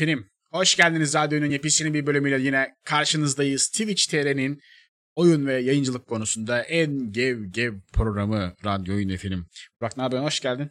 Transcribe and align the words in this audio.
Film. 0.00 0.26
Hoş 0.50 0.76
geldiniz 0.76 1.14
radyonun 1.14 1.50
yepyeni 1.50 1.94
bir 1.94 2.06
bölümüyle 2.06 2.40
yine 2.40 2.74
karşınızdayız. 2.84 3.68
Twitch 3.68 4.10
TR'nin 4.10 4.60
oyun 5.16 5.46
ve 5.46 5.54
yayıncılık 5.54 6.06
konusunda 6.06 6.62
en 6.62 7.12
gev 7.12 7.44
gev 7.44 7.74
programı 7.92 8.52
Radyo 8.64 8.94
Oyun 8.94 9.16
Film. 9.16 9.46
Burak 9.80 9.96
ne 9.96 10.02
yapıyorsun? 10.02 10.26
Hoş 10.26 10.40
geldin. 10.40 10.70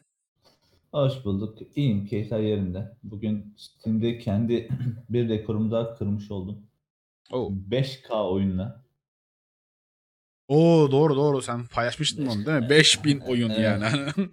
Hoş 0.92 1.26
bulduk. 1.26 1.58
İyiyim. 1.76 2.06
Keyifler 2.06 2.40
yerinde. 2.40 2.98
Bugün 3.04 3.56
Steam'de 3.58 4.18
kendi 4.18 4.70
bir 5.10 5.30
rekorumu 5.30 5.72
daha 5.72 5.98
kırmış 5.98 6.32
oldum. 6.32 6.68
Oo. 7.32 7.52
5K 7.70 8.30
oyunla. 8.32 8.84
Oo 10.48 10.92
doğru 10.92 11.16
doğru 11.16 11.42
sen 11.42 11.68
paylaşmıştın 11.68 12.28
onu 12.28 12.46
değil 12.46 12.60
mi? 12.60 12.70
5000 12.70 13.20
oyun 13.20 13.50
Evet. 13.50 13.60
yani. 13.60 13.86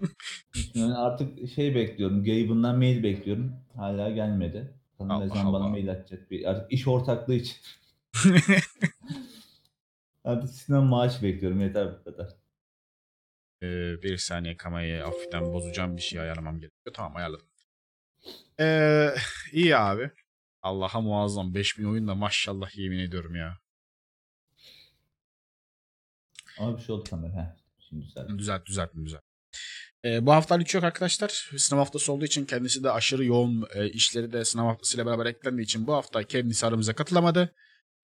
Yani 0.74 0.94
artık 0.94 1.48
şey 1.48 1.74
bekliyorum. 1.74 2.24
Gabe'ından 2.24 2.78
mail 2.78 3.02
bekliyorum. 3.02 3.52
Hala 3.74 4.10
gelmedi. 4.10 4.76
Allah 4.98 5.18
ne 5.18 5.28
zaman 5.28 5.52
bana 5.52 5.68
mail 5.68 5.90
atacak. 5.90 6.30
Bir, 6.30 6.50
artık 6.50 6.72
iş 6.72 6.88
ortaklığı 6.88 7.34
için. 7.34 7.56
Artık 10.24 10.50
sizden 10.50 10.84
maaş 10.84 11.22
bekliyorum. 11.22 11.60
Yeter 11.60 11.98
bu 11.98 12.04
kadar. 12.04 12.28
Ee, 13.62 14.02
bir 14.02 14.16
saniye 14.16 14.56
kamerayı 14.56 15.02
hafiften 15.02 15.52
bozacağım 15.52 15.96
bir 15.96 16.02
şey 16.02 16.20
ayarlamam 16.20 16.60
gerekiyor. 16.60 16.94
Tamam 16.94 17.16
ayarladım. 17.16 17.46
Ee, 18.60 19.14
iyi 19.52 19.76
abi. 19.76 20.10
Allah'a 20.62 21.00
muazzam 21.00 21.54
5000 21.54 21.84
oyun 21.84 22.08
da 22.08 22.14
maşallah 22.14 22.76
yemin 22.76 22.98
ediyorum 22.98 23.36
ya. 23.36 23.58
Ama 26.58 26.78
bir 26.78 26.82
şey 26.82 26.94
oldu 26.94 27.04
kamera. 27.10 27.32
Heh, 27.32 27.56
şimdi 27.88 28.04
güzel. 28.04 28.38
Düzelt 28.38 28.66
düzelttim 28.66 29.06
düzelt. 29.06 29.25
Ee, 30.06 30.26
bu 30.26 30.32
hafta 30.32 30.58
hiç 30.58 30.74
yok 30.74 30.84
arkadaşlar. 30.84 31.50
Sınav 31.56 31.78
haftası 31.78 32.12
olduğu 32.12 32.24
için 32.24 32.44
kendisi 32.44 32.84
de 32.84 32.90
aşırı 32.90 33.24
yoğun 33.24 33.68
e, 33.74 33.88
işleri 33.88 34.32
de 34.32 34.44
sınav 34.44 34.66
haftasıyla 34.66 35.06
beraber 35.06 35.26
eklendiği 35.26 35.64
için 35.64 35.86
bu 35.86 35.94
hafta 35.94 36.22
kendisi 36.22 36.66
aramıza 36.66 36.92
katılamadı. 36.92 37.54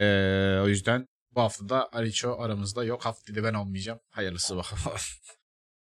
Ee, 0.00 0.58
o 0.62 0.68
yüzden 0.68 1.08
bu 1.30 1.40
hafta 1.40 1.68
da 1.68 1.88
Ariço 1.92 2.36
aramızda 2.38 2.84
yok. 2.84 3.04
Haftayı 3.04 3.44
ben 3.44 3.54
olmayacağım. 3.54 4.00
Hayırlısı 4.10 4.56
bakalım. 4.56 4.82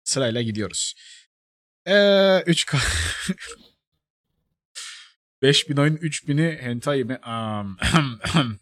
Sırayla 0.05 0.43
gidiyoruz. 0.43 0.95
Ee, 1.87 1.93
3K 2.47 2.79
5000 5.43 5.77
oyun 5.83 5.97
3000'i 5.97 6.63
hentai 6.63 7.05
mi? 7.05 7.21
Um, 7.27 7.77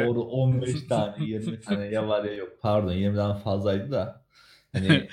Ya 0.00 0.08
orada 0.08 0.20
15 0.20 0.86
tane 0.88 1.24
20 1.24 1.60
tane 1.60 1.86
ya 1.86 2.08
var 2.08 2.24
ya 2.24 2.34
yok. 2.34 2.48
Pardon 2.62 2.92
20'den 2.92 3.38
fazlaydı 3.38 3.90
da. 3.90 4.26
Hani 4.72 5.08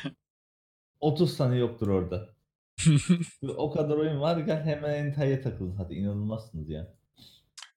30 1.00 1.38
tane 1.38 1.58
yoktur 1.58 1.88
orada. 1.88 2.30
o 3.48 3.72
kadar 3.72 3.98
oyun 3.98 4.22
var 4.22 4.38
gel 4.38 4.64
hemen 4.64 4.94
entaya 4.94 5.42
takılın 5.42 5.76
hadi 5.76 5.94
inanılmazsınız 5.94 6.70
ya. 6.70 6.98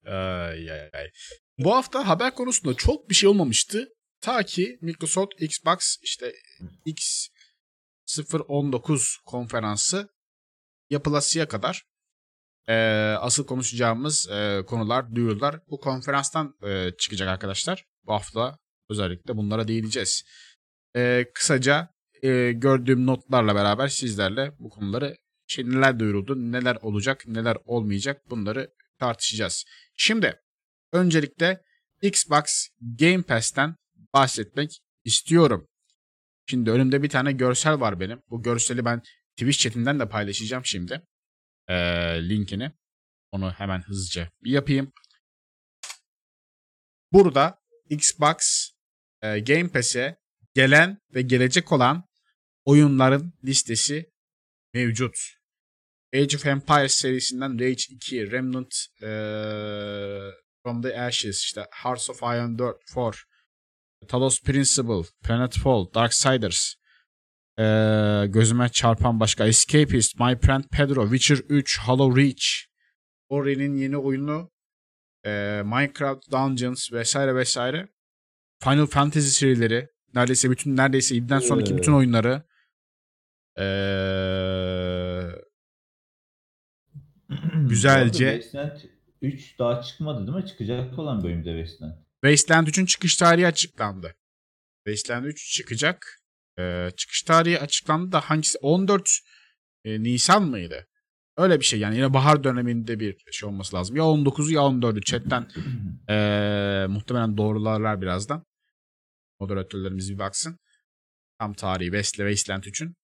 Ay, 0.05 0.71
ay, 0.71 0.89
ay. 0.93 1.11
Bu 1.57 1.75
hafta 1.75 2.07
haber 2.07 2.35
konusunda 2.35 2.73
çok 2.73 3.09
bir 3.09 3.15
şey 3.15 3.29
olmamıştı. 3.29 3.89
Ta 4.21 4.43
ki 4.43 4.77
Microsoft 4.81 5.41
Xbox 5.41 5.97
işte 6.01 6.33
X019 8.07 9.23
konferansı 9.25 10.09
yapılasıya 10.89 11.47
kadar 11.47 11.83
e, 12.67 12.73
asıl 13.19 13.45
konuşacağımız 13.45 14.29
e, 14.29 14.63
konular, 14.67 15.15
duyurular 15.15 15.59
bu 15.69 15.79
konferanstan 15.79 16.55
e, 16.63 16.91
çıkacak 16.97 17.29
arkadaşlar. 17.29 17.85
Bu 18.05 18.13
hafta 18.13 18.57
özellikle 18.89 19.37
bunlara 19.37 19.67
değineceğiz. 19.67 20.23
E, 20.95 21.25
kısaca 21.33 21.89
e, 22.23 22.51
gördüğüm 22.51 23.05
notlarla 23.05 23.55
beraber 23.55 23.87
sizlerle 23.87 24.51
bu 24.59 24.69
konuları 24.69 25.17
şey, 25.47 25.65
neler 25.65 25.99
duyuruldu, 25.99 26.51
neler 26.51 26.77
olacak, 26.81 27.23
neler 27.27 27.57
olmayacak 27.65 28.29
bunları 28.29 28.73
tartışacağız. 28.99 29.65
Şimdi 29.97 30.41
öncelikle 30.93 31.61
Xbox 32.01 32.67
Game 32.81 33.21
Pass'ten 33.21 33.75
bahsetmek 34.13 34.81
istiyorum. 35.03 35.67
Şimdi 36.45 36.71
önümde 36.71 37.03
bir 37.03 37.09
tane 37.09 37.31
görsel 37.31 37.79
var 37.79 37.99
benim. 37.99 38.21
Bu 38.29 38.43
görseli 38.43 38.85
ben 38.85 39.01
Twitch 39.35 39.59
chatinden 39.59 39.99
de 39.99 40.09
paylaşacağım 40.09 40.65
şimdi. 40.65 41.01
Ee, 41.67 41.75
linkini. 42.29 42.71
Onu 43.31 43.51
hemen 43.51 43.81
hızlıca 43.81 44.31
bir 44.43 44.51
yapayım. 44.51 44.91
Burada 47.11 47.59
Xbox 47.89 48.69
e, 49.21 49.39
Game 49.39 49.67
Pass'e 49.67 50.20
gelen 50.55 50.97
ve 51.15 51.21
gelecek 51.21 51.71
olan 51.71 52.03
oyunların 52.65 53.33
listesi 53.45 54.11
mevcut. 54.73 55.15
Age 56.13 56.37
of 56.37 56.45
Empires 56.45 56.93
serisinden 56.93 57.59
Rage 57.59 57.83
2, 57.89 58.31
Remnant 58.31 58.75
eee, 59.01 60.31
From 60.63 60.81
the 60.81 61.01
Ashes, 61.01 61.43
işte 61.43 61.65
Hearts 61.83 62.09
of 62.09 62.21
Iron 62.21 62.59
4, 62.59 62.77
4 62.95 63.17
Talos 64.07 64.41
Principle, 64.41 65.03
Planetfall, 65.23 65.93
Darksiders, 65.93 66.73
eee, 67.59 68.25
gözüme 68.27 68.69
çarpan 68.69 69.19
başka 69.19 69.47
Escapist, 69.47 70.19
My 70.19 70.39
Friend 70.39 70.63
Pedro, 70.71 71.03
Witcher 71.09 71.37
3, 71.49 71.79
Hollow 71.79 72.21
Reach, 72.21 72.43
Ori'nin 73.29 73.75
yeni 73.77 73.97
oyunu, 73.97 74.51
eee, 75.25 75.63
Minecraft 75.65 76.31
Dungeons 76.31 76.91
vesaire 76.93 77.35
vesaire, 77.35 77.87
Final 78.63 78.85
Fantasy 78.85 79.29
serileri, 79.29 79.87
neredeyse 80.15 80.51
bütün 80.51 80.77
neredeyse 80.77 81.15
ibden 81.15 81.39
sonraki 81.39 81.73
Ee. 81.73 81.77
bütün 81.77 81.93
oyunları, 81.93 82.43
eee 83.57 85.41
Güzelce. 87.69 88.41
Wasteland 88.41 88.79
3 89.21 89.59
daha 89.59 89.81
çıkmadı 89.81 90.27
değil 90.27 90.37
mi? 90.37 90.45
Çıkacak 90.45 90.99
olan 90.99 91.23
bölümde 91.23 91.49
Wasteland. 91.49 91.93
Wasteland 92.23 92.67
3'ün 92.67 92.85
çıkış 92.85 93.17
tarihi 93.17 93.47
açıklandı. 93.47 94.15
Wasteland 94.87 95.25
3 95.25 95.51
çıkacak. 95.53 96.21
Ee, 96.59 96.89
çıkış 96.97 97.21
tarihi 97.21 97.59
açıklandı 97.59 98.11
da 98.11 98.19
hangisi? 98.19 98.57
14 98.61 99.19
e, 99.85 100.03
Nisan 100.03 100.43
mıydı? 100.43 100.87
Öyle 101.37 101.59
bir 101.59 101.65
şey 101.65 101.79
yani 101.79 101.95
yine 101.95 102.13
bahar 102.13 102.43
döneminde 102.43 102.99
bir 102.99 103.17
şey 103.31 103.49
olması 103.49 103.75
lazım. 103.75 103.95
Ya 103.95 104.03
19'u 104.03 104.51
ya 104.51 104.61
14'ü 104.61 105.01
chatten 105.01 105.47
ee, 106.09 106.87
muhtemelen 106.93 107.37
doğrularlar 107.37 108.01
birazdan. 108.01 108.45
Moderatörlerimiz 109.41 110.13
bir 110.13 110.19
baksın. 110.19 110.59
Tam 111.39 111.53
tarihi 111.53 111.85
Westle 111.87 112.33
Wasteland 112.33 112.63
3'ün. 112.63 112.95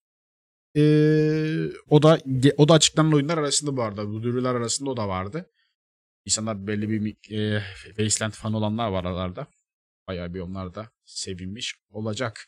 Ee, 0.76 1.72
o 1.90 2.02
da 2.04 2.20
o 2.58 2.68
da 2.68 2.74
açıklanan 2.74 3.14
oyunlar 3.14 3.38
arasında 3.38 3.78
bu 3.78 3.84
arada. 3.84 4.10
Bu 4.10 4.24
duyurular 4.24 4.56
arasında 4.56 4.90
o 4.90 4.98
da 4.98 5.08
vardı. 5.08 5.50
İnsanlar 6.26 6.68
belli 6.68 6.90
bir 6.90 7.16
e, 7.38 7.64
Wasteland 7.86 8.34
fan 8.34 8.54
olanlar 8.54 8.90
var 8.90 9.06
aralarda. 9.06 9.48
Bayağı 10.08 10.34
bir 10.34 10.40
onlar 10.40 10.76
da 10.76 10.90
sevinmiş 11.06 11.76
olacak. 11.90 12.46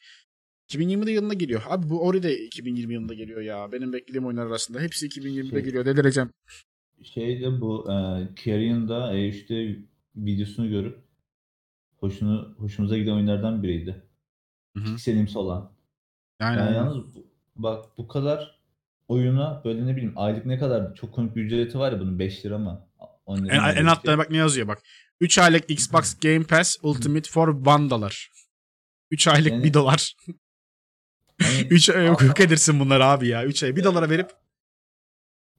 2020 0.68 1.12
yılında 1.12 1.34
geliyor. 1.34 1.62
Abi 1.68 1.90
bu 1.90 2.06
Ori 2.06 2.24
de 2.24 2.40
2020 2.40 2.94
yılında 2.94 3.14
geliyor 3.14 3.42
ya. 3.42 3.72
Benim 3.72 3.94
beklediğim 3.94 4.26
oyunlar 4.26 4.46
arasında. 4.46 4.80
Hepsi 4.80 5.06
2020'de 5.08 5.50
Şey- 5.50 5.64
geliyor. 5.64 5.86
Delireceğim. 5.86 6.30
Şeyde 7.04 7.62
bu 7.62 7.92
e, 7.92 7.96
Carrion'da 8.46 9.14
E3'te 9.16 9.80
videosunu 10.16 10.70
görüp 10.70 11.09
hoşunu, 12.00 12.56
hoşumuza 12.58 12.98
giden 12.98 13.12
oyunlardan 13.12 13.64
biriydi. 13.64 14.04
Hı 14.78 14.84
hı. 14.84 14.86
Pikselimsi 14.86 15.38
olan. 15.38 15.72
Yani, 16.42 16.60
Yani 16.60 16.76
yalnız 16.76 17.06
bak 17.56 17.86
bu 17.98 18.08
kadar 18.08 18.60
oyuna 19.08 19.62
böyle 19.66 19.88
ne 19.88 19.96
bileyim 19.96 20.14
aylık 20.16 20.46
ne 20.46 20.59
kadar 20.59 20.96
çok 20.96 21.14
komik 21.14 21.36
bir 21.36 21.44
ücreti 21.44 21.80
var 21.80 21.92
ya 21.92 22.00
bunun 22.00 22.20
5 22.20 22.46
lira 22.46 22.58
mı? 22.58 22.88
10 23.26 23.38
lira 23.46 23.72
en, 23.72 23.76
en 23.76 23.86
altta 23.86 24.18
bak 24.18 24.32
ne 24.32 24.38
yazıyor 24.38 24.68
bak. 24.68 24.82
3 25.22 25.38
aylık 25.38 25.70
Xbox 25.70 26.20
Game 26.20 26.44
Pass 26.44 26.78
Ultimate 26.84 27.30
for 27.30 27.62
1 27.62 27.66
dolar. 27.90 28.32
3 29.12 29.28
aylık 29.28 29.52
Yani- 29.52 29.64
1 29.64 29.74
dolar. 29.74 30.16
Hani 31.42 31.68
3 31.70 31.90
ay 31.90 32.06
yok, 32.06 32.40
edersin 32.40 32.80
bunları 32.80 33.06
abi 33.06 33.28
ya. 33.28 33.46
3 33.46 33.64
ay 33.64 33.76
1 33.76 33.84
dolara 33.84 34.09
verip 34.09 34.32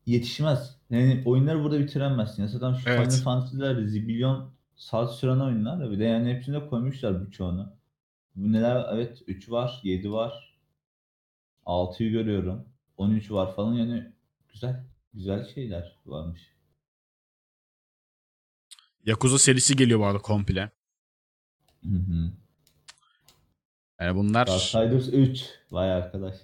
yetişmez. 0.06 0.77
Yani 0.91 1.23
oyunları 1.25 1.62
burada 1.62 1.81
bitiremezsin. 1.81 2.47
Zaten 2.47 2.75
şu 2.75 2.91
Evet. 2.91 3.11
Final 3.12 3.25
Fantasy'ler 3.25 3.85
zibilyon 3.85 4.53
saat 4.81 5.15
süren 5.15 5.41
oyunlar 5.41 5.81
da 5.81 5.91
bir 5.91 5.99
de 5.99 6.05
yani 6.05 6.35
hepsine 6.35 6.67
koymuşlar 6.67 7.27
birçoğunu. 7.27 7.73
Bu 8.37 8.53
neler 8.53 8.87
evet 8.93 9.23
3 9.27 9.50
var, 9.50 9.81
7 9.82 10.12
var. 10.12 10.56
6'yı 11.67 12.11
görüyorum. 12.11 12.69
13 12.97 13.31
var 13.31 13.56
falan 13.56 13.75
yani 13.75 14.12
güzel 14.49 14.85
güzel 15.15 15.49
şeyler 15.55 15.97
varmış. 16.06 16.41
Yakuza 19.06 19.38
serisi 19.38 19.77
geliyor 19.77 20.00
bu 20.00 20.06
arada 20.06 20.19
komple. 20.19 20.71
Hı 21.83 21.88
hı. 21.88 22.33
Yani 24.00 24.17
bunlar 24.17 24.47
Darksiders 24.47 25.09
3 25.09 25.44
vay 25.71 25.93
arkadaş. 25.93 26.37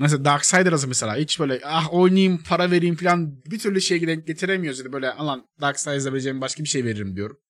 Mesela 0.00 0.24
Darksiders'ı 0.24 0.88
mesela 0.88 1.16
hiç 1.16 1.40
böyle 1.40 1.60
ah 1.64 1.94
oynayayım 1.94 2.42
para 2.42 2.70
vereyim 2.70 2.96
falan 2.96 3.44
bir 3.44 3.58
türlü 3.58 3.80
şeye 3.80 4.06
denk 4.06 4.26
getiremiyoruz. 4.26 4.78
Yani 4.78 4.92
böyle 4.92 5.12
alan 5.12 5.48
Darksiders'a 5.60 6.12
vereceğim 6.12 6.40
başka 6.40 6.62
bir 6.64 6.68
şey 6.68 6.84
veririm 6.84 7.16
diyorum. 7.16 7.40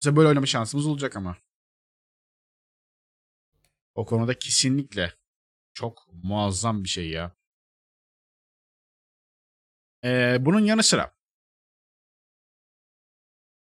Mesela 0.00 0.16
böyle 0.16 0.28
oynama 0.28 0.46
şansımız 0.46 0.86
olacak 0.86 1.16
ama. 1.16 1.36
O 3.94 4.04
konuda 4.04 4.38
kesinlikle 4.38 5.12
çok 5.74 6.08
muazzam 6.22 6.84
bir 6.84 6.88
şey 6.88 7.10
ya. 7.10 7.36
Ee, 10.04 10.36
bunun 10.40 10.60
yanı 10.60 10.82
sıra 10.82 11.16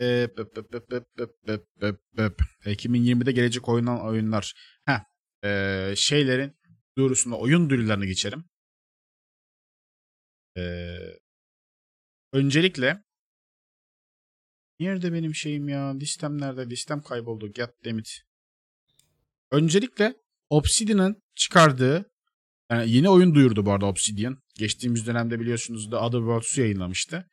ee, 0.01 0.29
2020'de 2.65 3.33
gelecek 3.33 3.69
oynanan 3.69 4.05
oyunlar. 4.07 4.55
Heh, 4.85 5.01
ee, 5.45 5.95
şeylerin 5.97 6.58
duyurusunda 6.99 7.37
oyun 7.37 7.71
duyurularını 7.71 8.07
geçelim. 8.07 8.45
Ee, 10.57 10.99
öncelikle 12.33 13.03
Nerede 14.81 15.13
benim 15.13 15.35
şeyim 15.35 15.69
ya? 15.69 15.99
Listem 15.99 16.41
nerede? 16.41 16.71
Listem 16.71 17.03
kayboldu. 17.03 17.53
Goddammit. 17.53 18.23
Öncelikle 19.51 20.15
Obsidian'ın 20.51 21.23
çıkardığı 21.35 22.11
yani 22.71 22.91
yeni 22.91 23.09
oyun 23.09 23.35
duyurdu 23.35 23.67
bu 23.67 23.73
arada 23.73 23.87
Obsidian. 23.87 24.39
Geçtiğimiz 24.55 25.07
dönemde 25.07 25.41
biliyorsunuz 25.41 25.93
da 25.93 26.01
Other 26.01 26.19
Worlds'u 26.19 26.61
yayınlamıştı. 26.61 27.31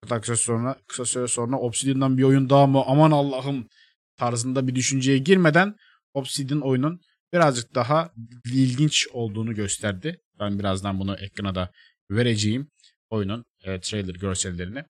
Hatta 0.00 0.20
kısa 0.20 0.36
sonra 0.36 0.80
kısa 0.86 1.04
süre 1.04 1.28
sonra 1.28 1.56
Obsidian'dan 1.56 2.18
bir 2.18 2.22
oyun 2.22 2.50
daha 2.50 2.66
mı 2.66 2.82
aman 2.86 3.10
Allah'ım 3.10 3.68
tarzında 4.16 4.68
bir 4.68 4.74
düşünceye 4.74 5.18
girmeden 5.18 5.76
Obsidian 6.14 6.60
oyunun 6.60 7.00
birazcık 7.32 7.74
daha 7.74 8.14
ilginç 8.44 9.08
olduğunu 9.12 9.54
gösterdi. 9.54 10.20
Ben 10.38 10.58
birazdan 10.58 11.00
bunu 11.00 11.14
ekrana 11.14 11.54
da 11.54 11.72
vereceğim 12.10 12.70
oyunun 13.10 13.44
e, 13.64 13.80
trailer 13.80 14.14
görsellerini. 14.14 14.84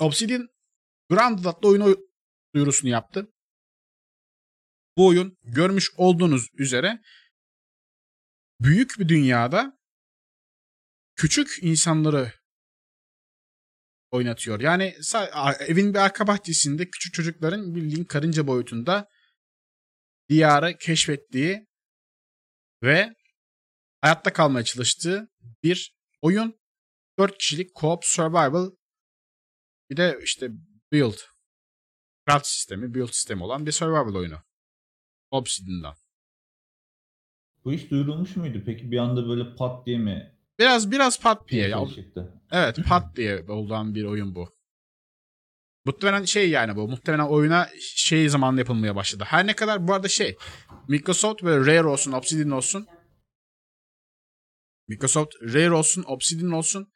Obsidian 0.00 0.48
Grounded 1.10 1.44
adlı 1.44 1.68
oyunu 1.68 1.96
duyurusunu 2.54 2.90
yaptı. 2.90 3.32
Bu 4.96 5.06
oyun 5.06 5.38
görmüş 5.42 5.90
olduğunuz 5.96 6.48
üzere 6.54 7.02
büyük 8.60 8.98
bir 8.98 9.08
dünyada 9.08 9.78
küçük 11.16 11.58
insanları 11.62 12.32
oynatıyor. 14.12 14.60
Yani 14.60 14.94
evin 15.58 15.94
bir 15.94 15.98
arka 15.98 16.26
bahçesinde 16.26 16.90
küçük 16.90 17.14
çocukların 17.14 17.74
bildiğin 17.74 18.04
karınca 18.04 18.46
boyutunda 18.46 19.08
diyarı 20.28 20.78
keşfettiği 20.78 21.66
ve 22.82 23.14
hayatta 24.00 24.32
kalmaya 24.32 24.64
çalıştığı 24.64 25.30
bir 25.62 25.96
oyun. 26.22 26.62
4 27.18 27.38
kişilik 27.38 27.70
co-op 27.76 28.00
survival 28.02 28.70
bir 29.90 29.96
de 29.96 30.18
işte 30.22 30.48
build 30.92 31.18
craft 32.28 32.46
sistemi, 32.46 32.94
build 32.94 33.08
sistemi 33.08 33.42
olan 33.42 33.66
bir 33.66 33.72
survival 33.72 34.14
oyunu. 34.14 34.38
Obsidian'dan. 35.30 35.94
Bu 37.64 37.72
iş 37.72 37.90
duyurulmuş 37.90 38.36
muydu? 38.36 38.62
Peki 38.66 38.90
bir 38.90 38.98
anda 38.98 39.28
böyle 39.28 39.56
pat 39.56 39.86
diye 39.86 39.98
mi 39.98 40.38
Biraz 40.62 40.90
biraz 40.90 41.20
pat 41.20 41.48
diye. 41.48 41.68
Ya, 41.68 41.84
evet 42.52 42.78
pat 42.88 43.16
diye 43.16 43.44
olan 43.48 43.94
bir 43.94 44.04
oyun 44.04 44.34
bu. 44.34 44.48
Muhtemelen 45.84 46.24
şey 46.24 46.50
yani 46.50 46.76
bu. 46.76 46.88
Muhtemelen 46.88 47.24
oyuna 47.24 47.68
şey 47.80 48.28
zamanında 48.28 48.60
yapılmaya 48.60 48.96
başladı. 48.96 49.24
Her 49.26 49.46
ne 49.46 49.56
kadar 49.56 49.88
bu 49.88 49.94
arada 49.94 50.08
şey 50.08 50.36
Microsoft 50.88 51.44
ve 51.44 51.56
Rare 51.58 51.86
olsun, 51.86 52.12
Obsidian 52.12 52.50
olsun. 52.50 52.86
Microsoft, 54.88 55.34
Rare 55.42 55.72
olsun, 55.72 56.04
Obsidian 56.08 56.52
olsun. 56.52 56.92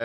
Ee, 0.00 0.04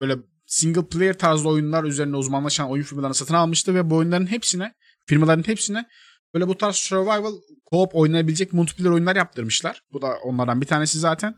böyle 0.00 0.16
single 0.46 0.88
player 0.88 1.18
tarzı 1.18 1.48
oyunlar 1.48 1.84
üzerine 1.84 2.16
uzmanlaşan 2.16 2.70
oyun 2.70 2.82
firmalarını 2.82 3.14
satın 3.14 3.34
almıştı 3.34 3.74
ve 3.74 3.90
bu 3.90 3.96
oyunların 3.96 4.26
hepsine, 4.26 4.74
firmaların 5.06 5.46
hepsine 5.46 5.86
böyle 6.34 6.48
bu 6.48 6.58
tarz 6.58 6.76
survival 6.76 7.32
co-op 7.72 7.90
oynayabilecek 7.92 8.52
multiplayer 8.52 8.90
oyunlar 8.90 9.16
yaptırmışlar. 9.16 9.82
Bu 9.92 10.02
da 10.02 10.16
onlardan 10.18 10.60
bir 10.60 10.66
tanesi 10.66 10.98
zaten. 10.98 11.34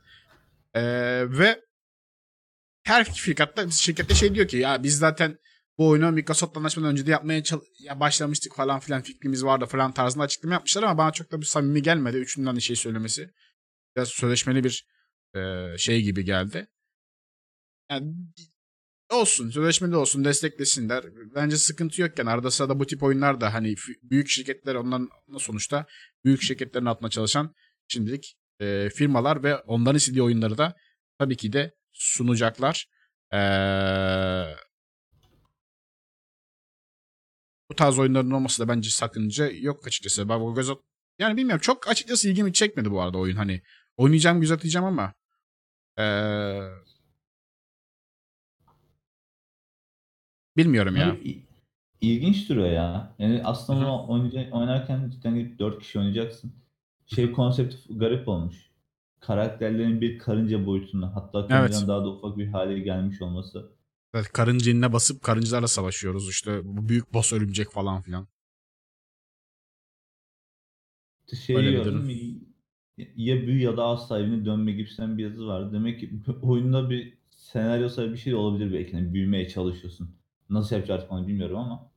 Ee, 0.74 0.82
ve 1.38 1.60
her 2.84 3.04
şirkette, 3.04 3.70
şirkette 3.70 4.14
şey 4.14 4.34
diyor 4.34 4.48
ki 4.48 4.56
ya 4.56 4.82
biz 4.82 4.98
zaten 4.98 5.38
bu 5.78 5.88
oyunu 5.88 6.12
Microsoft'la 6.12 6.58
anlaşmadan 6.58 6.90
önce 6.90 7.06
de 7.06 7.10
yapmaya 7.10 7.42
ya 7.80 8.00
başlamıştık 8.00 8.54
falan 8.54 8.80
filan 8.80 9.02
fikrimiz 9.02 9.44
vardı 9.44 9.66
falan 9.66 9.92
tarzında 9.92 10.24
açıklama 10.24 10.54
yapmışlar 10.54 10.82
ama 10.82 10.98
bana 10.98 11.12
çok 11.12 11.32
da 11.32 11.40
bir 11.40 11.46
samimi 11.46 11.82
gelmedi. 11.82 12.16
Üçünden 12.16 12.56
de 12.56 12.60
şey 12.60 12.76
söylemesi. 12.76 13.30
Biraz 13.96 14.08
sözleşmeli 14.08 14.64
bir 14.64 14.86
e, 15.34 15.78
şey 15.78 16.02
gibi 16.02 16.24
geldi. 16.24 16.68
Yani 17.90 18.12
olsun, 19.10 19.50
sözleşmeli 19.50 19.96
olsun, 19.96 20.24
desteklesinler. 20.24 21.04
Bence 21.34 21.56
sıkıntı 21.56 22.02
yokken 22.02 22.26
arada 22.26 22.50
sırada 22.50 22.80
bu 22.80 22.86
tip 22.86 23.02
oyunlar 23.02 23.40
da 23.40 23.54
hani 23.54 23.74
büyük 24.02 24.28
şirketler 24.28 24.74
onların 24.74 25.08
sonuçta 25.38 25.86
büyük 26.24 26.42
şirketlerin 26.42 26.86
altında 26.86 27.10
çalışan 27.10 27.54
şimdilik 27.88 28.36
e, 28.60 28.90
firmalar 28.90 29.42
ve 29.42 29.56
onların 29.56 29.96
istediği 29.96 30.22
oyunları 30.22 30.58
da 30.58 30.76
tabii 31.18 31.36
ki 31.36 31.52
de 31.52 31.74
sunacaklar. 31.92 32.86
Ee, 33.32 33.36
bu 37.70 37.74
tarz 37.76 37.98
oyunların 37.98 38.30
olması 38.30 38.62
da 38.62 38.68
bence 38.68 38.90
sakınca 38.90 39.50
yok 39.50 39.86
açıkçası. 39.86 40.28
Ben 40.28 40.40
bu 40.40 40.54
göz 40.54 40.70
yani 41.18 41.36
bilmiyorum 41.36 41.60
çok 41.60 41.88
açıkçası 41.88 42.28
ilgimi 42.28 42.52
çekmedi 42.52 42.90
bu 42.90 43.02
arada 43.02 43.18
oyun 43.18 43.36
hani. 43.36 43.62
Oynayacağım 43.96 44.40
göz 44.40 44.50
atacağım 44.50 44.86
ama 44.86 45.14
ee, 45.98 46.60
bilmiyorum 50.56 50.96
ya. 50.96 51.16
Böyle 51.16 51.40
İlginç 52.00 52.48
duruyor 52.48 52.70
ya. 52.70 53.14
Yani 53.18 53.42
aslında 53.44 53.92
onu 53.92 54.12
oynayacak, 54.12 54.54
oynarken 54.54 55.10
cidden 55.10 55.34
gidip 55.34 55.58
4 55.58 55.78
kişi 55.82 55.98
oynayacaksın. 55.98 56.52
Şey 57.06 57.32
konsepti 57.32 57.98
garip 57.98 58.28
olmuş. 58.28 58.70
Karakterlerin 59.20 60.00
bir 60.00 60.18
karınca 60.18 60.66
boyutunda 60.66 61.16
hatta 61.16 61.46
karıncadan 61.46 61.78
Evet. 61.78 61.88
daha 61.88 62.04
da 62.04 62.08
ufak 62.08 62.38
bir 62.38 62.46
hale 62.46 62.78
gelmiş 62.78 63.22
olması. 63.22 63.72
Evet, 64.14 64.32
karınca 64.32 64.92
basıp 64.92 65.22
karıncalarla 65.22 65.68
savaşıyoruz 65.68 66.28
işte. 66.30 66.60
Bu 66.64 66.88
büyük 66.88 67.14
boss 67.14 67.32
örümcek 67.32 67.70
falan 67.70 68.02
filan. 68.02 68.28
Şey 71.46 71.56
Öyle 71.56 71.68
bir 71.68 71.76
gördüm, 71.76 72.08
ya 73.16 73.46
büyü 73.46 73.62
ya 73.62 73.76
da 73.76 73.84
ağ 73.84 73.96
sahibine 73.96 74.44
dönme 74.44 74.72
gibisinden 74.72 75.18
bir 75.18 75.22
yazı 75.22 75.46
vardı. 75.46 75.70
Demek 75.72 76.00
ki 76.00 76.10
oyunda 76.42 76.90
bir 76.90 77.18
senaryosal 77.30 78.12
bir 78.12 78.16
şey 78.16 78.34
olabilir 78.34 78.72
belki. 78.72 78.96
Yani 78.96 79.14
büyümeye 79.14 79.48
çalışıyorsun. 79.48 80.19
Nasıl 80.50 80.76
yapacağız 80.76 81.00
artık 81.00 81.12
onu 81.12 81.26
bilmiyorum 81.26 81.56
ama. 81.56 81.92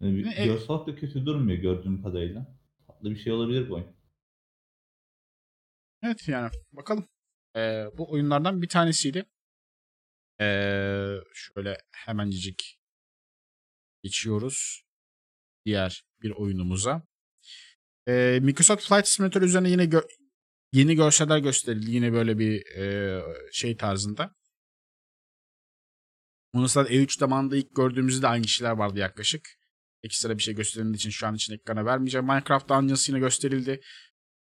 Yani 0.00 0.16
bir, 0.16 0.36
e- 0.36 0.66
olarak 0.68 0.86
da 0.86 0.94
kötü 0.94 1.26
durmuyor 1.26 1.58
gördüğüm 1.58 2.02
kadarıyla. 2.02 2.56
Tatlı 2.86 3.10
bir 3.10 3.16
şey 3.16 3.32
olabilir 3.32 3.70
bu 3.70 3.74
oyun. 3.74 3.96
Evet 6.02 6.28
yani 6.28 6.50
bakalım. 6.72 7.08
Ee, 7.56 7.84
bu 7.98 8.10
oyunlardan 8.12 8.62
bir 8.62 8.68
tanesiydi. 8.68 9.26
Ee, 10.40 11.16
şöyle 11.34 11.78
hemencik 11.92 12.78
geçiyoruz 14.02 14.82
diğer 15.64 16.04
bir 16.22 16.30
oyunumuza. 16.30 17.02
Ee, 18.08 18.38
Microsoft 18.42 18.88
Flight 18.88 19.08
Simulator 19.08 19.42
üzerine 19.42 19.70
yine 19.70 19.84
gö- 19.84 20.08
yeni 20.72 20.94
görseller 20.96 21.38
gösterildi. 21.38 21.90
Yine 21.90 22.12
böyle 22.12 22.38
bir 22.38 22.76
e, 22.76 23.22
şey 23.52 23.76
tarzında. 23.76 24.34
Zaten 26.64 26.94
E3 26.94 27.18
zamanında 27.18 27.56
ilk 27.56 27.76
gördüğümüzde 27.76 28.28
aynı 28.28 28.48
şeyler 28.48 28.72
vardı 28.72 28.98
yaklaşık. 28.98 29.48
Ekstra 30.02 30.38
bir 30.38 30.42
şey 30.42 30.54
gösterildiği 30.54 30.96
için 30.96 31.10
şu 31.10 31.26
an 31.26 31.34
için 31.34 31.54
ekrana 31.54 31.84
vermeyeceğim. 31.84 32.26
Minecraft 32.26 32.68
Dungeons 32.68 33.08
yine 33.08 33.18
gösterildi. 33.18 33.80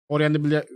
Oraya 0.08 0.44
bile 0.44 0.66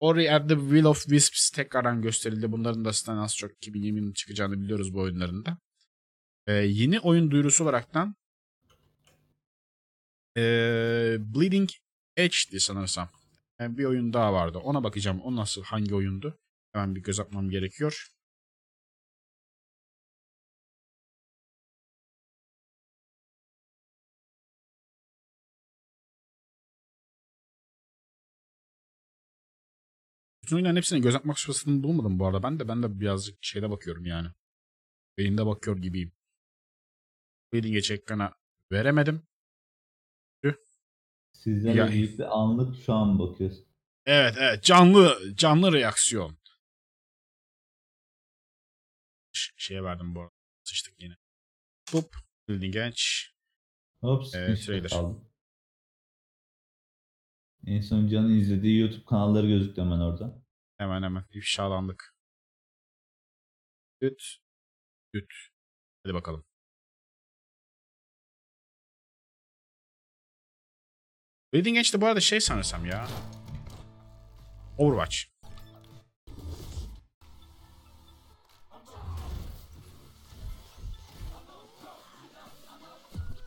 Ori 0.00 0.32
and 0.32 0.48
the 0.48 0.54
Will 0.54 0.84
of 0.84 1.02
Wisps 1.02 1.50
tekrardan 1.50 2.02
gösterildi. 2.02 2.52
Bunların 2.52 2.84
da 2.84 2.92
zaten 2.92 3.16
az 3.16 3.36
çok 3.36 3.50
2020'nin 3.50 4.12
çıkacağını 4.12 4.60
biliyoruz 4.60 4.94
bu 4.94 5.00
oyunlarında. 5.00 5.58
Ee, 6.46 6.52
yeni 6.52 7.00
oyun 7.00 7.30
duyurusu 7.30 7.64
olaraktan 7.64 8.14
ee, 10.36 11.16
Bleeding 11.20 11.70
Edge'di 12.16 12.60
sanırsam. 12.60 13.08
Yani 13.60 13.78
bir 13.78 13.84
oyun 13.84 14.12
daha 14.12 14.32
vardı. 14.32 14.58
Ona 14.58 14.84
bakacağım. 14.84 15.20
O 15.20 15.36
nasıl, 15.36 15.62
hangi 15.62 15.94
oyundu? 15.94 16.38
Hemen 16.72 16.94
bir 16.94 17.00
göz 17.00 17.20
atmam 17.20 17.50
gerekiyor. 17.50 18.08
Bütün 30.50 30.56
oyunların 30.56 30.76
hepsine 30.76 30.98
göz 30.98 31.14
atmak 31.14 31.36
fırsatını 31.38 31.82
bulmadım 31.82 32.18
bu 32.18 32.26
arada. 32.26 32.42
Ben 32.42 32.58
de 32.58 32.68
ben 32.68 32.82
de 32.82 33.00
birazcık 33.00 33.38
şeyde 33.44 33.70
bakıyorum 33.70 34.06
yani. 34.06 34.28
Beynimde 35.18 35.46
bakıyor 35.46 35.76
gibiyim. 35.76 36.12
Bleeding 37.52 37.76
Edge 37.76 37.94
ekrana 37.94 38.34
veremedim. 38.72 39.22
Sizlerle 41.32 41.78
Ya- 41.78 41.88
birlikte 41.88 42.26
anlık 42.26 42.76
şu 42.84 42.92
an 42.92 43.18
bakıyoruz. 43.18 43.64
Evet 44.06 44.34
evet 44.38 44.64
canlı 44.64 45.18
canlı 45.34 45.72
reaksiyon. 45.72 46.38
Ş- 49.32 49.52
şeye 49.56 49.84
verdim 49.84 50.14
bu 50.14 50.20
arada. 50.20 50.32
Sıçtık 50.64 51.02
yine. 51.02 51.16
Hop. 51.92 52.14
Edge. 52.48 53.00
Hop 54.00 54.26
sıkıştı 54.26 54.66
trailer. 54.66 54.90
kaldı. 54.90 55.29
En 57.66 57.80
son 57.80 58.08
Can'ın 58.08 58.30
izlediği 58.30 58.80
YouTube 58.80 59.04
kanalları 59.04 59.46
gözüktü 59.46 59.80
hemen 59.80 60.00
orada. 60.00 60.42
Hemen 60.78 61.02
hemen 61.02 61.24
ifşalandık. 61.30 62.14
Düt. 64.02 64.36
Düt. 65.14 65.32
Hadi 66.04 66.14
bakalım. 66.14 66.44
Bleeding 71.54 71.78
Edge 71.78 71.92
de 71.92 72.00
bu 72.00 72.06
arada 72.06 72.20
şey 72.20 72.40
sanırsam 72.40 72.86
ya. 72.86 73.08
Overwatch. 74.78 75.16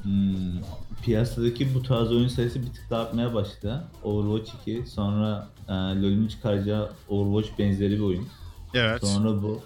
Hmm, 0.03 0.61
piyasadaki 1.03 1.75
bu 1.75 1.83
tarz 1.83 2.11
oyun 2.11 2.27
sayısı 2.27 2.61
bir 2.61 2.73
tık 2.73 2.89
daha 2.89 3.01
artmaya 3.01 3.33
başladı. 3.33 3.83
Overwatch 4.03 4.61
2, 4.61 4.89
sonra 4.89 5.47
e, 5.67 5.71
LoL'ün 5.73 6.27
çıkaracağı 6.27 6.91
Overwatch 7.09 7.59
benzeri 7.59 7.91
bir 7.91 7.99
oyun. 7.99 8.27
Evet. 8.73 9.07
Sonra 9.07 9.43
bu. 9.43 9.61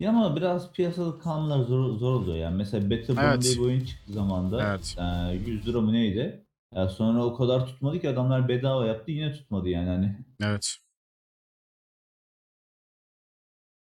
Ya 0.00 0.10
ama 0.10 0.36
biraz 0.36 0.72
piyasada 0.72 1.18
kalmalar 1.18 1.64
zor, 1.64 1.98
zor 1.98 2.12
oluyor 2.14 2.36
yani. 2.36 2.56
Mesela 2.56 2.90
Battleborn 2.90 3.24
Evet. 3.24 3.42
diye 3.42 3.54
bir 3.54 3.60
oyun 3.60 3.84
çıktı 3.84 4.12
zamanda. 4.12 4.68
Evet. 4.68 4.96
E, 4.98 5.50
100 5.50 5.66
lira 5.68 5.80
mı 5.80 5.92
neydi? 5.92 6.44
Ya 6.74 6.88
sonra 6.88 7.24
o 7.24 7.36
kadar 7.36 7.66
tutmadı 7.66 8.00
ki 8.00 8.08
adamlar 8.08 8.48
bedava 8.48 8.86
yaptı 8.86 9.10
yine 9.10 9.32
tutmadı 9.32 9.68
yani 9.68 9.88
hani. 9.88 10.16
Evet. 10.40 10.76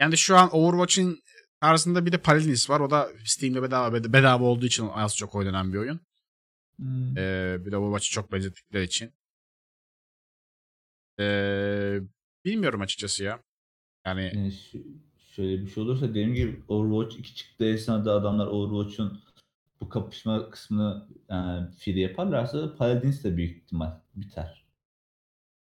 Yani 0.00 0.16
şu 0.16 0.36
an 0.36 0.50
Overwatch'in 0.52 1.22
tarzında 1.60 2.06
bir 2.06 2.12
de 2.12 2.18
Paladins 2.18 2.70
var. 2.70 2.80
O 2.80 2.90
da 2.90 3.08
Steam'de 3.24 3.62
bedava 3.62 3.96
bed- 3.96 4.12
bedava 4.12 4.44
olduğu 4.44 4.66
için 4.66 4.88
az 4.94 5.16
çok 5.16 5.34
oynanan 5.34 5.72
bir 5.72 5.78
oyun. 5.78 6.00
Hmm. 6.76 7.18
Ee, 7.18 7.56
bir 7.66 7.70
de 7.72 7.76
Overwatch'ı 7.76 8.12
çok 8.12 8.32
benzettikleri 8.32 8.84
için. 8.84 9.12
Ee, 11.20 12.00
bilmiyorum 12.44 12.80
açıkçası 12.80 13.24
ya. 13.24 13.42
Yani 14.06 14.30
Yani 14.34 14.52
şu- 14.52 14.84
şöyle 15.34 15.62
bir 15.62 15.70
şey 15.70 15.82
olursa 15.82 16.08
dediğim 16.08 16.34
gibi 16.34 16.62
Overwatch 16.68 17.18
2 17.20 17.34
çıktığı 17.34 17.64
esnada 17.68 18.12
adamlar 18.12 18.46
Overwatch'un 18.46 19.20
bu 19.80 19.88
kapışma 19.88 20.50
kısmını 20.50 21.08
yani 21.28 21.70
free 21.70 22.00
yaparlarsa 22.00 22.76
Paladins 22.76 23.24
de 23.24 23.36
büyük 23.36 23.56
ihtimal 23.62 24.00
biter. 24.14 24.64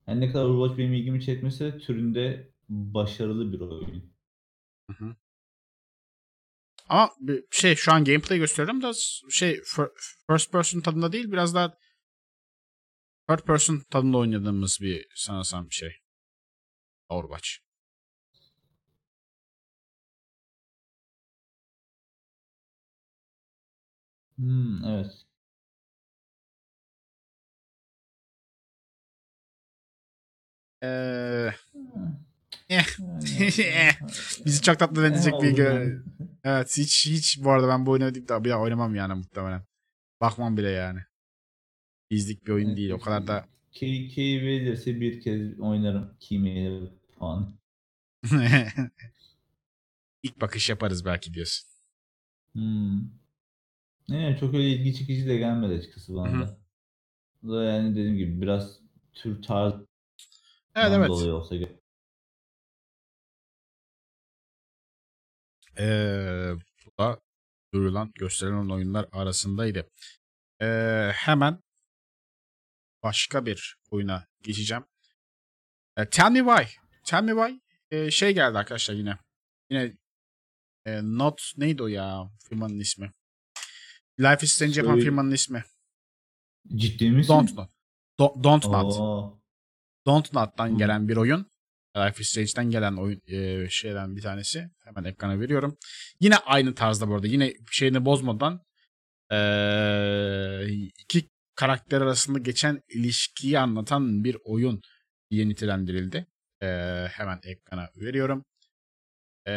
Yani 0.08 0.20
ne 0.20 0.32
kadar 0.32 0.46
Overwatch 0.46 0.78
benim 0.80 0.94
ilgimi 0.94 1.22
çekmese 1.22 1.74
de 1.74 1.78
türünde 1.80 2.50
başarılı 2.70 3.54
bir 3.54 3.60
oyun. 3.60 4.14
Ama 6.90 7.12
şey 7.52 7.76
şu 7.76 7.92
an 7.94 8.06
gameplay 8.06 8.38
gösteriyorum 8.40 8.82
da 8.82 8.92
şey 9.30 9.54
fir- 9.56 9.92
first 10.28 10.52
person 10.52 10.82
tadında 10.82 11.12
değil 11.12 11.32
biraz 11.32 11.56
daha 11.56 11.78
third 13.28 13.46
person 13.46 13.80
tadında 13.90 14.18
oynadığımız 14.18 14.78
bir 14.82 15.08
sanırsam 15.16 15.70
bir 15.70 15.76
şey. 15.76 15.92
Overwatch. 17.10 17.60
Hmm, 24.38 24.84
evet. 24.86 25.26
Ee. 30.82 31.54
Yani- 32.70 33.92
bizi 34.46 34.62
çok 34.62 34.80
tatlı 34.80 35.08
edecek 35.08 35.34
Eh, 35.34 35.42
bir 35.42 35.52
oldu 35.52 35.62
gö- 35.62 35.74
yani. 35.74 36.02
Evet 36.44 36.78
hiç 36.78 37.06
hiç 37.08 37.44
bu 37.44 37.52
arada 37.52 37.68
ben 37.68 37.86
bu 37.86 37.92
oyunu 37.92 38.28
da 38.28 38.44
bir 38.44 38.50
daha 38.50 38.62
oynamam 38.62 38.96
yani 38.96 39.14
muhtemelen. 39.14 39.64
Bakmam 40.22 40.58
bile 40.58 40.70
yani. 40.70 41.00
Bizlik 42.12 42.48
bir 42.48 42.52
oyun 42.52 42.68
Evet, 42.68 42.78
değil. 42.78 42.92
O 42.92 43.00
kadar 43.00 43.28
da 43.28 43.46
Key, 43.72 44.08
key 44.08 44.42
verilirse 44.42 45.02
bir 45.02 45.22
kez 45.22 45.60
oynarım. 45.60 46.14
Key 46.20 46.80
puan. 47.18 47.60
ilk 50.24 50.42
bakış 50.42 50.70
yaparız 50.70 51.06
belki 51.06 51.34
diyorsun. 51.34 51.70
Hmm. 52.54 53.00
Ne 54.10 54.38
çok 54.40 54.54
öyle 54.54 54.70
ilgi 54.70 54.96
çekici 54.96 55.28
de 55.28 55.38
gelmedi 55.38 55.74
açıkçası 55.74 56.16
bana 56.16 56.32
Hı 56.32 56.38
hı. 56.38 56.48
da. 56.48 56.58
Bu 57.44 57.54
da 57.54 57.64
yani 57.64 57.92
dediğim 57.92 58.18
gibi 58.18 58.42
biraz 58.42 58.80
tür 59.14 59.42
tarz 59.42 59.74
Evet 60.76 60.92
evet. 60.94 61.10
dolayı 61.10 61.34
olsa 61.34 61.56
gerek. 61.56 61.79
Ee, 65.80 66.54
bu 66.86 67.04
da 67.04 67.20
duyurulan 67.74 68.12
gösterilen 68.16 68.70
oyunlar 68.70 69.06
arasındaydı. 69.12 69.90
Ee, 70.62 71.12
hemen 71.14 71.60
başka 73.04 73.46
bir 73.46 73.78
oyuna 73.92 74.28
geçeceğim. 74.42 74.86
Ee, 75.98 76.10
Tell 76.10 76.32
Me 76.32 76.40
Why. 76.40 76.80
Tell 77.04 77.24
Me 77.24 77.32
Why 77.32 77.60
ee, 77.92 78.12
şey 78.12 78.34
geldi 78.34 78.58
arkadaşlar 78.58 78.96
yine. 78.96 79.18
Yine 79.70 79.98
ee, 80.86 81.00
Not 81.04 81.54
neydi 81.58 81.84
o 81.84 81.88
ya 81.88 82.32
firmanın 82.50 82.80
ismi? 82.80 83.12
Life 84.20 84.46
is 84.46 84.52
Strange 84.54 84.82
yapan 84.82 85.00
firmanın 85.00 85.32
ismi. 85.32 85.64
Ciddi 86.76 87.12
misin? 87.12 87.34
Don't 87.34 87.54
Not. 87.58 87.70
Do- 88.20 88.44
Don't 88.44 88.66
Not. 88.66 88.94
Oo. 88.94 89.40
Don't 90.06 90.34
Not'tan 90.34 90.78
gelen 90.78 91.08
bir 91.10 91.18
oyun. 91.18 91.49
Life 92.08 92.22
is 92.22 92.30
Strange'den 92.30 92.70
gelen 92.70 92.96
oyun 92.96 93.22
e, 93.28 93.70
şeyden 93.70 94.16
bir 94.16 94.22
tanesi. 94.22 94.70
Hemen 94.84 95.04
ekrana 95.04 95.40
veriyorum. 95.40 95.78
Yine 96.20 96.36
aynı 96.38 96.76
tarzda 96.76 97.08
bu 97.10 97.16
arada. 97.16 97.28
Yine 97.28 97.54
şeyini 97.72 98.06
bozmadan 98.06 98.62
e, 99.32 99.38
iki 101.00 101.30
karakter 101.56 102.02
arasında 102.02 102.40
geçen 102.40 102.82
ilişkiyi 102.90 103.60
anlatan 103.60 104.24
bir 104.24 104.38
oyun 104.44 104.82
diye 105.32 105.50
nitelendirildi. 105.50 106.28
E, 106.62 106.68
hemen 107.12 107.40
ekrana 107.44 107.90
veriyorum. 107.96 108.46
E, 109.48 109.54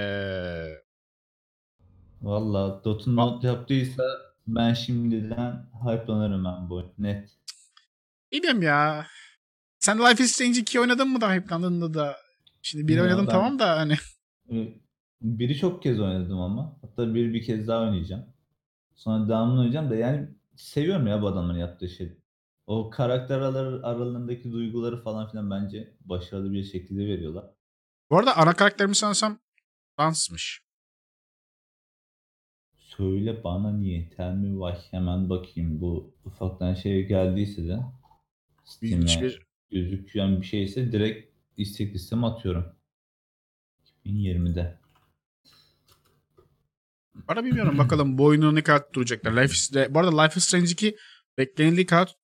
Valla 2.23 2.85
Dot'un 2.85 3.17
not 3.17 3.45
yaptıysa 3.45 4.03
ben 4.47 4.75
şimdiden 4.75 5.67
hype'lanırım 5.85 6.45
ben 6.45 6.71
bu. 6.71 6.95
Net. 6.99 7.31
bilmiyorum 8.33 8.63
ya. 8.63 9.07
Sen 9.79 9.99
Life 9.99 10.25
is 10.25 10.33
Strange 10.33 10.61
2 10.61 10.81
oynadın 10.81 11.09
mı 11.09 11.21
da 11.21 11.35
hype'landın 11.35 11.95
da? 11.95 12.17
Şimdi 12.63 12.89
bir 12.89 12.99
oynadım 12.99 13.27
ben- 13.27 13.33
tamam 13.33 13.59
da 13.59 13.79
hani. 13.79 13.95
Ee, 14.53 14.75
Biri 15.23 15.57
çok 15.57 15.83
kez 15.83 16.01
oynadım 16.01 16.41
ama. 16.41 16.77
Hatta 16.83 17.15
bir 17.15 17.35
bir 17.35 17.43
kez 17.43 17.69
daha 17.69 17.83
oynayacağım. 17.83 18.25
Sonra 18.95 19.29
devamını 19.29 19.59
oynayacağım 19.59 19.91
da 19.91 19.97
yani 19.97 20.29
seviyorum 20.57 21.07
ya 21.07 21.23
bu 21.23 21.27
adamların 21.27 21.59
yaptığı 21.59 21.89
şey. 21.89 22.13
O 22.67 22.91
karakter 22.91 23.39
araları, 23.39 23.87
aralarındaki 23.87 24.53
duyguları 24.53 25.03
falan 25.03 25.31
filan 25.31 25.51
bence 25.51 25.97
başarılı 26.01 26.53
bir 26.53 26.65
şekilde 26.65 27.07
veriyorlar. 27.07 27.45
Bu 28.11 28.19
arada 28.19 28.37
ana 28.37 28.53
karakterimiz 28.53 28.99
sanırsam 28.99 29.39
dansmış. 29.99 30.63
Söyle 32.77 33.45
bana 33.45 33.73
niye? 33.73 34.11
Tell 34.11 34.33
me 34.35 34.73
why. 34.73 34.87
Hemen 34.91 35.31
bakayım 35.31 35.81
bu 35.81 36.15
ufaktan 36.25 36.75
şey 36.75 37.07
geldiyse 37.07 37.69
de 37.69 37.79
Steam'e 38.65 39.05
Hiçbir 39.05 39.47
gözüken 39.71 40.41
bir 40.41 40.47
şeyse 40.47 40.93
direkt 40.93 41.32
istek 41.57 41.95
listeme 41.95 42.27
atıyorum. 42.27 42.77
2020'de. 44.05 44.79
Bana 47.15 47.45
bilmiyorum 47.45 47.79
bakalım 47.79 48.19
bu 48.19 48.25
oyunu 48.25 48.55
ne 48.55 48.63
kadar 48.63 48.93
duracaklar. 48.93 49.33
Life 49.33 49.55
is, 49.55 49.73
bu 49.91 49.99
arada 49.99 50.23
Life 50.23 50.39
is 50.39 50.45
Strange 50.45 50.71
2 50.71 50.97
beklenildiği 51.39 51.87
kadar 51.87 52.15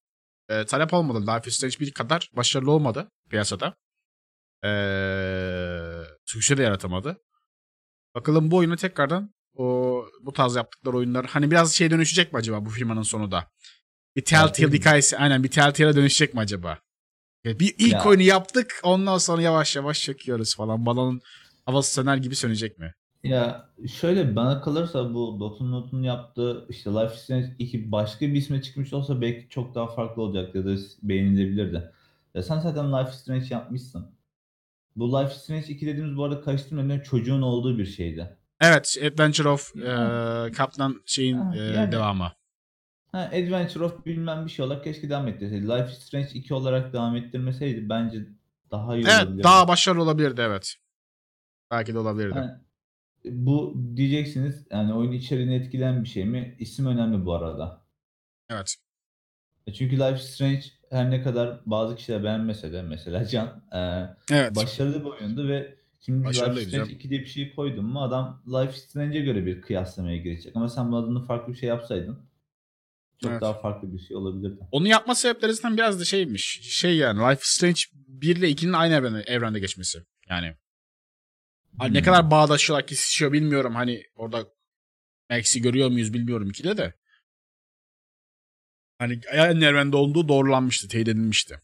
e, 0.49 0.65
talep 0.65 0.95
olmadı. 0.95 1.21
Life 1.21 1.51
is 1.51 1.57
Strange 1.57 1.81
1 1.81 1.93
kadar 1.93 2.31
başarılı 2.33 2.71
olmadı 2.71 3.11
piyasada. 3.31 3.77
E, 4.65 4.71
sükse 6.25 6.57
de 6.57 6.63
yaratamadı. 6.63 7.23
Bakalım 8.15 8.51
bu 8.51 8.57
oyunu 8.57 8.77
tekrardan 8.77 9.35
o 9.55 10.05
bu 10.21 10.33
tarz 10.33 10.57
yaptıkları 10.57 10.97
oyunlar 10.97 11.27
hani 11.27 11.51
biraz 11.51 11.75
şey 11.75 11.91
dönüşecek 11.91 12.33
mi 12.33 12.37
acaba 12.37 12.65
bu 12.65 12.71
firmanın 12.71 13.03
sonu 13.03 13.31
da? 13.31 13.51
Bir 14.17 14.25
Telltale 14.25 14.73
hikayesi 14.73 15.19
aynen 15.19 15.45
bir 15.45 15.51
Telltale'e 15.51 15.97
dönüşecek 15.97 16.35
mi 16.35 16.41
acaba? 16.41 16.79
Ya 17.49 17.59
Bir 17.59 17.75
ilk 17.79 17.93
Ya. 17.93 18.05
oyunu 18.05 18.23
yaptık 18.23 18.81
ondan 18.83 19.19
sonra 19.19 19.43
yavaş 19.43 19.77
yavaş 19.77 20.01
çekiyoruz 20.03 20.57
falan. 20.57 20.87
Balonun 20.87 21.21
havası 21.67 21.95
söner 21.95 22.17
gibi 22.17 22.37
sönecek 22.37 22.79
mi? 22.79 22.95
Ya 23.25 23.69
şöyle 24.01 24.37
bana 24.37 24.61
kalırsa 24.61 25.15
bu 25.15 25.41
Dot'un 25.41 25.73
Not'un 25.73 26.03
yaptığı 26.03 26.67
işte 26.69 26.91
Life 26.91 27.15
is 27.15 27.21
Strange 27.21 27.47
2 27.59 27.93
başka 27.93 28.27
bir 28.27 28.33
isme 28.35 28.63
çıkmış 28.63 28.93
olsa 28.93 29.21
belki 29.21 29.49
çok 29.51 29.75
daha 29.75 29.87
farklı 29.95 30.23
olacak 30.23 30.55
ya 30.55 30.65
da 30.65 30.77
beğenilebilirdi. 31.03 31.93
Ya 32.35 32.43
sen 32.43 32.61
zaten 32.61 32.93
Life 32.93 33.11
is 33.11 33.17
Strange 33.17 33.47
yapmışsın. 33.51 34.11
Bu 34.97 35.13
Life 35.13 35.35
is 35.35 35.43
Strange 35.43 35.67
2 35.67 35.87
dediğimiz 35.87 36.17
bu 36.17 36.25
arada 36.25 36.41
karıştırmadan 36.41 37.01
çocuğun 37.01 37.43
olduğu 37.43 37.79
bir 37.79 37.87
şeydi. 37.87 38.37
Evet, 38.61 38.97
Adventure 39.07 39.49
of 39.49 39.77
e. 39.77 40.53
Kaptan 40.53 41.03
şeyin 41.07 41.53
e, 41.53 41.59
yani. 41.59 41.93
devamı. 41.93 42.33
Ha, 43.19 43.25
Adventure 43.33 43.85
of 43.85 44.07
bilmem 44.07 44.45
bir 44.47 44.51
şey 44.51 44.65
olarak 44.65 44.85
keşke 44.85 45.11
devam 45.11 45.29
ettirseydi. 45.29 45.69
Life 45.69 45.93
is 45.93 45.99
Strange 45.99 46.29
2 46.35 46.55
olarak 46.55 46.93
devam 46.93 47.17
ettirmeseydi 47.17 47.89
bence 47.89 48.19
daha 48.71 48.97
iyi 48.97 49.05
Evet, 49.05 49.23
olabilirdi. 49.23 49.43
daha 49.43 49.69
başarılı 49.69 50.03
olabilirdi 50.03 50.41
evet. 50.45 50.75
Belki 51.71 51.95
de 51.95 51.99
olabilirdi. 51.99 52.35
Ha, 52.35 52.61
bu 53.25 53.83
diyeceksiniz 53.97 54.67
yani 54.71 54.95
oyun 54.95 55.13
içeriğini 55.13 55.55
etkileyen 55.55 56.05
bir 56.05 56.09
şey 56.09 56.25
mi? 56.25 56.57
İsim 56.59 56.87
önemli 56.87 57.25
bu 57.27 57.35
arada. 57.35 57.81
Evet. 58.51 58.77
E 59.67 59.73
Çünkü 59.73 59.97
Life 59.99 60.15
is 60.15 60.23
Strange 60.31 60.63
her 60.91 61.11
ne 61.11 61.23
kadar 61.23 61.61
bazı 61.67 61.97
kişiler 61.97 62.25
beğenmese 62.25 62.73
de 62.73 62.83
mesela 62.83 63.27
Can 63.27 63.63
eee, 63.73 64.17
Evet. 64.31 64.57
başarılı 64.57 65.01
bir 65.01 65.05
oyundu 65.11 65.49
ve 65.49 65.75
şimdi 66.01 66.19
Life 66.19 66.29
Başarılıydı 66.29 66.69
Strange 66.69 66.85
canım. 66.85 66.97
2 66.99 67.11
diye 67.11 67.21
bir 67.21 67.27
şey 67.27 67.55
koydun 67.55 67.85
mu 67.85 68.03
adam 68.03 68.43
Life 68.47 68.73
Strange'e 68.73 69.21
göre 69.21 69.47
bir 69.47 69.63
kıyaslamaya 69.63 70.17
girecek. 70.17 70.57
Ama 70.57 70.69
sen 70.69 70.93
bu 70.93 70.97
adını 70.97 71.25
farklı 71.25 71.53
bir 71.53 71.59
şey 71.59 71.69
yapsaydın 71.69 72.28
çok 73.23 73.31
Evet. 73.33 73.41
daha 73.43 73.61
farklı 73.61 73.93
bir 73.95 73.99
şey 73.99 74.17
olabilirdi. 74.17 74.61
Onu 74.73 74.89
yapma 74.89 75.15
sebeplerinden 75.15 75.77
biraz 75.77 76.01
da 76.01 76.05
şeymiş. 76.05 76.61
Şey 76.63 76.97
yani 76.97 77.19
Life 77.21 77.41
is 77.43 77.49
Strange 77.49 77.81
1 78.09 78.37
ile 78.37 78.51
2'nin 78.51 78.73
aynı 78.73 78.95
evrende, 78.95 79.21
evrende 79.21 79.59
geçmesi. 79.61 79.99
Yani 80.31 80.55
Hani 81.79 81.95
ne 81.95 81.99
Hmm. 81.99 82.05
kadar 82.05 82.31
bağdaşıyorlar 82.31 82.87
kesişiyor 82.87 83.33
bilmiyorum. 83.33 83.75
Hani 83.75 84.03
orada 84.15 84.47
Max'i 85.31 85.63
görüyor 85.63 85.89
muyuz 85.91 86.15
bilmiyorum 86.15 86.51
ikide 86.51 86.77
de. 86.77 86.95
Hani 88.99 89.21
aynı 89.33 89.65
evrende 89.65 89.97
olduğu 89.97 90.29
doğrulanmıştı, 90.29 90.89
teyit 90.89 91.09
edilmişti. 91.09 91.61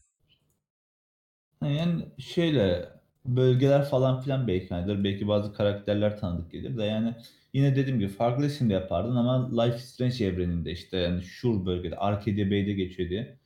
Yani 1.61 2.05
şöyle 2.19 2.89
bölgeler 3.25 3.89
falan 3.89 4.21
filan 4.21 4.47
belki 4.47 4.75
aynıdır. 4.75 5.03
Belki 5.03 5.27
bazı 5.27 5.53
karakterler 5.53 6.19
tanıdık 6.19 6.51
gelir 6.51 6.77
de 6.77 6.83
yani 6.83 7.15
yine 7.55 7.75
dediğim 7.75 7.99
gibi 7.99 8.09
farklı 8.09 8.45
isimle 8.45 8.73
yapardın 8.73 9.15
ama 9.15 9.61
Life 9.61 9.77
is 9.77 9.83
Strange 9.83 10.25
evreninde 10.25 10.71
işte 10.71 10.97
yani 10.97 11.23
şu 11.23 11.65
bölgede 11.65 11.95
Arcadia 11.97 12.51
Bay'de 12.51 12.73
geçiyor 12.73 13.09
diye 13.09 13.39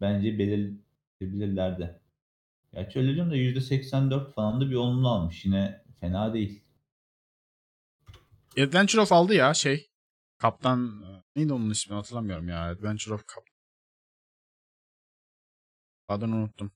bence 0.00 0.38
belirleyebilirlerdi. 0.38 2.00
Gerçi 2.72 2.98
öyle 2.98 3.14
diyorum 3.14 3.32
da 3.32 3.36
%84 3.36 4.32
falan 4.32 4.60
da 4.60 4.70
bir 4.70 4.74
olumlu 4.74 5.08
almış. 5.08 5.44
Yine 5.44 5.84
fena 6.00 6.34
değil. 6.34 6.64
Adventure 8.58 9.00
of 9.00 9.12
aldı 9.12 9.34
ya 9.34 9.54
şey. 9.54 9.90
Kaptan 10.38 11.04
neydi 11.36 11.52
onun 11.52 11.70
ismi 11.70 11.94
hatırlamıyorum 11.94 12.48
ya. 12.48 12.70
Adventure 12.70 13.14
of 13.14 13.26
Kap. 13.26 13.44
Adını 16.08 16.36
unuttum. 16.36 16.72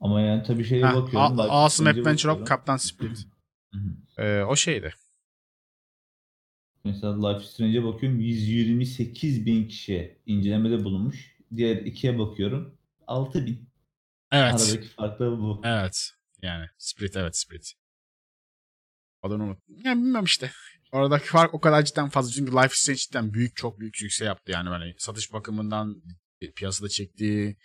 Ama 0.00 0.20
yani 0.20 0.42
tabii 0.42 0.64
şeye 0.64 0.82
bakıyorum. 0.82 1.40
A- 1.40 1.70
Strange'e 1.70 2.00
Adventure 2.00 2.32
of. 2.32 2.48
Kaptan 2.48 2.76
Split. 2.76 3.31
Hı 3.72 3.78
hı. 3.78 4.22
Ee, 4.22 4.44
o 4.44 4.56
şeydi. 4.56 4.94
Mesela 6.84 7.28
Life 7.28 7.46
Strange'e 7.46 7.84
bakıyorum 7.84 8.20
128 8.20 9.46
bin 9.46 9.68
kişi 9.68 10.18
incelemede 10.26 10.84
bulunmuş. 10.84 11.36
Diğer 11.56 11.76
ikiye 11.76 12.18
bakıyorum 12.18 12.78
6 13.06 13.46
bin. 13.46 13.68
Evet. 14.32 14.54
Aradaki 14.54 14.88
fark 14.88 15.20
da 15.20 15.30
bu. 15.30 15.60
Evet. 15.64 16.10
Yani 16.42 16.66
Split 16.78 17.16
evet 17.16 17.36
Split. 17.36 17.72
Adını 19.22 19.44
unuttum. 19.44 19.76
Yani 19.84 20.02
bilmem 20.02 20.24
işte. 20.24 20.50
Oradaki 20.92 21.26
fark 21.26 21.54
o 21.54 21.60
kadar 21.60 21.84
cidden 21.84 22.08
fazla. 22.08 22.32
Çünkü 22.32 22.52
Life 22.52 22.74
Strange 22.74 22.98
cidden 22.98 23.34
büyük 23.34 23.56
çok 23.56 23.80
büyük 23.80 24.02
yüksek 24.02 24.26
yaptı. 24.26 24.52
Yani 24.52 24.70
böyle 24.70 24.94
satış 24.98 25.32
bakımından 25.32 26.02
piyasada 26.56 26.88
çektiği 26.88 27.56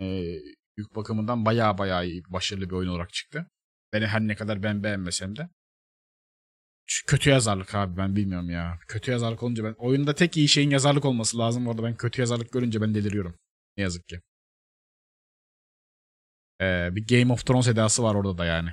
e, 0.00 0.06
yük 0.76 0.96
bakımından 0.96 1.44
bayağı 1.44 2.06
iyi, 2.06 2.22
başarılı 2.28 2.70
bir 2.70 2.74
oyun 2.74 2.88
olarak 2.88 3.12
çıktı. 3.12 3.50
Beni 3.92 4.06
her 4.06 4.20
ne 4.20 4.34
kadar 4.36 4.62
ben 4.62 4.82
beğenmesem 4.82 5.36
de. 5.36 5.48
Şu 6.86 7.06
kötü 7.06 7.30
yazarlık 7.30 7.74
abi 7.74 7.96
ben 7.96 8.16
bilmiyorum 8.16 8.50
ya. 8.50 8.78
Kötü 8.88 9.10
yazarlık 9.10 9.42
olunca 9.42 9.64
ben 9.64 9.74
oyunda 9.78 10.14
tek 10.14 10.36
iyi 10.36 10.48
şeyin 10.48 10.70
yazarlık 10.70 11.04
olması 11.04 11.38
lazım. 11.38 11.66
Orada 11.66 11.82
ben 11.82 11.96
kötü 11.96 12.20
yazarlık 12.20 12.52
görünce 12.52 12.80
ben 12.80 12.94
deliriyorum. 12.94 13.38
Ne 13.76 13.82
yazık 13.82 14.08
ki. 14.08 14.20
Ee, 16.60 16.88
bir 16.92 17.06
Game 17.06 17.32
of 17.32 17.46
Thrones 17.46 17.68
edası 17.68 18.02
var 18.02 18.14
orada 18.14 18.38
da 18.38 18.44
yani. 18.44 18.70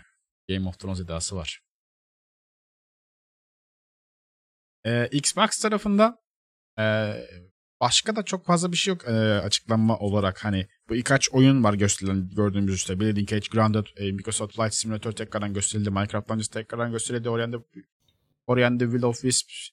Game 0.50 0.68
of 0.70 0.80
Thrones 0.80 1.00
edası 1.00 1.36
var. 1.36 1.62
Ee, 4.86 5.08
Xbox 5.12 5.60
tarafında 5.62 6.18
ee, 6.80 7.28
başka 7.82 8.16
da 8.16 8.24
çok 8.24 8.46
fazla 8.46 8.72
bir 8.72 8.78
şey 8.78 8.94
yok 8.94 9.08
ee, 9.08 9.12
açıklanma 9.44 9.98
olarak. 9.98 10.46
Hani 10.46 10.68
bu 10.90 10.94
birkaç 10.94 11.30
oyun 11.30 11.64
var 11.64 11.74
gösterilen 11.74 12.30
gördüğümüz 12.30 12.76
işte. 12.76 13.00
Bleeding 13.00 13.34
Edge, 13.34 13.48
Grounded, 13.52 13.86
e, 13.98 14.12
Microsoft 14.12 14.56
Flight 14.56 14.74
Simulator 14.74 15.12
tekrardan 15.12 15.54
gösterildi. 15.54 15.90
Minecraft 15.90 16.30
Dungeons 16.30 16.48
tekrardan 16.48 16.92
gösterildi. 16.92 17.30
Ori 17.30 17.44
and 17.44 17.54
the, 17.54 17.60
Ori 18.48 18.66
and 18.66 18.80
the 18.80 18.86
Will 18.86 19.04
of 19.04 19.22
Wisps. 19.22 19.70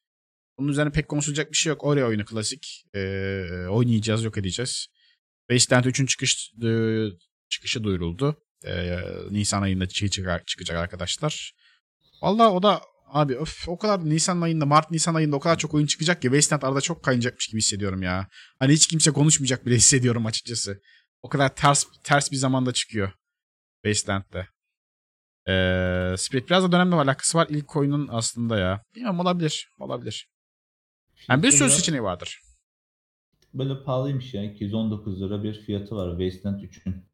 Bunun 0.59 0.69
üzerine 0.69 0.93
pek 0.93 1.09
konuşulacak 1.09 1.53
bir 1.53 1.57
şey 1.57 1.71
yok. 1.71 1.85
Ori 1.85 2.05
oyunu 2.05 2.25
klasik. 2.25 2.85
Ee, 2.95 3.67
oynayacağız, 3.71 4.25
yok 4.25 4.39
edeceğiz. 4.39 4.87
Wasteland 5.51 5.85
3'ün 5.85 6.07
çıkış, 6.07 6.53
e, 6.65 6.71
çıkışı 7.49 7.85
duyuruldu. 7.85 8.43
Ee, 8.65 8.99
Nisan 9.31 9.63
ayında 9.63 9.89
şey 9.89 10.09
çıkacak 10.09 10.77
arkadaşlar. 10.77 11.55
Vallahi 12.23 12.49
o 12.49 12.63
da 12.63 12.81
abi 13.07 13.37
öf, 13.37 13.69
o 13.69 13.79
kadar 13.79 14.05
Nisan 14.05 14.41
ayında 14.41 14.67
Mart 14.67 14.91
Nisan 14.91 15.15
ayında 15.15 15.37
o 15.37 15.41
kadar 15.41 15.59
çok 15.59 15.75
oyun 15.75 15.87
çıkacak 15.87 16.23
ki 16.23 16.27
Wasteland 16.27 16.63
arada 16.63 16.81
çok 16.81 17.03
kayınacakmış 17.03 17.47
gibi 17.47 17.59
hissediyorum 17.59 18.03
ya. 18.03 18.29
Hani 18.59 18.73
hiç 18.73 18.87
kimse 18.87 19.11
konuşmayacak 19.11 19.67
bile 19.67 19.75
hissediyorum 19.77 20.27
açıkçası. 20.27 20.81
O 21.23 21.29
kadar 21.29 21.55
ters 21.55 21.85
ters 22.05 22.31
bir 22.31 22.37
zamanda 22.37 22.73
çıkıyor 22.73 23.13
Wasteland'de. 23.85 24.49
Ee, 25.49 26.17
Spirit 26.19 26.49
biraz 26.51 26.65
da 26.65 26.73
dönemle 26.73 26.95
alakası 26.95 27.39
var 27.39 27.47
ilk 27.51 27.77
oyunun 27.77 28.09
aslında 28.13 28.59
ya. 28.59 28.83
Bilmiyorum 28.95 29.21
olabilir. 29.21 29.71
Olabilir. 29.79 30.29
Yani 31.29 31.43
bir 31.43 31.51
sürü 31.51 31.71
seçeneği 31.71 32.03
vardır. 32.03 32.41
Böyle 33.55 33.83
pahalıymış 33.85 34.35
ya. 34.35 34.45
219 34.45 35.23
lira 35.23 35.43
bir 35.43 35.55
fiyatı 35.55 35.97
var 35.97 36.19
Wasteland 36.19 36.63
3'ün. 36.63 37.07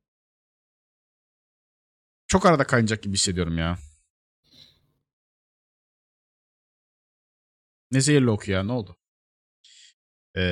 Çok 2.26 2.46
arada 2.46 2.64
kaynayacak 2.64 3.02
gibi 3.02 3.14
hissediyorum 3.14 3.59
ya. 3.59 3.78
Ne 7.92 8.00
zehirli 8.00 8.31
oku 8.31 8.50
ya 8.50 8.62
ne 8.62 8.72
oldu? 8.72 8.96
Ee, 10.37 10.42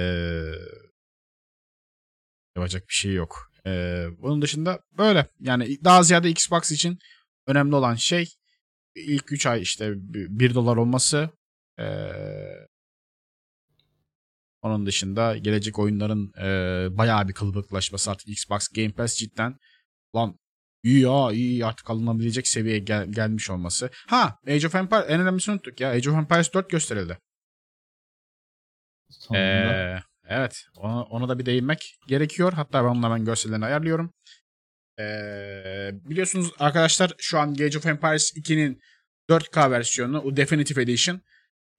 yapacak 2.56 2.88
bir 2.88 2.94
şey 2.94 3.12
yok. 3.14 3.52
Ee, 3.66 4.06
bunun 4.18 4.42
dışında 4.42 4.80
böyle. 4.98 5.26
Yani 5.40 5.84
daha 5.84 6.02
ziyade 6.02 6.30
Xbox 6.30 6.70
için 6.72 6.98
önemli 7.46 7.74
olan 7.74 7.94
şey 7.94 8.28
ilk 8.94 9.32
3 9.32 9.46
ay 9.46 9.62
işte 9.62 9.92
1 9.96 10.54
dolar 10.54 10.76
olması. 10.76 11.30
Ee, 11.78 12.12
onun 14.62 14.86
dışında 14.86 15.36
gelecek 15.36 15.78
oyunların 15.78 16.32
e, 16.38 16.48
bayağı 16.98 17.28
bir 17.28 17.32
kılıbıklaşması 17.32 18.10
artık 18.10 18.28
Xbox 18.28 18.68
Game 18.68 18.92
Pass 18.92 19.14
cidden 19.16 19.56
lan 20.16 20.38
iyi 20.82 21.00
ya 21.00 21.32
iyi 21.32 21.66
artık 21.66 21.90
alınabilecek 21.90 22.48
seviyeye 22.48 22.78
gel- 22.78 23.12
gelmiş 23.12 23.50
olması. 23.50 23.90
Ha 24.08 24.38
Age 24.46 24.66
of 24.66 24.74
Empires 24.74 25.04
en 25.08 25.20
önemlisini 25.20 25.52
unuttuk 25.52 25.80
ya. 25.80 25.90
Age 25.90 26.10
of 26.10 26.16
Empires 26.16 26.54
4 26.54 26.70
gösterildi. 26.70 27.18
Ee, 29.34 29.96
evet 30.28 30.64
ona, 30.76 31.02
ona 31.02 31.28
da 31.28 31.38
bir 31.38 31.46
değinmek 31.46 31.98
gerekiyor. 32.06 32.52
Hatta 32.52 32.84
ben 32.84 32.88
onun 32.88 33.02
hemen 33.02 33.24
görsellerini 33.24 33.64
ayarlıyorum. 33.64 34.12
Ee, 34.98 35.90
biliyorsunuz 35.92 36.50
arkadaşlar 36.58 37.12
şu 37.18 37.38
an 37.38 37.50
Age 37.50 37.78
of 37.78 37.86
Empires 37.86 38.36
2'nin 38.36 38.80
4K 39.30 39.70
versiyonu 39.70 40.20
o 40.20 40.36
Definitive 40.36 40.82
Edition 40.82 41.20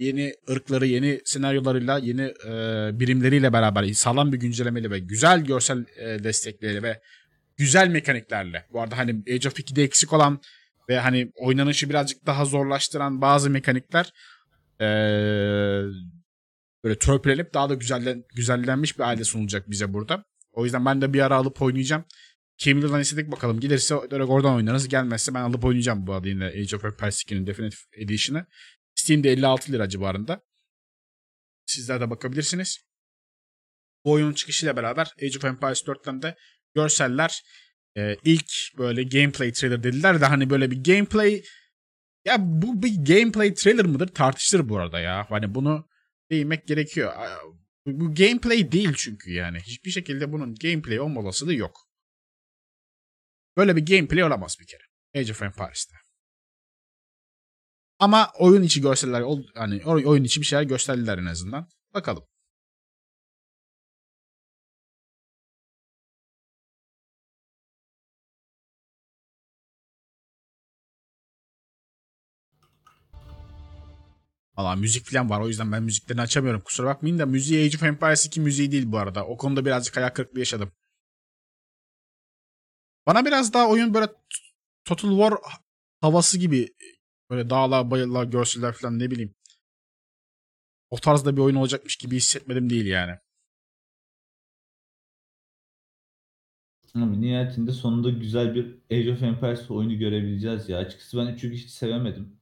yeni 0.01 0.33
ırkları, 0.49 0.85
yeni 0.85 1.21
senaryolarıyla, 1.25 1.97
yeni 1.97 2.21
e, 2.21 2.51
birimleriyle 2.99 3.53
beraber 3.53 3.93
sağlam 3.93 4.31
bir 4.31 4.37
güncellemeyle 4.37 4.91
ve 4.91 4.99
güzel 4.99 5.41
görsel 5.41 5.85
e, 5.97 6.23
destekleriyle 6.23 6.83
ve 6.83 7.01
güzel 7.57 7.87
mekaniklerle. 7.87 8.65
Bu 8.73 8.81
arada 8.81 8.97
hani 8.97 9.11
Age 9.11 9.47
of 9.47 9.59
2'de 9.59 9.83
eksik 9.83 10.13
olan 10.13 10.39
ve 10.89 10.99
hani 10.99 11.31
oynanışı 11.35 11.89
birazcık 11.89 12.25
daha 12.25 12.45
zorlaştıran 12.45 13.21
bazı 13.21 13.49
mekanikler 13.49 14.13
e, 14.81 14.87
böyle 16.83 16.99
törpülenip 16.99 17.53
daha 17.53 17.69
da 17.69 17.73
güzellen, 17.73 18.23
güzellenmiş 18.35 18.99
bir 18.99 19.03
halde 19.03 19.23
sunulacak 19.23 19.69
bize 19.69 19.93
burada. 19.93 20.25
O 20.51 20.63
yüzden 20.63 20.85
ben 20.85 21.01
de 21.01 21.13
bir 21.13 21.19
ara 21.19 21.35
alıp 21.35 21.61
oynayacağım. 21.61 22.05
Kimli'den 22.57 22.99
istedik 22.99 23.31
bakalım. 23.31 23.59
Gelirse 23.59 23.95
oradan 23.95 24.55
oynarız. 24.55 24.87
Gelmezse 24.87 25.33
ben 25.33 25.41
alıp 25.41 25.65
oynayacağım 25.65 26.07
bu 26.07 26.13
arada 26.13 26.27
yine 26.27 26.45
Age 26.45 26.75
of 26.75 26.85
Empires 26.85 27.23
2'nin 27.23 27.47
Definitive 27.47 27.81
Edition'ı. 27.97 28.45
Steam'de 28.95 29.31
56 29.31 29.71
lira 29.71 29.89
civarında. 29.89 30.41
Sizler 31.65 32.01
de 32.01 32.09
bakabilirsiniz. 32.09 32.79
Bu 34.05 34.11
oyunun 34.11 34.33
çıkışıyla 34.33 34.77
beraber 34.77 35.13
Age 35.17 35.37
of 35.37 35.45
Empires 35.45 35.81
4'ten 35.81 36.21
de 36.21 36.35
görseller 36.75 37.41
e, 37.97 38.15
ilk 38.23 38.51
böyle 38.77 39.03
gameplay 39.03 39.51
trailer 39.51 39.83
dediler 39.83 40.21
de 40.21 40.25
hani 40.25 40.49
böyle 40.49 40.71
bir 40.71 40.83
gameplay 40.83 41.43
ya 42.25 42.35
bu 42.39 42.83
bir 42.83 42.95
gameplay 42.95 43.53
trailer 43.53 43.85
mıdır 43.85 44.07
tartışılır 44.07 44.69
bu 44.69 44.77
arada 44.77 44.99
ya. 44.99 45.25
Hani 45.29 45.55
bunu 45.55 45.87
değinmek 46.31 46.67
gerekiyor. 46.67 47.13
Bu, 47.85 48.15
gameplay 48.15 48.71
değil 48.71 48.93
çünkü 48.97 49.33
yani. 49.33 49.59
Hiçbir 49.59 49.91
şekilde 49.91 50.31
bunun 50.31 50.55
gameplay 50.55 50.99
olma 50.99 51.21
olasılığı 51.21 51.53
yok. 51.53 51.87
Böyle 53.57 53.75
bir 53.75 53.85
gameplay 53.85 54.23
olamaz 54.23 54.57
bir 54.59 54.67
kere. 54.67 54.83
Age 55.15 55.31
of 55.31 55.41
Empires'te. 55.41 55.95
Ama 57.99 58.31
oyun 58.39 58.63
içi 58.63 58.81
görseller, 58.81 59.23
hani 59.55 59.85
oyun 59.85 60.23
içi 60.23 60.41
bir 60.41 60.45
şeyler 60.45 60.63
gösterdiler 60.63 61.17
en 61.17 61.25
azından. 61.25 61.69
Bakalım. 61.93 62.23
Valla 74.57 74.75
müzik 74.75 75.05
falan 75.05 75.29
var 75.29 75.41
o 75.41 75.47
yüzden 75.47 75.71
ben 75.71 75.83
müziklerini 75.83 76.21
açamıyorum. 76.21 76.61
Kusura 76.61 76.87
bakmayın 76.87 77.19
da 77.19 77.25
müziği 77.25 77.65
Age 77.65 77.77
of 77.77 77.83
Empires 77.83 78.25
2 78.25 78.41
müziği 78.41 78.71
değil 78.71 78.91
bu 78.91 78.97
arada. 78.97 79.25
O 79.27 79.37
konuda 79.37 79.65
birazcık 79.65 79.97
hayal 79.97 80.09
kırıklığı 80.09 80.39
yaşadım. 80.39 80.71
Bana 83.05 83.25
biraz 83.25 83.53
daha 83.53 83.69
oyun 83.69 83.93
böyle 83.93 84.07
Total 84.85 85.09
War 85.09 85.33
havası 86.01 86.37
gibi 86.39 86.75
böyle 87.29 87.49
dağlar, 87.49 87.91
bayırlar, 87.91 88.25
görseller 88.25 88.73
falan 88.73 88.99
ne 88.99 89.11
bileyim. 89.11 89.35
O 90.89 90.97
tarzda 90.97 91.35
bir 91.37 91.41
oyun 91.41 91.55
olacakmış 91.55 91.95
gibi 91.95 92.15
hissetmedim 92.15 92.69
değil 92.69 92.85
yani. 92.85 93.17
Ama 96.95 97.15
nihayetinde 97.15 97.71
sonunda 97.71 98.09
güzel 98.09 98.55
bir 98.55 98.77
Age 98.91 99.13
of 99.13 99.23
Empires 99.23 99.71
oyunu 99.71 99.97
görebileceğiz 99.97 100.69
ya. 100.69 100.77
Açıkçası 100.77 101.17
ben 101.17 101.25
3'ü 101.25 101.51
hiç 101.51 101.69
sevemedim. 101.69 102.39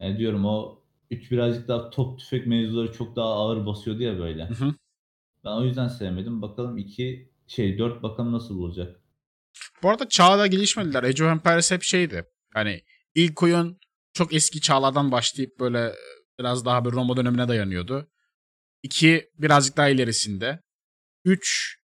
Yani 0.00 0.18
diyorum 0.18 0.44
o 0.44 0.83
3 1.14 1.30
birazcık 1.30 1.68
daha 1.68 1.90
top 1.90 2.20
tüfek 2.20 2.46
mevzuları 2.46 2.92
çok 2.92 3.16
daha 3.16 3.26
ağır 3.26 3.66
basıyordu 3.66 4.02
ya 4.02 4.18
böyle. 4.18 4.48
Hı 4.48 4.54
hı. 4.54 4.74
Ben 5.44 5.50
o 5.50 5.64
yüzden 5.64 5.88
sevmedim. 5.88 6.42
Bakalım 6.42 6.78
2 6.78 7.32
şey 7.46 7.78
4 7.78 8.02
bakalım 8.02 8.32
nasıl 8.32 8.58
olacak. 8.58 9.00
Bu 9.82 9.90
arada 9.90 10.08
çağda 10.08 10.46
gelişmediler. 10.46 11.02
Age 11.02 11.24
of 11.24 11.30
Empires 11.30 11.70
hep 11.70 11.82
şeydi. 11.82 12.24
Hani 12.54 12.82
ilk 13.14 13.42
oyun 13.42 13.78
çok 14.12 14.34
eski 14.34 14.60
çağlardan 14.60 15.12
başlayıp 15.12 15.60
böyle 15.60 15.92
biraz 16.38 16.64
daha 16.64 16.84
bir 16.84 16.90
Roma 16.92 17.16
dönemine 17.16 17.48
dayanıyordu. 17.48 18.10
2 18.82 19.30
birazcık 19.38 19.76
daha 19.76 19.88
ilerisinde. 19.88 20.60
3 21.24 21.78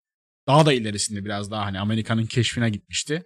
daha 0.46 0.66
da 0.66 0.72
ilerisinde 0.72 1.24
biraz 1.24 1.50
daha 1.50 1.66
hani 1.66 1.80
Amerika'nın 1.80 2.26
keşfine 2.26 2.70
gitmişti. 2.70 3.24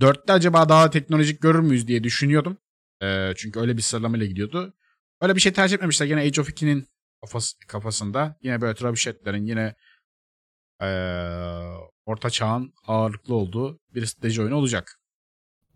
4'te 0.00 0.32
acaba 0.32 0.68
daha 0.68 0.90
teknolojik 0.90 1.42
görür 1.42 1.60
müyüz 1.60 1.88
diye 1.88 2.04
düşünüyordum. 2.04 2.58
Ee, 3.02 3.32
çünkü 3.36 3.60
öyle 3.60 3.76
bir 3.76 3.82
sıralamayla 3.82 4.26
gidiyordu. 4.26 4.74
Öyle 5.20 5.34
bir 5.34 5.40
şey 5.40 5.52
tercih 5.52 5.74
etmemişler. 5.74 6.06
Yine 6.06 6.20
Age 6.20 6.40
of 6.40 6.50
2'nin 6.50 6.86
kafası, 7.20 7.58
kafasında. 7.68 8.36
Yine 8.42 8.60
böyle 8.60 8.74
trebuchetlerin 8.74 9.46
yine 9.46 9.74
ee, 10.82 10.86
orta 12.06 12.30
çağın 12.30 12.72
ağırlıklı 12.86 13.34
olduğu 13.34 13.78
bir 13.94 14.06
strateji 14.06 14.42
oyunu 14.42 14.54
olacak. 14.54 15.00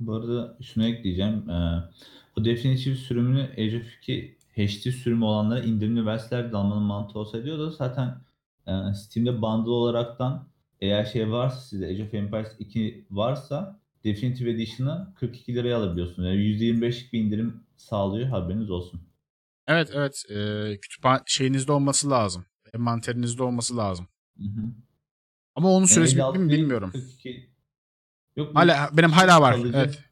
Bu 0.01 0.15
arada 0.15 0.59
şunu 0.63 0.87
ekleyeceğim. 0.87 1.51
Ee, 1.51 1.83
bu 2.37 2.45
definitif 2.45 2.99
sürümünü 2.99 3.43
Age 3.43 3.77
of 3.77 3.97
2 4.03 4.39
HD 4.57 4.91
sürümü 4.91 5.25
olanlara 5.25 5.63
indirimli 5.63 6.07
versiyonlar 6.07 6.53
de 6.53 6.57
almanın 6.57 6.83
mantığı 6.83 7.19
olsa 7.19 7.45
diyordu. 7.45 7.71
Zaten 7.71 8.21
e, 8.67 8.95
Steam'de 8.95 9.43
bundle 9.43 9.71
olaraktan 9.71 10.49
eğer 10.81 11.05
şey 11.05 11.31
varsa 11.31 11.61
sizde 11.61 11.87
Age 11.87 12.05
of 12.05 12.15
Empires 12.15 12.53
2 12.59 13.07
varsa 13.11 13.81
Definitive 14.05 14.51
Edition'ı 14.51 15.13
42 15.15 15.55
liraya 15.55 15.77
alabiliyorsunuz. 15.77 16.29
Yani 16.29 16.41
%25'lik 16.41 17.13
bir 17.13 17.21
indirim 17.21 17.61
sağlıyor 17.77 18.29
haberiniz 18.29 18.71
olsun. 18.71 19.01
Evet 19.67 19.91
evet 19.95 20.23
ee, 20.31 20.79
kütüphane 20.83 21.21
şeyinizde 21.27 21.73
olması 21.73 22.11
lazım. 22.11 22.47
Envanterinizde 22.75 23.43
olması 23.43 23.77
lazım. 23.77 24.09
Hı 24.39 24.45
hı. 24.45 24.61
Ama 25.55 25.69
onun 25.71 25.87
süresi 25.87 26.13
bitti 26.13 26.21
56 26.23 26.39
mi 26.39 26.53
bilmiyorum. 26.53 26.91
42. 26.93 27.51
Yok 28.37 28.57
Hala 28.57 28.91
benim 28.93 29.11
hala 29.11 29.41
var. 29.41 29.55
kalıcı. 29.57 29.79
Evet. 29.79 30.05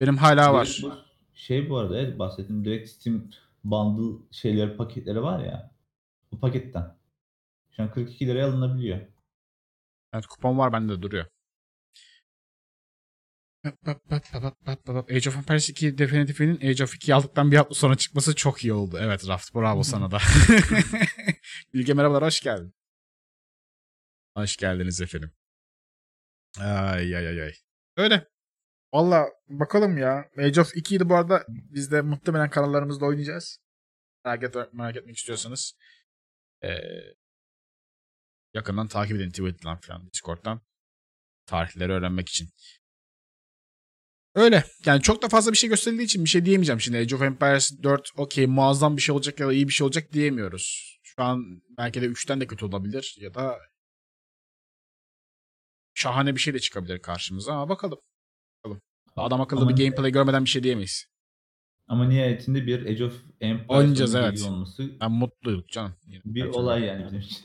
Benim 0.00 0.16
hala 0.16 0.52
var. 0.54 0.66
Direkt 0.66 0.82
bu 0.82 0.92
Şey 1.34 1.70
bu 1.70 1.76
arada 1.78 1.98
evet 1.98 2.18
bahsettiğim 2.18 2.64
direkt 2.64 2.88
Steam 2.90 3.30
bundle 3.64 4.22
şeyleri 4.30 4.76
paketleri 4.76 5.22
var 5.22 5.44
ya. 5.44 5.74
Bu 6.32 6.40
paketten. 6.40 6.96
Şu 7.70 7.82
an 7.82 7.90
42 7.90 8.26
liraya 8.26 8.46
alınabiliyor. 8.48 9.00
Evet 10.12 10.26
kupon 10.26 10.58
var 10.58 10.72
bende 10.72 10.92
de 10.92 11.02
duruyor. 11.02 11.26
Age 15.10 15.28
of 15.28 15.36
Empires 15.36 15.68
2 15.68 15.98
Definitive'nin 15.98 16.56
Age 16.56 16.84
of 16.84 16.94
2'yi 16.94 17.14
aldıktan 17.14 17.52
bir 17.52 17.56
hafta 17.56 17.74
sonra 17.74 17.96
çıkması 17.96 18.34
çok 18.34 18.64
iyi 18.64 18.72
oldu. 18.72 18.98
Evet 19.00 19.28
Raft 19.28 19.54
bravo 19.54 19.82
sana 19.82 20.10
da. 20.10 20.18
Bilge 21.74 21.94
merhabalar 21.94 22.24
hoş 22.24 22.40
geldin. 22.40 22.74
Hoş 24.36 24.56
geldiniz 24.56 25.00
efendim. 25.00 25.32
Ay 26.58 27.16
ay 27.16 27.28
ay 27.28 27.42
ay. 27.42 27.52
Öyle. 27.96 28.26
Valla 28.92 29.28
bakalım 29.48 29.98
ya. 29.98 30.30
Age 30.38 30.60
of 30.60 30.74
2'yi 30.76 31.00
de 31.00 31.08
bu 31.08 31.14
arada 31.16 31.44
biz 31.48 31.92
de 31.92 32.02
muhtemelen 32.02 32.50
kanallarımızda 32.50 33.06
oynayacağız. 33.06 33.58
Merak, 34.24 34.42
et, 34.42 34.72
merak 34.72 34.96
etmek 34.96 35.16
istiyorsanız. 35.16 35.76
Ee, 36.64 36.78
yakından 38.54 38.88
takip 38.88 39.16
edin 39.16 39.30
Twitter'dan 39.30 39.80
falan 39.80 40.10
Discord'dan. 40.12 40.60
Tarihleri 41.46 41.92
öğrenmek 41.92 42.28
için. 42.28 42.48
Öyle. 44.36 44.64
Yani 44.86 45.02
çok 45.02 45.22
da 45.22 45.28
fazla 45.28 45.52
bir 45.52 45.56
şey 45.56 45.70
gösterildiği 45.70 46.04
için 46.04 46.24
bir 46.24 46.28
şey 46.30 46.44
diyemeyeceğim. 46.44 46.80
Şimdi 46.80 46.98
Age 46.98 47.14
of 47.16 47.22
Empires 47.22 47.82
4 47.82 48.10
okey 48.16 48.46
muazzam 48.46 48.96
bir 48.96 49.02
şey 49.02 49.14
olacak 49.14 49.40
ya 49.40 49.46
da 49.46 49.52
iyi 49.52 49.68
bir 49.68 49.72
şey 49.72 49.84
olacak 49.84 50.12
diyemiyoruz. 50.12 50.98
Şu 51.02 51.22
an 51.22 51.62
belki 51.78 52.02
de 52.02 52.06
3'ten 52.06 52.40
de 52.40 52.46
kötü 52.46 52.64
olabilir 52.64 53.16
ya 53.20 53.34
da 53.34 53.58
şahane 55.94 56.34
bir 56.34 56.40
şey 56.40 56.54
de 56.54 56.58
çıkabilir 56.58 56.98
karşımıza 56.98 57.52
ama 57.52 57.68
bakalım. 57.68 57.98
Bakalım. 58.64 58.82
Adam 59.16 59.40
akıllı 59.40 59.60
Ama- 59.60 59.70
bir 59.76 59.84
gameplay 59.84 60.12
görmeden 60.12 60.44
bir 60.44 60.50
şey 60.50 60.62
diyemeyiz. 60.62 61.06
Ama 61.88 62.08
nihayetinde 62.08 62.66
bir 62.66 62.86
Age 62.86 63.04
of 63.04 63.22
Empires 63.40 63.70
Oynayacağız, 63.70 64.14
evet. 64.14 64.42
olması 64.42 65.00
Ben 65.00 65.12
mutluyum 65.12 65.64
canım. 65.72 65.94
Bir 66.24 66.40
türlü. 66.40 66.50
olay 66.52 66.82
yani 66.82 67.04
bizim 67.04 67.18
için. 67.18 67.38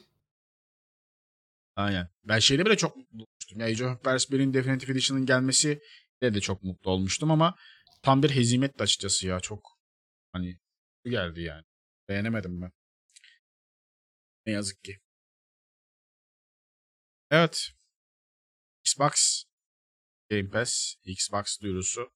Aynen. 1.76 2.08
Ben 2.24 2.40
şeyde 2.40 2.66
bile 2.66 2.78
çok 2.78 2.96
mutlu 2.98 3.14
olmuştum. 3.24 3.60
Ya 3.60 3.66
Age 3.66 3.86
of 3.86 3.92
Empires 3.92 4.30
1'in 4.30 4.54
Definitive 4.54 4.92
Edition'ın 4.92 5.26
gelmesi 5.26 5.82
de, 6.22 6.34
de 6.34 6.42
çok 6.42 6.64
mutlu 6.64 6.92
olmuştum 6.92 7.32
ama 7.32 7.56
tam 8.02 8.24
bir 8.24 8.30
hezimetti 8.30 8.84
açıkçası 8.84 9.28
ya. 9.28 9.40
Çok 9.40 9.80
hani 10.32 10.60
geldi 11.06 11.42
yani. 11.42 11.64
Beğenemedim 12.10 12.62
ben. 12.62 12.72
Ne 14.46 14.54
yazık 14.54 14.84
ki. 14.84 15.00
Evet. 17.32 17.68
Xbox 18.86 19.44
Game 20.30 20.50
Pass, 20.50 20.96
Xbox 21.06 21.62
duyurusu. 21.62 22.12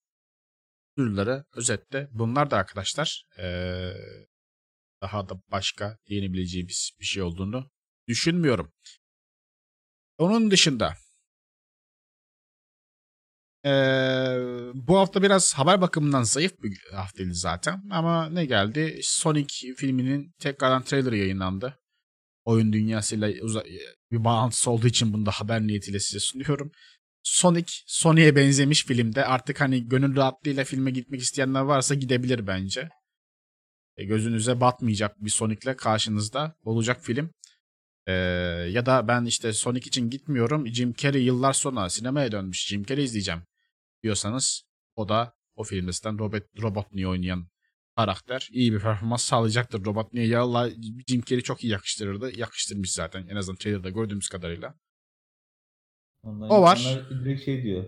Duyuruları 0.98 1.46
özetle 1.54 2.08
bunlar 2.12 2.52
da 2.52 2.58
arkadaşlar 2.58 3.26
ee, 3.38 3.94
daha 5.02 5.30
da 5.30 5.42
başka 5.52 5.98
diyebileceğimiz 6.06 6.92
bir 7.00 7.06
şey 7.06 7.24
olduğunu 7.24 7.72
düşünmüyorum. 8.08 8.74
Onun 10.18 10.52
dışında 10.52 10.98
eee, 13.66 14.72
bu 14.74 14.98
hafta 15.00 15.22
biraz 15.24 15.54
haber 15.54 15.82
bakımından 15.82 16.24
zayıf 16.24 16.64
bir 16.64 16.80
haftaydı 16.94 17.34
zaten. 17.34 17.82
Ama 17.92 18.30
ne 18.30 18.46
geldi? 18.46 19.00
Sonic 19.04 19.74
filminin 19.78 20.32
tekrardan 20.40 20.84
trailerı 20.84 21.18
yayınlandı. 21.18 21.80
Oyun 22.46 22.74
dünyasıyla 22.74 23.30
uza- 23.42 23.64
bir 24.12 24.24
bağlantısı 24.24 24.72
olduğu 24.72 24.88
için 24.88 25.14
bunu 25.14 25.26
da 25.26 25.32
haber 25.32 25.62
niyetiyle 25.62 26.00
size 26.00 26.20
sunuyorum. 26.20 26.72
Sonic, 27.24 27.74
Sonic'e 27.88 28.36
benzemiş 28.36 28.86
filmde. 28.86 29.26
Artık 29.26 29.62
hani 29.62 29.90
gönül 29.90 30.16
rahatlığıyla 30.16 30.64
filme 30.64 30.92
gitmek 30.92 31.22
isteyenler 31.22 31.62
varsa 31.62 31.96
gidebilir 31.96 32.48
bence. 32.48 32.90
E, 33.98 34.06
gözünüze 34.06 34.62
batmayacak 34.62 35.26
bir 35.26 35.30
Sonic'le 35.30 35.78
karşınızda 35.78 36.56
olacak 36.64 37.02
film. 37.04 37.30
Ee, 38.08 38.14
ya 38.72 38.86
da 38.86 39.08
ben 39.08 39.26
işte 39.26 39.54
Sonic 39.54 39.88
için 39.88 40.10
gitmiyorum. 40.10 40.68
Jim 40.68 40.94
Carrey 40.94 41.24
yıllar 41.24 41.54
sonra 41.54 41.90
sinemaya 41.90 42.32
dönmüş. 42.32 42.68
Jim 42.68 42.84
Carrey 42.84 43.04
izleyeceğim 43.06 43.42
diyorsanız 44.04 44.64
o 44.96 45.10
da 45.10 45.34
o 45.56 45.64
filmde 45.64 45.92
zaten 45.92 46.20
Robert 46.20 46.62
Robotnik'i 46.62 47.08
oynayan 47.08 47.48
karakter 47.96 48.50
iyi 48.52 48.74
bir 48.74 48.80
performans 48.80 49.24
sağlayacaktır. 49.24 49.86
Robotnik'e 49.86 50.28
ya 50.28 50.42
Allah 50.42 50.70
Jim 51.08 51.22
Carrey 51.22 51.42
çok 51.42 51.64
iyi 51.64 51.72
yakıştırırdı. 51.72 52.40
Yakıştırmış 52.40 52.92
zaten 52.92 53.28
en 53.28 53.36
azından 53.36 53.58
trailer'da 53.58 53.90
gördüğümüz 53.90 54.30
kadarıyla. 54.30 54.76
Ondan 56.24 56.50
O 56.50 56.62
var. 56.62 57.00
direkt 57.10 57.46
şey 57.46 57.64
diyor. 57.64 57.84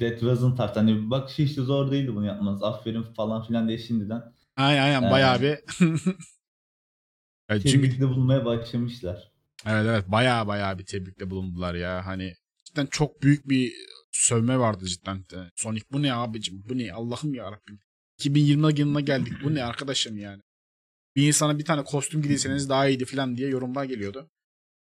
That 0.00 0.20
wasn't 0.20 0.58
hard. 0.58 0.76
Hani 0.76 1.10
bak 1.10 1.30
şey 1.30 1.44
işte 1.44 1.62
zor 1.62 1.90
değildi 1.90 2.14
bunu 2.14 2.26
yapmanız. 2.26 2.62
Aferin 2.62 3.02
falan 3.02 3.46
filan 3.46 3.68
diye 3.68 3.78
şimdiden 3.78 4.22
Aynen 4.56 4.82
aynen 4.82 5.02
Ee, 5.02 5.10
bayağı 5.10 5.42
bir 5.42 5.58
çünkü 7.50 7.70
tebrikte 7.72 8.08
bulunmaya 8.08 8.44
başlamışlar. 8.44 9.32
Evet 9.66 9.86
evet 9.86 10.04
baya 10.08 10.46
baya 10.46 10.78
bir 10.78 10.84
tebrikte 10.84 11.30
bulundular 11.30 11.74
ya. 11.74 12.06
Hani 12.06 12.34
cidden 12.64 12.86
çok 12.86 13.22
büyük 13.22 13.48
bir 13.48 13.72
sövme 14.18 14.58
vardı 14.58 14.84
cidden. 14.86 15.24
Sonic 15.54 15.84
bu 15.92 16.02
ne 16.02 16.14
abicim 16.14 16.64
bu 16.68 16.78
ne 16.78 16.92
Allah'ım 16.92 17.34
ya 17.34 17.52
Rabbim. 17.52 17.80
2020 18.18 18.80
yılına 18.80 19.00
geldik 19.00 19.32
bu 19.44 19.54
ne 19.54 19.64
arkadaşım 19.64 20.16
yani. 20.16 20.42
Bir 21.16 21.26
insana 21.26 21.58
bir 21.58 21.64
tane 21.64 21.84
kostüm 21.84 22.22
giydiyseniz 22.22 22.68
daha 22.68 22.88
iyiydi 22.88 23.04
falan 23.04 23.36
diye 23.36 23.48
yorumlar 23.48 23.84
geliyordu. 23.84 24.30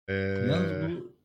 Ee, 0.07 0.13
Yalnız 0.13 0.91
bu 0.91 1.15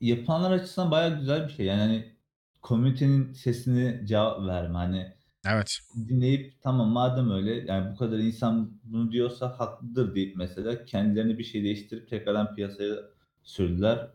yapanlar 0.00 0.50
açısından 0.50 0.90
bayağı 0.90 1.18
güzel 1.18 1.48
bir 1.48 1.52
şey. 1.52 1.66
Yani 1.66 1.80
hani 1.80 2.14
komünitenin 2.62 3.32
sesini 3.32 4.06
cevap 4.06 4.46
verme. 4.46 4.78
Hani 4.78 5.12
evet. 5.46 5.78
dinleyip 6.08 6.62
tamam 6.62 6.88
madem 6.88 7.30
öyle 7.30 7.54
yani 7.72 7.92
bu 7.92 7.96
kadar 7.96 8.18
insan 8.18 8.80
bunu 8.84 9.12
diyorsa 9.12 9.58
haklıdır 9.58 10.14
deyip 10.14 10.36
mesela 10.36 10.84
kendilerini 10.84 11.38
bir 11.38 11.44
şey 11.44 11.64
değiştirip 11.64 12.08
tekrardan 12.10 12.54
piyasaya 12.54 12.96
sürdüler. 13.42 14.10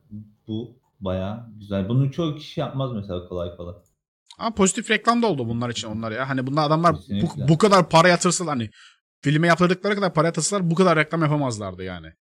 Bu 0.48 0.85
bayağı 1.06 1.46
güzel. 1.60 1.90
Bunu 1.90 2.12
çoğu 2.12 2.36
kişi 2.36 2.60
yapmaz 2.60 2.92
mesela 2.94 3.28
kolay 3.28 3.56
kolay. 3.58 3.76
Ama 4.38 4.56
pozitif 4.56 4.92
reklam 4.92 5.22
da 5.22 5.28
oldu 5.28 5.48
bunlar 5.48 5.70
için 5.70 5.88
onlar 5.88 6.12
ya. 6.12 6.30
Hani 6.30 6.48
bunlar 6.48 6.68
adamlar 6.68 6.94
bu, 6.94 6.98
Kesinlikle. 6.98 7.48
bu 7.48 7.58
kadar 7.58 7.90
para 7.90 8.08
yatırsalar 8.08 8.58
hani 8.58 8.70
filme 9.22 9.48
yaptırdıkları 9.48 9.96
kadar 9.96 10.14
para 10.14 10.28
yatırsalar 10.28 10.72
bu 10.72 10.76
kadar 10.76 10.98
reklam 10.98 11.22
yapamazlardı 11.22 11.84
yani. 11.84 12.14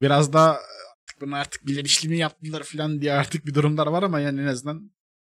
Biraz 0.00 0.32
da 0.32 0.60
artık 1.02 1.20
bunu 1.20 1.34
artık 1.36 1.66
bilinçli 1.66 2.08
mi 2.08 2.18
yaptılar 2.18 2.62
falan 2.62 3.00
diye 3.00 3.12
artık 3.12 3.46
bir 3.46 3.54
durumlar 3.54 3.86
var 3.86 4.02
ama 4.02 4.20
yani 4.20 4.40
en 4.40 4.46
azından 4.46 4.90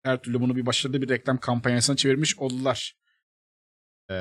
her 0.03 0.21
türlü 0.21 0.41
bunu 0.41 0.55
bir 0.55 0.65
başarılı 0.65 1.01
bir 1.01 1.09
reklam 1.09 1.37
kampanyasına 1.37 1.95
çevirmiş 1.95 2.39
oldular. 2.39 2.95
Ee, 4.09 4.13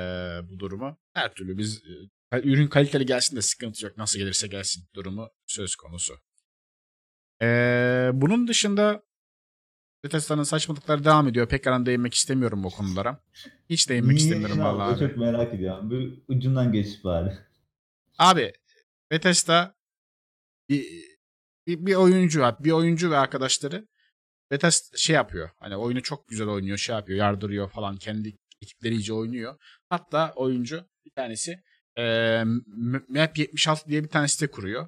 bu 0.49 0.59
durumu. 0.59 0.97
Her 1.13 1.33
türlü 1.33 1.57
biz 1.57 1.83
e, 2.31 2.41
ürün 2.41 2.67
kaliteli 2.67 3.05
gelsin 3.05 3.35
de 3.35 3.41
sıkıntı 3.41 3.85
yok. 3.85 3.97
Nasıl 3.97 4.19
gelirse 4.19 4.47
gelsin 4.47 4.83
durumu 4.95 5.29
söz 5.47 5.75
konusu. 5.75 6.13
Ee, 7.41 8.09
bunun 8.13 8.47
dışında 8.47 9.03
Bethesda'nın 10.03 10.43
saçmalıkları 10.43 11.03
devam 11.03 11.27
ediyor. 11.27 11.47
Pek 11.47 11.67
aran 11.67 11.85
değinmek 11.85 12.13
istemiyorum 12.13 12.63
bu 12.63 12.69
konulara. 12.69 13.19
Hiç 13.69 13.89
değinmek 13.89 14.17
istemiyorum 14.17 14.59
vallahi. 14.59 14.93
abi. 14.93 14.99
Çok 14.99 15.17
merak 15.17 15.53
ediyorum. 15.53 15.91
Bir 15.91 16.23
ucundan 16.27 16.71
geç 16.71 17.03
bari. 17.03 17.37
Abi 18.19 18.53
Bethesda 19.11 19.75
bir, 20.69 20.85
bir, 21.67 21.85
bir 21.85 21.95
oyuncu 21.95 22.41
var. 22.41 22.55
Bir 22.59 22.71
oyuncu 22.71 23.11
ve 23.11 23.17
arkadaşları 23.17 23.87
Bethesda 24.51 24.97
şey 24.97 25.15
yapıyor. 25.15 25.49
Hani 25.59 25.77
oyunu 25.77 26.01
çok 26.01 26.27
güzel 26.27 26.47
oynuyor, 26.47 26.77
şey 26.77 26.95
yapıyor, 26.95 27.19
yardırıyor 27.19 27.69
falan. 27.69 27.97
Kendi 27.97 28.37
ekipleri 28.61 28.93
iyice 28.93 29.13
oynuyor. 29.13 29.55
Hatta 29.89 30.33
oyuncu 30.35 30.85
bir 31.05 31.11
tanesi 31.11 31.63
e, 31.97 32.43
Map 33.07 33.37
76 33.37 33.89
diye 33.89 34.03
bir 34.03 34.09
tane 34.09 34.27
site 34.27 34.47
kuruyor. 34.47 34.87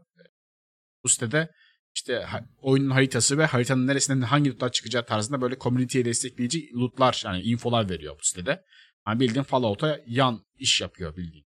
Bu 1.04 1.10
sitede 1.10 1.52
işte 1.96 2.28
oyunun 2.62 2.90
haritası 2.90 3.38
ve 3.38 3.46
haritanın 3.46 3.88
neresinden 3.88 4.22
hangi 4.22 4.50
lootlar 4.50 4.72
çıkacağı 4.72 5.06
tarzında 5.06 5.42
böyle 5.42 5.60
community'ye 5.60 6.06
destekleyici 6.06 6.74
lootlar 6.74 7.22
yani 7.26 7.42
infolar 7.42 7.90
veriyor 7.90 8.16
bu 8.20 8.24
sitede. 8.24 8.64
Yani 9.08 9.20
bildiğin 9.20 9.44
Fallout'a 9.44 10.00
yan 10.08 10.46
iş 10.56 10.82
yapıyor 10.82 11.16
bildiğin. 11.16 11.46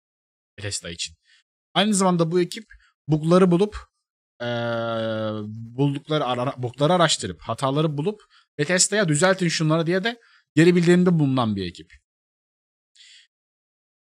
Bethesda 0.57 0.89
için. 0.89 1.15
Aynı 1.73 1.93
zamanda 1.93 2.31
bu 2.31 2.41
ekip 2.41 2.65
bug'ları 3.07 3.51
bulup 3.51 3.77
eee, 4.41 4.47
buldukları 5.77 6.25
ara, 6.25 6.53
bug'ları 6.57 6.93
araştırıp 6.93 7.41
hataları 7.41 7.97
bulup 7.97 8.21
Bethesda'ya 8.57 9.07
düzeltin 9.07 9.47
şunları 9.47 9.87
diye 9.87 10.03
de 10.03 10.19
geri 10.55 10.75
bildirimde 10.75 11.19
bulunan 11.19 11.55
bir 11.55 11.65
ekip. 11.65 11.93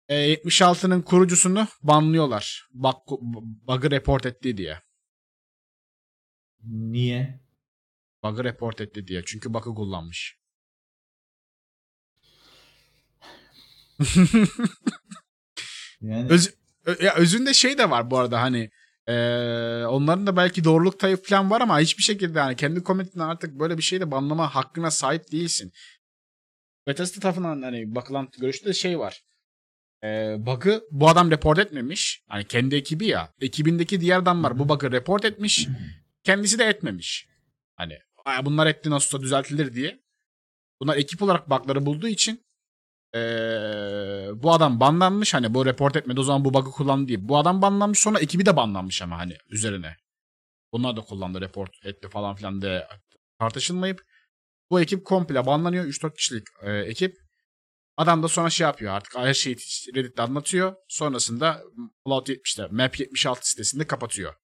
E, 0.10 0.34
76'nın 0.34 1.02
kurucusunu 1.02 1.68
banlıyorlar. 1.84 2.68
Bug, 2.74 2.96
bug'ı 3.68 3.92
report 3.92 4.26
etti 4.26 4.58
diye. 4.58 4.82
Niye? 6.64 7.40
Bug'ı 8.24 8.44
report 8.44 8.82
etti 8.82 9.08
diye. 9.08 9.24
Çünkü 9.26 9.54
bug'ı 9.54 9.76
kullanmış. 9.76 10.38
Yani 16.02 16.30
Öz, 16.30 16.54
ya 17.02 17.16
özünde 17.16 17.54
şey 17.54 17.78
de 17.78 17.90
var 17.90 18.12
bu 18.12 18.18
arada 18.18 18.42
hani 18.42 18.70
eee, 19.08 19.86
onların 19.90 20.28
da 20.28 20.36
belki 20.38 20.64
doğruluk 20.64 21.00
tayı 21.00 21.18
falan 21.18 21.50
var 21.50 21.62
ama 21.62 21.80
hiçbir 21.80 22.04
şekilde 22.04 22.40
hani 22.40 22.56
kendi 22.56 22.84
komitinden 22.84 23.28
artık 23.28 23.60
böyle 23.60 23.78
bir 23.78 23.84
şeyde 23.84 24.12
banlama 24.12 24.56
hakkına 24.56 24.92
sahip 24.92 25.32
değilsin. 25.32 25.72
Bethesda 26.88 27.20
tarafından 27.20 27.62
hani 27.62 27.96
bakılan 27.96 28.30
görüşte 28.40 28.66
de 28.70 28.74
şey 28.74 29.00
var. 29.00 29.22
Eee 30.04 30.36
bug'ı 30.40 30.84
bu 30.92 31.10
adam 31.10 31.32
report 31.32 31.60
etmemiş. 31.60 32.24
Hani 32.28 32.46
kendi 32.46 32.76
ekibi 32.76 33.06
ya. 33.06 33.34
Ekibindeki 33.42 34.02
diğer 34.02 34.18
adamlar 34.18 34.60
bu 34.60 34.70
bug'ı 34.70 34.92
report 34.92 35.26
etmiş. 35.26 35.68
Kendisi 36.24 36.60
de 36.60 36.64
etmemiş. 36.66 37.28
Hani 37.76 38.00
"Aa, 38.26 38.46
bunlar 38.46 38.68
etti 38.68 38.90
nasılsa 38.90 39.22
düzeltilir 39.22 39.74
diye. 39.74 40.04
Bunlar 40.82 40.98
ekip 40.98 41.22
olarak 41.22 41.50
bug'ları 41.50 41.86
bulduğu 41.86 42.08
için 42.08 42.46
eee, 43.16 44.30
bu 44.36 44.54
adam 44.54 44.80
banlanmış 44.80 45.34
hani 45.34 45.54
bu 45.54 45.66
report 45.66 45.96
etmedi 45.96 46.20
o 46.20 46.24
zaman 46.24 46.46
bu 46.46 46.54
bug'ı 46.54 46.72
kullandı 46.72 47.08
diye. 47.08 47.30
Bu 47.30 47.38
adam 47.38 47.62
banlanmış 47.62 48.00
sonra 48.00 48.20
ekibi 48.20 48.46
de 48.46 48.56
banlanmış 48.56 49.02
ama 49.02 49.18
hani 49.18 49.38
üzerine. 49.50 49.96
Bunlar 50.74 50.96
da 50.98 51.02
kullandı 51.02 51.42
report 51.42 51.86
etti 51.86 52.10
falan 52.10 52.36
filan 52.36 52.62
diye 52.62 52.88
tartışılmayıp 53.40 54.02
bu 54.72 54.82
ekip 54.82 55.06
komple 55.06 55.46
banlanıyor. 55.46 55.86
3-4 55.86 56.16
kişilik 56.16 56.48
e, 56.62 56.72
ekip. 56.72 57.18
Adam 57.98 58.24
da 58.24 58.28
sonra 58.28 58.50
şey 58.50 58.66
yapıyor 58.68 58.94
artık 58.94 59.18
her 59.18 59.34
şeyi 59.34 59.56
Reddit'te 59.96 60.22
anlatıyor. 60.22 60.76
Sonrasında 60.88 61.64
Fallout 62.04 62.30
70'te 62.30 62.68
Map 62.72 63.00
76 63.00 63.50
sitesinde 63.50 63.88
kapatıyor. 63.88 64.36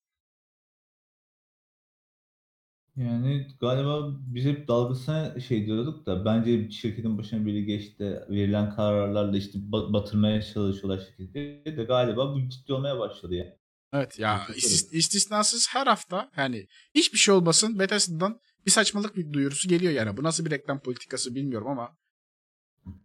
Yani 2.97 3.47
galiba 3.60 4.08
biz 4.19 4.45
hep 4.45 4.67
dalgasına 4.67 5.39
şey 5.39 5.65
diyorduk 5.65 6.05
da 6.05 6.25
bence 6.25 6.71
şirketin 6.71 7.17
başına 7.17 7.45
biri 7.45 7.65
geçti. 7.65 8.19
Verilen 8.29 8.75
kararlarla 8.75 9.38
işte 9.38 9.60
ba- 9.60 9.93
batırmaya 9.93 10.41
çalışıyorlar 10.41 11.05
şirketi 11.05 11.77
de 11.77 11.84
galiba 11.84 12.34
bu 12.36 12.49
ciddi 12.49 12.73
olmaya 12.73 12.99
başladı 12.99 13.34
ya. 13.36 13.45
Evet 13.93 14.19
ya 14.19 14.38
istis- 14.49 14.95
istisnasız 14.95 15.67
her 15.71 15.88
hafta 15.88 16.31
yani 16.38 16.67
hiçbir 16.95 17.17
şey 17.17 17.36
olmasın 17.36 17.79
Bethesda'dan 17.79 18.39
bir 18.65 18.71
saçmalık 18.71 19.15
bir 19.15 19.34
duyurusu 19.34 19.69
geliyor 19.69 19.93
yani. 19.93 20.17
Bu 20.17 20.23
nasıl 20.23 20.45
bir 20.45 20.51
reklam 20.51 20.79
politikası 20.79 21.36
bilmiyorum 21.36 21.67
ama 21.67 21.97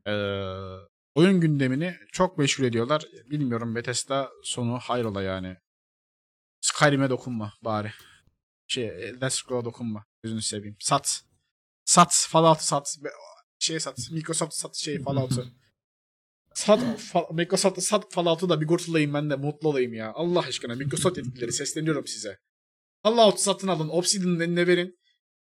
eee, 0.07 0.77
oyun 1.15 1.41
gündemini 1.41 1.95
çok 2.13 2.39
meşgul 2.39 2.65
ediyorlar. 2.65 3.03
Bilmiyorum 3.31 3.75
Bethesda 3.75 4.29
sonu 4.45 4.79
hayrola 4.79 5.23
yani. 5.23 5.57
Skyrim'e 6.61 7.11
dokunma 7.11 7.53
bari. 7.65 7.91
Şey 8.71 8.89
Elder 8.89 9.31
Scroll'a 9.31 9.65
dokunma. 9.65 10.05
Gözünü 10.23 10.43
seveyim. 10.43 10.77
Sat. 10.81 11.23
Sat. 11.85 12.27
Fallout'u 12.31 12.65
sat. 12.65 12.97
Şey 13.59 13.81
sat. 13.81 13.99
Microsoft 14.11 14.55
sat 14.55 14.77
şey 14.77 15.03
Fallout'u. 15.03 15.47
Sat, 16.55 16.81
fa- 16.81 17.35
Microsoft'u 17.35 17.81
sat 17.81 18.13
Fallout'u 18.15 18.49
da 18.49 18.61
bir 18.61 18.67
kurtulayım 18.67 19.15
ben 19.15 19.31
de 19.31 19.37
mutlu 19.37 19.69
olayım 19.69 19.95
ya. 19.95 20.13
Allah 20.15 20.41
aşkına 20.41 20.75
Microsoft 20.75 21.17
yetkilileri 21.19 21.53
sesleniyorum 21.53 22.07
size. 22.07 22.39
Fallout'u 23.03 23.39
satın 23.43 23.69
alın. 23.69 23.89
Obsidian'ın 23.89 24.41
eline 24.41 24.67
verin. 24.67 24.99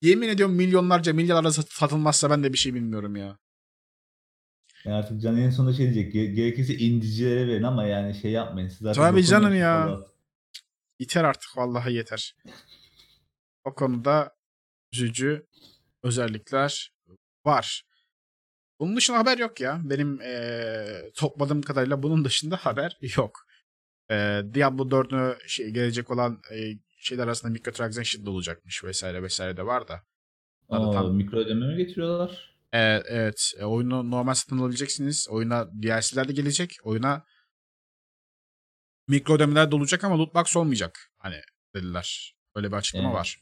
Yemin 0.03 0.29
ediyorum 0.29 0.55
milyonlarca 0.55 1.13
milyarlarca 1.13 1.51
sat- 1.53 1.73
satılmazsa 1.73 2.31
ben 2.31 2.43
de 2.45 2.53
bir 2.53 2.59
şey 2.59 2.75
bilmiyorum 2.75 3.17
ya. 3.17 3.39
Yani 4.85 4.97
artık 4.97 5.21
Can 5.23 5.37
en 5.37 5.51
sonunda 5.51 5.75
şey 5.77 5.95
diyecek. 5.95 6.15
"Ge- 6.15 6.33
Gerekirse 6.35 6.75
indicilere 6.75 7.49
verin 7.49 7.63
ama 7.63 7.85
yani 7.85 8.15
şey 8.15 8.31
yapmayın. 8.31 8.69
Siz 8.69 8.79
zaten 8.79 9.03
Tabii 9.03 9.25
canım 9.25 9.55
ya. 9.55 9.85
falan. 9.87 10.07
Yeter 10.99 11.25
artık 11.25 11.57
vallahi 11.57 11.93
yeter. 11.93 12.37
O 13.65 13.75
konuda 13.75 14.37
üzücü 14.93 15.47
özellikler 16.03 16.93
var. 17.47 17.83
Bunun 18.81 18.97
dışında 18.97 19.19
haber 19.19 19.39
yok 19.39 19.61
ya. 19.61 19.81
Benim 19.85 20.21
eee, 20.21 21.11
topladığım 21.17 21.63
kadarıyla 21.63 22.03
bunun 22.03 22.25
dışında 22.25 22.57
haber 22.57 22.99
yok. 23.17 23.47
Eee 24.11 24.55
Diablo 24.55 24.91
4'ü 24.91 25.39
şey, 25.49 25.71
gelecek 25.71 26.11
olan 26.11 26.41
eee, 26.51 26.79
şeyler 26.99 27.25
arasında 27.25 27.53
microtransaction 27.53 28.27
da 28.27 28.31
olacakmış 28.31 28.85
vesaire 28.85 29.23
vesaire 29.23 29.57
de 29.57 29.67
var 29.67 29.89
da 29.89 30.03
Aa, 30.69 30.91
tam- 30.91 31.15
mikro 31.15 31.39
ödeme 31.39 31.67
mi 31.67 31.77
getiriyorlar? 31.77 32.53
Evet, 32.73 33.05
evet. 33.09 33.53
E, 33.59 33.65
oyunu 33.65 34.11
normal 34.11 34.35
satın 34.35 34.59
alabileceksiniz. 34.59 35.29
Oyuna 35.31 35.69
DLC'ler 35.83 36.29
de 36.29 36.33
gelecek. 36.33 36.77
Oyuna 36.85 37.25
mikro 39.09 39.35
ödemeler 39.35 39.71
de 39.71 39.75
olacak 39.77 40.05
ama 40.05 40.19
loot 40.19 40.35
box 40.35 40.57
olmayacak. 40.57 41.11
Hani 41.19 41.37
dediler. 41.75 42.37
Böyle 42.57 42.69
bir 42.73 42.77
açıklama 42.77 43.09
Evet. 43.09 43.17
var. 43.19 43.39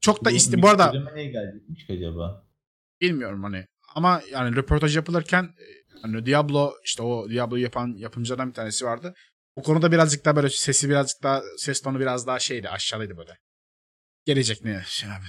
Çok 0.00 0.24
da 0.24 0.30
Bu 0.30 0.34
iste 0.34 0.62
bu 0.62 0.68
arada 0.68 1.12
neye 1.14 1.26
gelecekmiş 1.26 1.90
acaba? 1.90 2.50
bilmiyorum 3.00 3.42
hani. 3.42 3.66
Ama 3.94 4.22
yani 4.32 4.56
röportaj 4.56 4.96
yapılırken 4.96 5.44
e, 5.44 5.64
hani 6.02 6.26
Diablo 6.26 6.72
işte 6.84 7.02
o 7.02 7.30
Diablo'yu 7.30 7.62
yapan 7.62 7.94
yapımcılardan 7.96 8.48
bir 8.48 8.54
tanesi 8.54 8.84
vardı. 8.84 9.14
Bu 9.56 9.62
konuda 9.62 9.92
birazcık 9.92 10.24
daha 10.24 10.36
böyle 10.36 10.50
sesi 10.50 10.88
birazcık 10.88 11.22
daha 11.22 11.42
ses 11.58 11.82
tonu 11.82 12.00
biraz 12.00 12.26
daha 12.26 12.38
şeydi 12.38 12.68
aşağılıydı 12.68 13.16
böyle. 13.16 13.38
Gelecek 14.26 14.64
ne? 14.64 14.82
Şey 14.86 15.10
abi. 15.10 15.24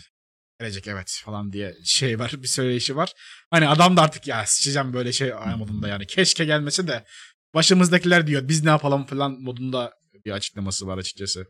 Gelecek 0.60 0.88
evet 0.88 1.22
falan 1.24 1.54
diye 1.54 1.76
şey 1.86 2.20
var 2.20 2.32
bir 2.38 2.48
söyleyişi 2.48 2.96
var. 2.96 3.14
Hani 3.52 3.68
adam 3.68 3.98
da 3.98 4.02
artık 4.02 4.28
ya 4.28 4.46
sıçacağım 4.46 4.94
böyle 4.94 5.12
şey 5.12 5.34
modunda 5.58 5.88
yani. 5.88 6.08
Keşke 6.08 6.46
gelmese 6.46 6.88
de 6.88 7.06
başımızdakiler 7.54 8.28
diyor 8.28 8.48
biz 8.48 8.64
ne 8.64 8.70
yapalım 8.70 9.06
falan 9.06 9.32
modunda 9.32 9.94
bir 10.26 10.32
açıklaması 10.32 10.88
var 10.88 10.98
açıkçası. 10.98 11.46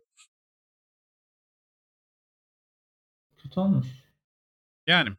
Olmuş. 3.57 3.87
Yani 4.87 5.09
Yani 5.09 5.17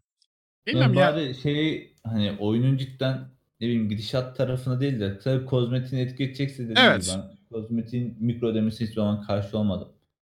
bilmiyorum 0.66 0.94
ya. 0.94 1.14
bari 1.14 1.34
şey 1.34 1.92
hani 2.04 2.36
oyunun 2.40 2.76
cidden 2.76 3.18
ne 3.60 3.66
bileyim 3.66 3.88
gidişat 3.88 4.36
tarafına 4.36 4.80
değil 4.80 5.00
de 5.00 5.18
tabii 5.18 5.44
kozmetiğin 5.46 6.06
etki 6.06 6.24
edecekse 6.24 6.68
dediğim 6.68 6.78
Evet. 6.78 7.02
gibi 7.06 7.14
ben 7.16 7.38
kozmetiğin 7.50 8.16
mikro 8.20 8.46
ödemesi 8.48 8.84
hiçbir 8.84 8.94
zaman 8.94 9.22
karşı 9.22 9.58
olmadım. 9.58 9.88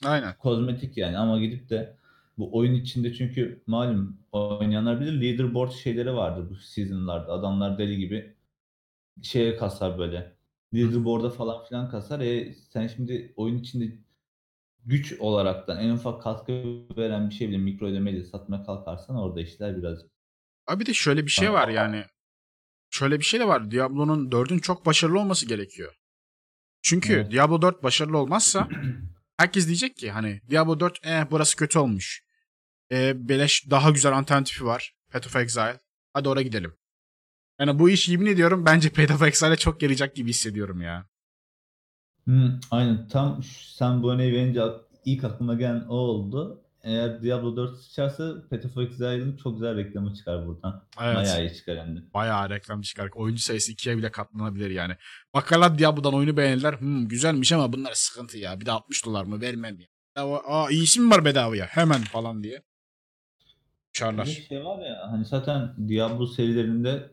Aynen. 0.04 0.34
Kozmetik 0.38 0.96
yani 0.96 1.18
ama 1.18 1.38
gidip 1.40 1.70
de 1.70 1.96
bu 2.38 2.56
oyun 2.56 2.74
içinde 2.74 3.14
çünkü 3.14 3.62
malum 3.66 4.18
oynayanlar 4.32 5.00
bilir 5.00 5.20
leaderboard 5.20 5.72
şeyleri 5.72 6.14
vardı 6.14 6.46
bu 6.50 6.54
seasonlarda. 6.56 7.32
Adamlar 7.32 7.78
deli 7.78 7.98
gibi 7.98 8.34
şeye 9.22 9.56
kasar 9.56 9.98
böyle. 9.98 10.37
Leaderboard'a 10.74 11.30
falan 11.30 11.64
filan 11.64 11.90
kasar. 11.90 12.20
E 12.20 12.54
sen 12.54 12.87
şimdi 12.87 13.32
oyun 13.37 13.58
içinde 13.58 13.98
güç 14.88 15.12
olaraktan 15.18 15.79
en 15.79 15.90
ufak 15.90 16.22
katkı 16.22 16.53
veren 16.96 17.31
bir 17.31 17.35
şey 17.35 17.48
bile 17.48 17.59
mikro 17.59 17.87
ödemeyle 17.87 18.24
satmaya 18.24 18.62
kalkarsan 18.64 19.16
orada 19.16 19.40
işler 19.40 19.77
biraz 19.77 19.98
Abi 20.66 20.87
de 20.87 20.94
şöyle 20.94 21.24
bir 21.27 21.31
şey 21.31 21.53
var 21.53 21.68
yani. 21.68 22.05
şöyle 22.90 23.18
bir 23.18 23.24
şey 23.24 23.40
de 23.40 23.48
var. 23.48 23.70
Diablo'nun 23.70 24.31
4'ün 24.31 24.59
çok 24.59 24.87
başarılı 24.87 25.20
olması 25.20 25.46
gerekiyor. 25.46 25.94
Çünkü 26.83 27.12
Evet. 27.12 27.33
Diablo 27.33 27.62
4 27.62 27.83
başarılı 27.83 28.18
olmazsa 28.18 28.68
herkes 29.37 29.66
diyecek 29.66 29.96
ki 29.96 30.11
hani 30.11 30.40
Diablo 30.51 30.81
4 30.81 31.07
eh 31.07 31.24
burası 31.31 31.57
kötü 31.57 31.79
olmuş. 31.79 32.22
E, 32.92 33.29
beleş 33.29 33.70
daha 33.70 33.90
güzel 33.90 34.18
alternatifi 34.18 34.64
var. 34.64 34.94
Path 35.12 35.27
of 35.27 35.37
Exile. 35.37 35.81
Hadi 36.12 36.29
oraya 36.29 36.42
gidelim. 36.42 36.74
Yani 37.61 37.79
bu 37.79 37.90
iş 37.90 38.09
yemin 38.09 38.27
ediyorum 38.27 38.66
bence 38.66 38.90
Path 38.90 39.14
of 39.14 39.22
Exile'e 39.22 39.57
çok 39.57 39.83
yarayacak 39.83 40.16
gibi 40.16 40.31
hissediyorum 40.31 40.81
ya. 40.81 41.09
Hı, 42.29 42.61
aynen 42.71 43.09
tam 43.09 43.43
şu- 43.43 43.69
sen 43.75 44.03
bu 44.03 44.12
örneği 44.12 44.33
verince 44.33 44.62
ak- 44.62 44.85
ilk 45.05 45.25
aklıma 45.25 45.55
gelen 45.55 45.85
o 45.88 45.95
oldu. 45.97 46.62
Eğer 46.83 47.23
Diablo 47.23 47.57
4 47.57 47.83
çıkarsa 47.91 48.35
Path 48.51 48.67
of 48.67 48.79
Exile'ın 48.79 49.37
çok 49.37 49.55
güzel 49.55 49.77
reklamı 49.77 50.14
çıkar 50.14 50.47
buradan. 50.47 50.85
Evet. 51.03 51.17
Bayağı 51.17 51.41
iyi 51.47 51.55
çıkar 51.55 51.79
hem 51.79 51.97
de. 51.97 52.01
Bayağı 52.14 52.51
reklam 52.51 52.81
çıkar. 52.83 53.11
Oyuncu 53.14 53.43
sayısı 53.43 53.73
ikiye 53.73 53.97
bile 53.97 54.11
katlanabilir 54.11 54.71
yani. 54.71 54.93
Bakarlar 55.35 55.79
Diablo'dan 55.79 56.14
oyunu 56.14 56.37
beğenirler. 56.37 56.81
Hmm, 56.81 57.09
güzelmiş 57.09 57.53
ama 57.53 57.73
bunlar 57.73 57.93
sıkıntı 57.95 58.38
ya. 58.38 58.61
Bir 58.61 58.67
de 58.67 58.73
60 58.73 59.07
dolar 59.07 59.25
mı 59.25 59.41
vermem 59.41 59.81
ya. 59.81 59.87
Bedava, 60.17 60.43
aa 60.47 60.71
iyisi 60.71 61.01
mi 61.01 61.11
var 61.11 61.25
bedavaya? 61.25 61.67
Hemen 61.67 62.01
falan 62.03 62.43
diye. 62.43 62.53
Bir 62.55 62.62
Uçarlar. 63.91 64.25
şey 64.25 64.64
var 64.64 64.79
ya 64.87 65.09
hani 65.11 65.25
zaten 65.25 65.75
Diablo 65.88 66.27
serilerinde 66.27 67.11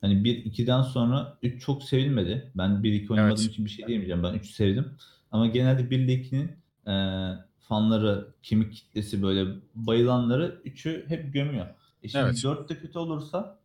hani 0.00 0.14
1-2'den 0.14 0.82
sonra 0.82 1.38
3 1.42 1.62
çok 1.62 1.82
sevilmedi. 1.82 2.52
Ben 2.54 2.70
1-2 2.82 3.12
oynamadığım 3.12 3.36
Evet. 3.42 3.50
için 3.52 3.64
bir 3.64 3.70
şey 3.70 3.86
diyemeyeceğim. 3.86 4.22
Ben 4.22 4.34
3'ü 4.34 4.52
sevdim. 4.52 4.92
Ama 5.32 5.46
genelde 5.46 5.90
1 5.90 5.98
ile 5.98 6.12
2'nin 6.14 6.50
eee, 6.86 7.38
fanları, 7.68 8.34
kemik 8.42 8.72
kitlesi 8.74 9.22
böyle 9.22 9.46
bayılanları 9.74 10.60
3'ü 10.64 11.04
hep 11.08 11.32
gömüyor. 11.32 11.66
E 12.02 12.08
şimdi 12.08 12.24
Evet. 12.24 12.44
4 12.44 12.68
de 12.68 12.78
kötü 12.78 12.98
olursa 12.98 13.60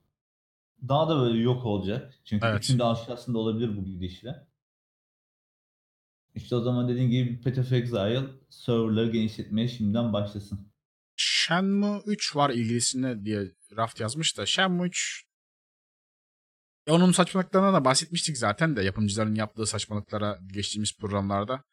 daha 0.88 1.10
da 1.10 1.22
böyle 1.22 1.40
yok 1.40 1.66
olacak. 1.66 2.14
Çünkü 2.26 2.46
Evet. 2.46 2.64
3'ün 2.64 2.80
de 2.80 2.84
aşağısında 2.84 3.38
olabilir 3.38 3.78
bu 3.78 3.86
gidişle. 3.86 4.48
İşte 6.36 6.56
o 6.56 6.62
zaman 6.62 6.90
dediğin 6.90 7.10
gibi 7.10 7.42
Path 7.42 7.60
of 7.60 7.72
Exile 7.72 8.22
serverları 8.50 9.12
genişletmeye 9.12 9.68
şimdiden 9.68 10.14
başlasın. 10.14 10.68
Shenmue 11.16 12.02
3 12.06 12.36
var 12.36 12.50
ilgilisine 12.50 13.26
diye 13.26 13.52
raft 13.78 14.00
yazmış 14.00 14.38
da 14.38 14.46
Shenmue 14.46 14.88
3 14.88 15.24
Onun 16.88 17.12
saçmalıklarına 17.12 17.74
da 17.74 17.86
bahsetmiştik 17.86 18.38
zaten 18.38 18.76
de 18.76 18.84
yapımcıların 18.84 19.36
yaptığı 19.36 19.66
saçmalıklara 19.66 20.40
geçtiğimiz 20.54 20.98
programlarda. 20.98 21.64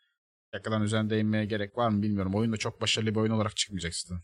Yakından 0.52 0.82
üzerine 0.82 1.10
değinmeye 1.10 1.44
gerek 1.44 1.76
var 1.76 1.88
mı 1.88 2.02
bilmiyorum. 2.02 2.34
Oyun 2.34 2.52
da 2.52 2.56
çok 2.56 2.80
başarılı 2.80 3.10
bir 3.10 3.20
oyun 3.20 3.32
olarak 3.32 3.56
çıkmayacak 3.56 3.94
zaten. 3.94 4.22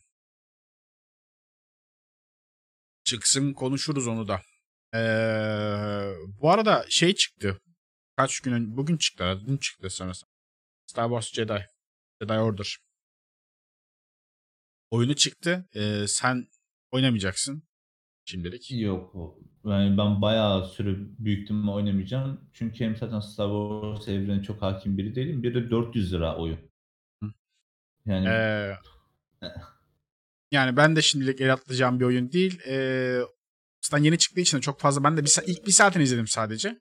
Çıksın 3.05 3.53
konuşuruz 3.53 4.07
onu 4.07 4.29
da. 4.29 4.42
Ee, 4.94 6.14
bu 6.40 6.51
arada 6.51 6.87
şey 6.88 7.14
çıktı. 7.14 7.61
Kaç 8.16 8.40
gün 8.40 8.53
önce, 8.53 8.77
bugün 8.77 8.97
çıktı. 8.97 9.40
Dün 9.47 9.57
çıktı 9.57 9.90
sanırsam. 9.90 10.29
Star 10.87 11.09
Wars 11.09 11.33
Jedi. 11.33 11.68
Jedi 12.23 12.33
Order. 12.33 12.79
Oyunu 14.90 15.16
çıktı. 15.16 15.68
Ee, 15.75 16.05
sen 16.09 16.47
oynamayacaksın. 16.90 17.62
Şimdilik. 18.24 18.70
Yok. 18.72 19.14
Yani 19.64 19.98
ben 19.98 20.22
bayağı 20.22 20.68
süre 20.68 20.96
büyük 21.18 21.42
ihtimalle 21.42 21.70
oynamayacağım. 21.70 22.40
Çünkü 22.52 22.84
hem 22.84 22.96
zaten 22.96 23.20
Star 23.20 23.48
Wars 23.48 24.08
evrenine 24.08 24.42
çok 24.42 24.62
hakim 24.62 24.98
biri 24.98 25.14
değilim. 25.14 25.42
Bir 25.42 25.54
de 25.54 25.70
400 25.70 26.12
lira 26.12 26.37
oyun. 26.37 26.58
Yani 28.06 28.28
Ee, 28.28 28.76
yani 30.50 30.76
ben 30.76 30.96
de 30.96 31.02
şimdilik 31.02 31.40
el 31.40 31.52
atlayacağım 31.52 32.00
bir 32.00 32.04
oyun 32.04 32.32
değil. 32.32 32.60
Ee, 32.68 33.20
aslında 33.84 34.04
yeni 34.04 34.18
çıktığı 34.18 34.40
için 34.40 34.56
de 34.56 34.60
çok 34.60 34.80
fazla. 34.80 35.04
Ben 35.04 35.16
de 35.16 35.24
bir, 35.24 35.38
ilk 35.46 35.66
bir 35.66 35.72
saatini 35.72 36.02
izledim 36.02 36.26
sadece. 36.26 36.80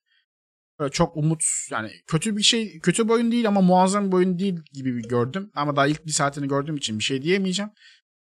Böyle 0.79 0.91
çok 0.91 1.17
umut 1.17 1.43
yani 1.71 1.91
kötü 2.07 2.37
bir 2.37 2.43
şey 2.43 2.79
kötü 2.79 3.07
bir 3.07 3.13
oyun 3.13 3.31
değil 3.31 3.47
ama 3.47 3.61
muazzam 3.61 4.11
bir 4.11 4.15
oyun 4.15 4.39
değil 4.39 4.59
gibi 4.73 4.95
bir 4.95 5.03
gördüm. 5.03 5.51
Ama 5.55 5.75
daha 5.75 5.87
ilk 5.87 6.05
bir 6.05 6.11
saatini 6.11 6.47
gördüğüm 6.47 6.75
için 6.75 6.99
bir 6.99 7.03
şey 7.03 7.21
diyemeyeceğim. 7.21 7.71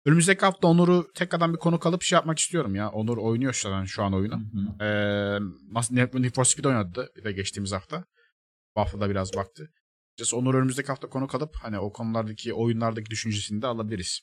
Önümüzdeki 0.05 0.41
hafta 0.45 0.67
Onur'u 0.67 1.07
tekrardan 1.15 1.53
bir 1.53 1.57
konuk 1.59 1.85
alıp 1.85 2.01
şey 2.03 2.15
yapmak 2.17 2.39
istiyorum 2.39 2.75
ya. 2.75 2.89
Onur 2.89 3.17
oynuyor 3.17 3.53
şu 3.53 3.69
an, 3.69 3.85
şu 3.85 4.03
an 4.03 4.13
oyunu. 4.13 4.35
Hı 4.35 4.39
hı. 4.79 4.83
Ee, 4.85 6.21
Need 6.21 6.35
for 6.35 6.43
Speed 6.43 6.65
oynadı 6.65 7.09
bir 7.15 7.23
de 7.23 7.31
geçtiğimiz 7.31 7.71
hafta. 7.71 8.03
Bu 8.75 8.81
hafta 8.81 9.01
da 9.01 9.09
biraz 9.09 9.33
baktı. 9.35 9.71
Açıkçası 10.07 10.37
Onur 10.37 10.55
önümüzdeki 10.55 10.87
hafta 10.87 11.09
konuk 11.09 11.35
alıp 11.35 11.55
hani 11.61 11.79
o 11.79 11.93
konulardaki 11.93 12.53
oyunlardaki 12.53 13.09
düşüncesini 13.09 13.61
de 13.61 13.67
alabiliriz. 13.67 14.21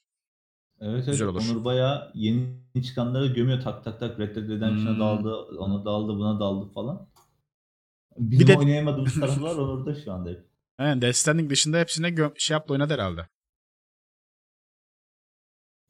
Evet 0.80 0.94
evet. 0.96 1.06
Güzel 1.06 1.28
olur. 1.28 1.42
Onur 1.50 1.64
bayağı 1.64 2.10
yeni 2.14 2.56
çıkanları 2.86 3.26
gömüyor 3.26 3.60
tak 3.62 3.84
tak 3.84 4.00
tak. 4.00 4.18
Red 4.20 4.36
Dead 4.36 4.48
Redemption'a 4.48 4.90
Hmm. 4.90 5.00
daldı, 5.00 5.34
ona 5.58 5.84
daldı, 5.84 6.12
buna 6.12 6.40
daldı 6.40 6.72
falan. 6.72 7.08
Bizim 8.18 8.46
de- 8.46 8.56
oynayamadığımız 8.58 9.14
taraflar 9.20 9.56
Onur'da 9.56 9.94
şu 10.04 10.12
anda 10.12 10.30
hep. 10.30 10.46
Yani 10.80 11.02
Death 11.02 11.16
Stranding 11.16 11.50
dışında 11.50 11.78
hepsine 11.78 12.08
gö- 12.08 12.34
şey 12.38 12.54
yaptı 12.54 12.72
oynadı 12.72 12.94
herhalde. 12.94 13.28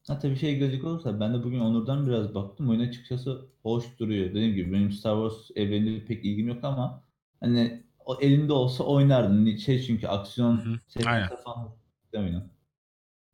Hatta 0.09 0.31
bir 0.31 0.37
şey 0.37 0.59
görecek 0.59 0.85
olursa 0.85 1.21
ben 1.21 1.35
de 1.35 1.45
bugün 1.45 1.61
Onur'dan 1.61 2.07
biraz 2.07 2.35
baktım. 2.35 2.71
Oyun 2.71 2.81
açıkçası 2.81 3.49
hoş 3.63 3.99
duruyor. 3.99 4.31
Dediğim 4.31 4.55
gibi 4.55 4.73
benim 4.73 4.93
Star 4.93 5.29
Wars 5.31 5.51
evreninde 5.57 6.05
pek 6.05 6.25
ilgim 6.25 6.49
yok 6.49 6.65
ama 6.65 7.05
hani 7.41 7.85
o 8.05 8.21
elimde 8.21 8.53
olsa 8.53 8.85
oynardım. 8.85 9.59
Şey 9.59 9.83
çünkü 9.83 10.07
aksiyon 10.09 10.81
aynen. 11.07 11.29
falan 11.45 11.77
oyunu. 12.15 12.45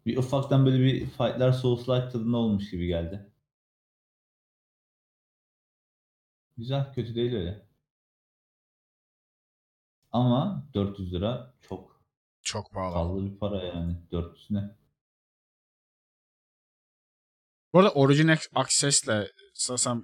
Bir 0.06 0.16
ufaktan 0.16 0.66
böyle 0.66 0.80
bir 0.84 1.06
fightlar 1.06 1.52
Souls-like 1.52 2.10
tadında 2.12 2.36
olmuş 2.36 2.70
gibi 2.70 2.86
geldi. 2.86 3.30
Güzel, 6.56 6.92
kötü 6.94 7.14
değil 7.14 7.34
öyle. 7.34 7.66
Ama 10.12 10.66
400 10.74 11.12
lira 11.12 11.54
çok 11.60 12.00
Çok 12.42 12.72
pahalı. 12.72 12.94
pahalı 12.94 13.24
bir 13.24 13.38
para 13.38 13.62
yani. 13.64 13.96
400 14.12 14.50
ne? 14.50 14.81
Bu 17.72 17.78
arada 17.78 17.90
Origin 17.90 18.28
Ac- 18.28 18.48
Access'le 18.54 19.30
sanırsam 19.54 20.02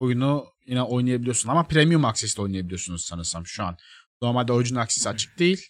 oyunu 0.00 0.44
yine 0.66 0.82
oynayabiliyorsun 0.82 1.48
ama 1.48 1.66
Premium 1.66 2.04
Access'le 2.04 2.38
oynayabiliyorsunuz 2.38 3.04
sanırsam 3.04 3.46
şu 3.46 3.64
an. 3.64 3.76
Normalde 4.22 4.52
Origin 4.52 4.76
Access 4.76 5.06
açık 5.06 5.38
değil. 5.38 5.66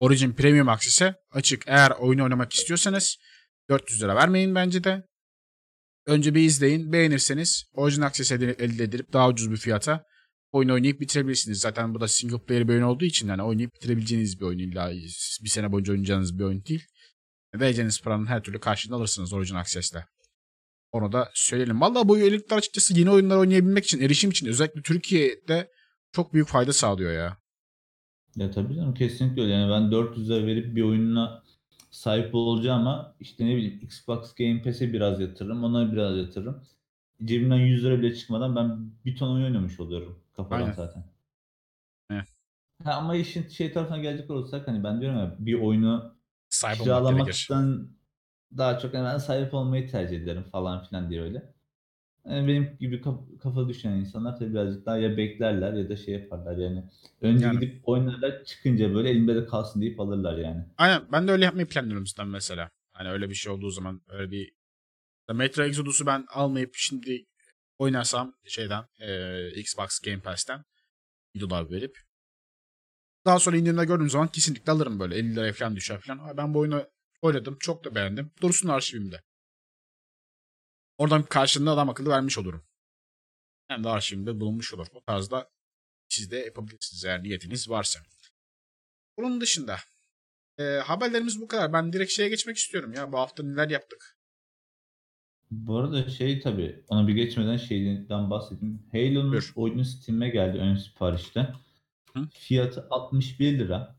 Origin 0.00 0.32
Premium 0.32 0.68
Access'e 0.68 1.14
açık. 1.30 1.62
Eğer 1.66 1.90
oyunu 1.90 2.22
oynamak 2.24 2.52
istiyorsanız 2.52 3.16
400 3.68 4.02
lira 4.02 4.16
vermeyin 4.16 4.54
bence 4.54 4.84
de. 4.84 5.02
Önce 6.06 6.34
bir 6.34 6.42
izleyin. 6.42 6.92
Beğenirseniz 6.92 7.64
Origin 7.72 8.02
Access 8.02 8.32
elde 8.32 8.84
edilip 8.84 9.12
daha 9.12 9.28
ucuz 9.28 9.50
bir 9.50 9.56
fiyata 9.56 10.04
oyunu 10.52 10.72
oynayıp 10.72 11.00
bitirebilirsiniz. 11.00 11.60
Zaten 11.60 11.94
bu 11.94 12.00
da 12.00 12.08
single 12.08 12.44
player 12.44 12.68
bir 12.68 12.72
oyun 12.72 12.82
olduğu 12.82 13.04
için 13.04 13.28
yani 13.28 13.42
oynayıp 13.42 13.74
bitirebileceğiniz 13.74 14.40
bir 14.40 14.44
oyun. 14.44 14.58
İlla 14.58 14.90
bir 15.42 15.48
sene 15.48 15.72
boyunca 15.72 15.92
oynayacağınız 15.92 16.38
bir 16.38 16.44
oyun 16.44 16.64
değil. 16.64 16.86
Vereceğiniz 17.54 18.02
paranın 18.02 18.26
her 18.26 18.42
türlü 18.42 18.60
karşılığını 18.60 18.96
alırsınız 18.96 19.32
Origin 19.32 19.54
Access'le. 19.54 19.96
Onu 20.92 21.12
da 21.12 21.30
söyleyelim. 21.34 21.80
Valla 21.80 22.08
bu 22.08 22.18
üyelikler 22.18 22.56
açıkçası 22.56 22.98
yeni 22.98 23.10
oyunlar 23.10 23.36
oynayabilmek 23.36 23.84
için, 23.84 24.00
erişim 24.00 24.30
için 24.30 24.46
özellikle 24.46 24.82
Türkiye'de 24.82 25.70
çok 26.12 26.34
büyük 26.34 26.48
fayda 26.48 26.72
sağlıyor 26.72 27.12
ya. 27.12 27.36
Ya 28.36 28.50
tabii 28.50 28.74
canım 28.74 28.94
kesinlikle 28.94 29.42
öyle. 29.42 29.52
Yani 29.52 29.70
ben 29.70 29.92
400 29.92 30.30
lira 30.30 30.46
verip 30.46 30.76
bir 30.76 30.82
oyununa 30.82 31.42
sahip 31.90 32.34
olacağıma 32.34 33.16
işte 33.20 33.46
ne 33.46 33.56
bileyim 33.56 33.80
Xbox 33.82 34.34
Game 34.34 34.62
Pass'e 34.62 34.92
biraz 34.92 35.20
yatırırım, 35.20 35.64
ona 35.64 35.92
biraz 35.92 36.16
yatırırım. 36.16 36.62
Cebimden 37.24 37.56
100 37.56 37.84
lira 37.84 37.98
bile 37.98 38.14
çıkmadan 38.14 38.56
ben 38.56 38.90
bir 39.04 39.16
ton 39.16 39.34
oyun 39.34 39.44
oynamış 39.44 39.80
oluyorum 39.80 40.18
kafadan 40.36 40.62
Aynen. 40.62 40.72
zaten. 40.72 41.04
Evet. 42.10 42.28
Ha, 42.84 42.92
ama 42.92 43.16
işin 43.16 43.48
şey 43.48 43.72
tarafına 43.72 43.98
gelecek 43.98 44.30
olursak 44.30 44.68
hani 44.68 44.84
ben 44.84 45.00
diyorum 45.00 45.18
ya 45.18 45.36
bir 45.38 45.54
oyunu 45.54 46.16
Sahip 46.48 46.82
kiralamaktan 46.82 47.88
daha 48.58 48.78
çok 48.78 48.94
hani 48.94 49.04
ben 49.04 49.18
sahip 49.18 49.54
olmayı 49.54 49.90
tercih 49.90 50.16
ederim 50.22 50.42
falan 50.52 50.84
filan 50.84 51.10
diye 51.10 51.22
öyle. 51.22 51.52
Yani 52.26 52.48
benim 52.48 52.76
gibi 52.80 53.00
kaf- 53.02 53.38
kafa 53.42 53.68
düşünen 53.68 53.96
insanlar 53.96 54.38
tabii 54.38 54.50
birazcık 54.54 54.86
daha 54.86 54.98
ya 54.98 55.16
beklerler 55.16 55.72
ya 55.72 55.88
da 55.88 55.96
şey 55.96 56.14
yaparlar 56.14 56.56
yani. 56.56 56.84
Önce 57.20 57.46
Yani. 57.46 57.60
gidip 57.60 57.88
oynarlar 57.88 58.44
çıkınca 58.44 58.94
böyle 58.94 59.10
elimde 59.10 59.34
de 59.34 59.46
kalsın 59.46 59.80
deyip 59.80 60.00
alırlar 60.00 60.38
yani. 60.38 60.64
Aynen 60.78 61.02
ben 61.12 61.28
de 61.28 61.32
öyle 61.32 61.44
yapmayı 61.44 61.66
planlıyorum 61.68 62.06
zaten 62.06 62.28
mesela. 62.28 62.70
Hani 62.92 63.10
öyle 63.10 63.30
bir 63.30 63.34
şey 63.34 63.52
olduğu 63.52 63.70
zaman 63.70 64.02
öyle 64.08 64.30
bir 64.30 64.52
Metro 65.32 65.62
Exodus'u 65.64 66.06
ben 66.06 66.24
almayıp 66.28 66.70
şimdi 66.74 67.24
oynarsam 67.78 68.34
şeyden 68.44 68.84
eee, 69.00 69.50
Xbox 69.56 69.98
Game 70.00 70.20
Pass'ten 70.20 70.64
1 71.34 71.40
dolar 71.40 71.70
verip 71.70 71.98
daha 73.26 73.38
sonra 73.38 73.56
indirimde 73.56 73.84
gördüğüm 73.84 74.10
zaman 74.10 74.28
kesinlikle 74.28 74.72
alırım 74.72 75.00
böyle 75.00 75.14
50 75.16 75.36
liraya 75.36 75.52
falan 75.52 75.76
düşer 75.76 76.00
falan. 76.00 76.36
Ben 76.36 76.54
bu 76.54 76.58
oyunu 76.58 76.84
oynadım 77.22 77.56
çok 77.60 77.84
da 77.84 77.94
beğendim. 77.94 78.30
Dursun 78.42 78.68
arşivimde. 78.68 79.22
Oradan 80.98 81.22
karşılığında 81.22 81.70
adam 81.70 81.88
akıllı 81.88 82.10
vermiş 82.10 82.38
olurum. 82.38 82.64
Hem 83.68 83.84
de 83.84 83.88
arşivimde 83.88 84.40
bulunmuş 84.40 84.74
olur. 84.74 84.86
O 84.94 85.00
tarzda 85.00 85.50
siz 86.08 86.30
de 86.30 86.36
yapabilirsiniz 86.36 87.04
eğer 87.04 87.22
niyetiniz 87.22 87.70
varsa. 87.70 88.00
Bunun 89.16 89.40
dışında 89.40 89.76
e, 90.58 90.62
haberlerimiz 90.62 91.40
bu 91.40 91.48
kadar. 91.48 91.72
Ben 91.72 91.92
direkt 91.92 92.12
şeye 92.12 92.28
geçmek 92.28 92.56
istiyorum 92.56 92.92
ya. 92.92 93.12
Bu 93.12 93.18
hafta 93.18 93.42
neler 93.42 93.70
yaptık? 93.70 94.16
Bu 95.50 95.78
arada 95.78 96.10
şey 96.10 96.40
tabii 96.40 96.84
ona 96.88 97.08
bir 97.08 97.14
geçmeden 97.14 97.56
şeyden 97.56 98.30
bahsedeyim. 98.30 98.82
Halo'nun 98.92 99.32
Buyur. 99.32 99.52
oyunu 99.56 99.84
Steam'e 99.84 100.28
geldi 100.28 100.58
ön 100.58 100.76
siparişte. 100.76 101.54
Hı. 102.14 102.28
Fiyatı 102.32 102.86
61 102.90 103.58
lira. 103.58 103.96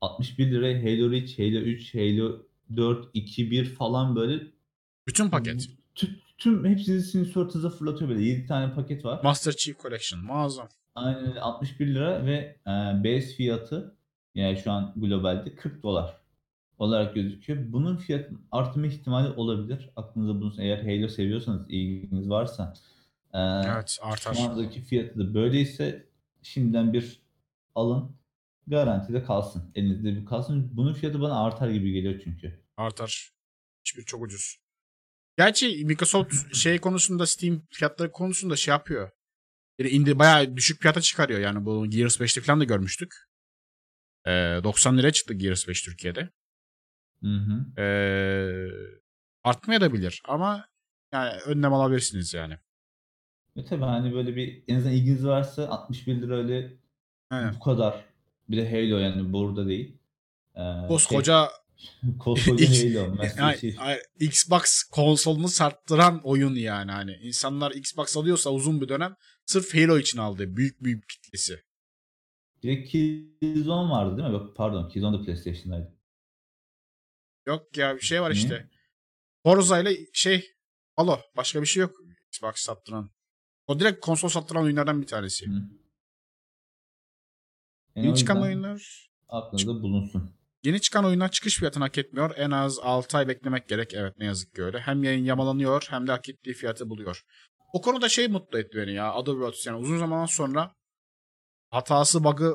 61 0.00 0.50
lira 0.50 0.66
Halo 0.66 1.10
Reach, 1.10 1.38
Halo 1.38 1.58
3, 1.58 1.94
Halo 1.94 2.46
4, 2.76 3.08
2, 3.14 3.50
1 3.50 3.64
falan 3.74 4.16
böyle 4.16 4.42
Bütün 5.06 5.30
paket. 5.30 5.68
tüm, 5.94 6.10
tüm 6.38 6.64
hepsini 6.64 7.00
sizin 7.02 7.24
sortunuza 7.24 7.70
fırlatıyor 7.70 8.10
böyle. 8.10 8.22
7 8.24 8.46
tane 8.46 8.74
paket 8.74 9.04
var. 9.04 9.20
Master 9.24 9.52
Chief 9.52 9.78
Collection. 9.82 10.24
Muazzam. 10.24 10.68
Aynen 10.94 11.26
öyle, 11.28 11.40
61 11.40 11.86
lira 11.86 12.26
ve 12.26 12.32
e, 12.66 12.70
base 13.04 13.20
fiyatı 13.36 13.94
yani 14.34 14.56
şu 14.56 14.72
an 14.72 14.92
globalde 14.96 15.54
40 15.54 15.82
dolar 15.82 16.16
olarak 16.78 17.14
gözüküyor. 17.14 17.72
Bunun 17.72 17.96
fiyat 17.96 18.30
artma 18.52 18.86
ihtimali 18.86 19.28
olabilir. 19.28 19.90
Aklınızda 19.96 20.40
bulunsun. 20.40 20.62
Eğer 20.62 20.78
Halo 20.82 21.08
seviyorsanız, 21.08 21.66
ilginiz 21.70 22.28
varsa. 22.30 22.74
e, 23.32 23.38
Evet 23.38 23.98
artar. 24.02 24.34
Şu 24.34 24.42
andaki 24.42 24.80
fiyatı 24.80 25.18
da 25.18 25.34
böyleyse 25.34 26.06
şimdiden 26.42 26.92
bir 26.92 27.20
alın. 27.74 28.10
Garantide 28.66 29.24
kalsın. 29.24 29.72
Elinizde 29.74 30.14
bir 30.16 30.26
kalsın. 30.26 30.76
Bunun 30.76 30.94
fiyatı 30.94 31.20
bana 31.20 31.44
artar 31.44 31.70
gibi 31.70 31.92
geliyor 31.92 32.20
çünkü. 32.24 32.64
Artar. 32.76 33.30
Hiçbir 33.84 34.02
çok 34.02 34.22
ucuz. 34.22 34.56
Gerçi 35.38 35.84
Microsoft 35.84 36.34
şey 36.54 36.78
konusunda 36.78 37.26
Steam 37.26 37.62
fiyatları 37.70 38.12
konusunda 38.12 38.56
şey 38.56 38.72
yapıyor. 38.72 39.10
Yani 39.78 39.90
indi 39.90 40.18
bayağı 40.18 40.56
düşük 40.56 40.80
fiyata 40.80 41.00
çıkarıyor. 41.00 41.40
Yani 41.40 41.64
bu 41.64 41.86
Gears 41.90 42.20
5'te 42.20 42.40
falan 42.40 42.60
da 42.60 42.64
görmüştük. 42.64 43.14
Ee, 44.26 44.30
90 44.64 44.98
liraya 44.98 45.12
çıktı 45.12 45.34
Gears 45.34 45.68
5 45.68 45.82
Türkiye'de. 45.82 46.30
Hı 47.20 47.26
hı. 47.26 47.80
Ee, 47.82 48.68
artmaya 49.44 49.80
da 49.80 49.92
bilir 49.92 50.22
ama 50.24 50.68
yani 51.12 51.40
önlem 51.40 51.72
alabilirsiniz 51.72 52.34
yani. 52.34 52.58
Ve 53.56 53.64
tabii 53.64 53.84
hani 53.84 54.14
böyle 54.14 54.36
bir 54.36 54.64
en 54.68 54.76
azından 54.76 54.94
ilginiz 54.94 55.26
varsa 55.26 55.68
61 55.68 56.22
lira 56.22 56.36
öyle 56.36 56.72
Aynen. 57.30 57.54
bu 57.54 57.60
kadar. 57.60 58.04
Bir 58.48 58.56
de 58.56 58.70
Halo 58.70 58.98
yani 58.98 59.32
burada 59.32 59.66
değil. 59.68 59.96
Ee, 60.56 60.60
Koskoca 60.88 61.48
şey, 61.76 62.16
koskoca 62.18 62.66
Halo. 62.66 63.16
Yani, 63.38 64.00
Xbox 64.20 64.82
konsolunu 64.82 65.48
sarttıran 65.48 66.20
oyun 66.24 66.54
yani 66.54 66.90
hani. 66.90 67.12
insanlar 67.12 67.70
Xbox 67.72 68.16
alıyorsa 68.16 68.50
uzun 68.50 68.80
bir 68.80 68.88
dönem 68.88 69.16
sırf 69.46 69.74
Halo 69.74 69.98
için 69.98 70.18
aldı. 70.18 70.56
Büyük 70.56 70.84
büyük 70.84 71.08
kitlesi. 71.08 71.60
Bir 72.62 72.68
de 72.68 72.84
Killzone 72.84 73.90
vardı 73.90 74.16
değil 74.16 74.28
mi? 74.28 74.34
Yok 74.34 74.56
pardon 74.56 74.88
Killzone 74.88 75.18
da 75.18 75.22
PlayStation'daydı. 75.24 75.92
Yok 77.46 77.76
ya 77.76 77.96
bir 77.96 78.00
şey 78.00 78.22
var 78.22 78.30
Ne? 78.30 78.34
işte. 78.34 78.68
Forza 79.42 79.80
ile 79.80 79.98
şey 80.12 80.50
Halo 80.96 81.18
başka 81.36 81.60
bir 81.62 81.66
şey 81.66 81.80
yok 81.80 81.96
Xbox 82.28 82.54
sattıran. 82.56 83.10
O 83.66 83.80
direkt 83.80 84.00
konsol 84.00 84.28
sattıran 84.28 84.62
oyunlardan 84.62 85.02
bir 85.02 85.06
tanesi. 85.06 85.46
Hı. 85.46 85.62
Yani 87.96 88.06
Yeni 88.06 88.16
çıkan 88.16 88.42
oyunlar 88.42 89.08
aklınızda 89.28 89.82
bulunsun. 89.82 90.34
Yeni 90.64 90.80
çıkan 90.80 91.04
oyunlar 91.04 91.30
çıkış 91.30 91.58
fiyatını 91.58 91.84
hak 91.84 91.98
etmiyor. 91.98 92.34
En 92.36 92.50
az 92.50 92.78
6 92.78 93.18
ay 93.18 93.28
beklemek 93.28 93.68
gerek. 93.68 93.94
Evet 93.94 94.18
ne 94.18 94.24
yazık 94.24 94.54
ki 94.54 94.62
öyle. 94.62 94.78
Hem 94.78 95.04
yayın 95.04 95.24
yamalanıyor 95.24 95.86
hem 95.90 96.06
de 96.06 96.12
hak 96.12 96.28
ettiği 96.28 96.54
fiyatı 96.54 96.90
buluyor. 96.90 97.24
O 97.72 97.80
konuda 97.80 98.08
şey 98.08 98.28
mutlu 98.28 98.58
etti 98.58 98.78
beni 98.78 98.94
ya. 98.94 99.14
Other 99.14 99.32
Worlds 99.32 99.66
yani 99.66 99.78
uzun 99.78 99.98
zamandan 99.98 100.26
sonra 100.26 100.74
hatası 101.70 102.24
bug'ı 102.24 102.54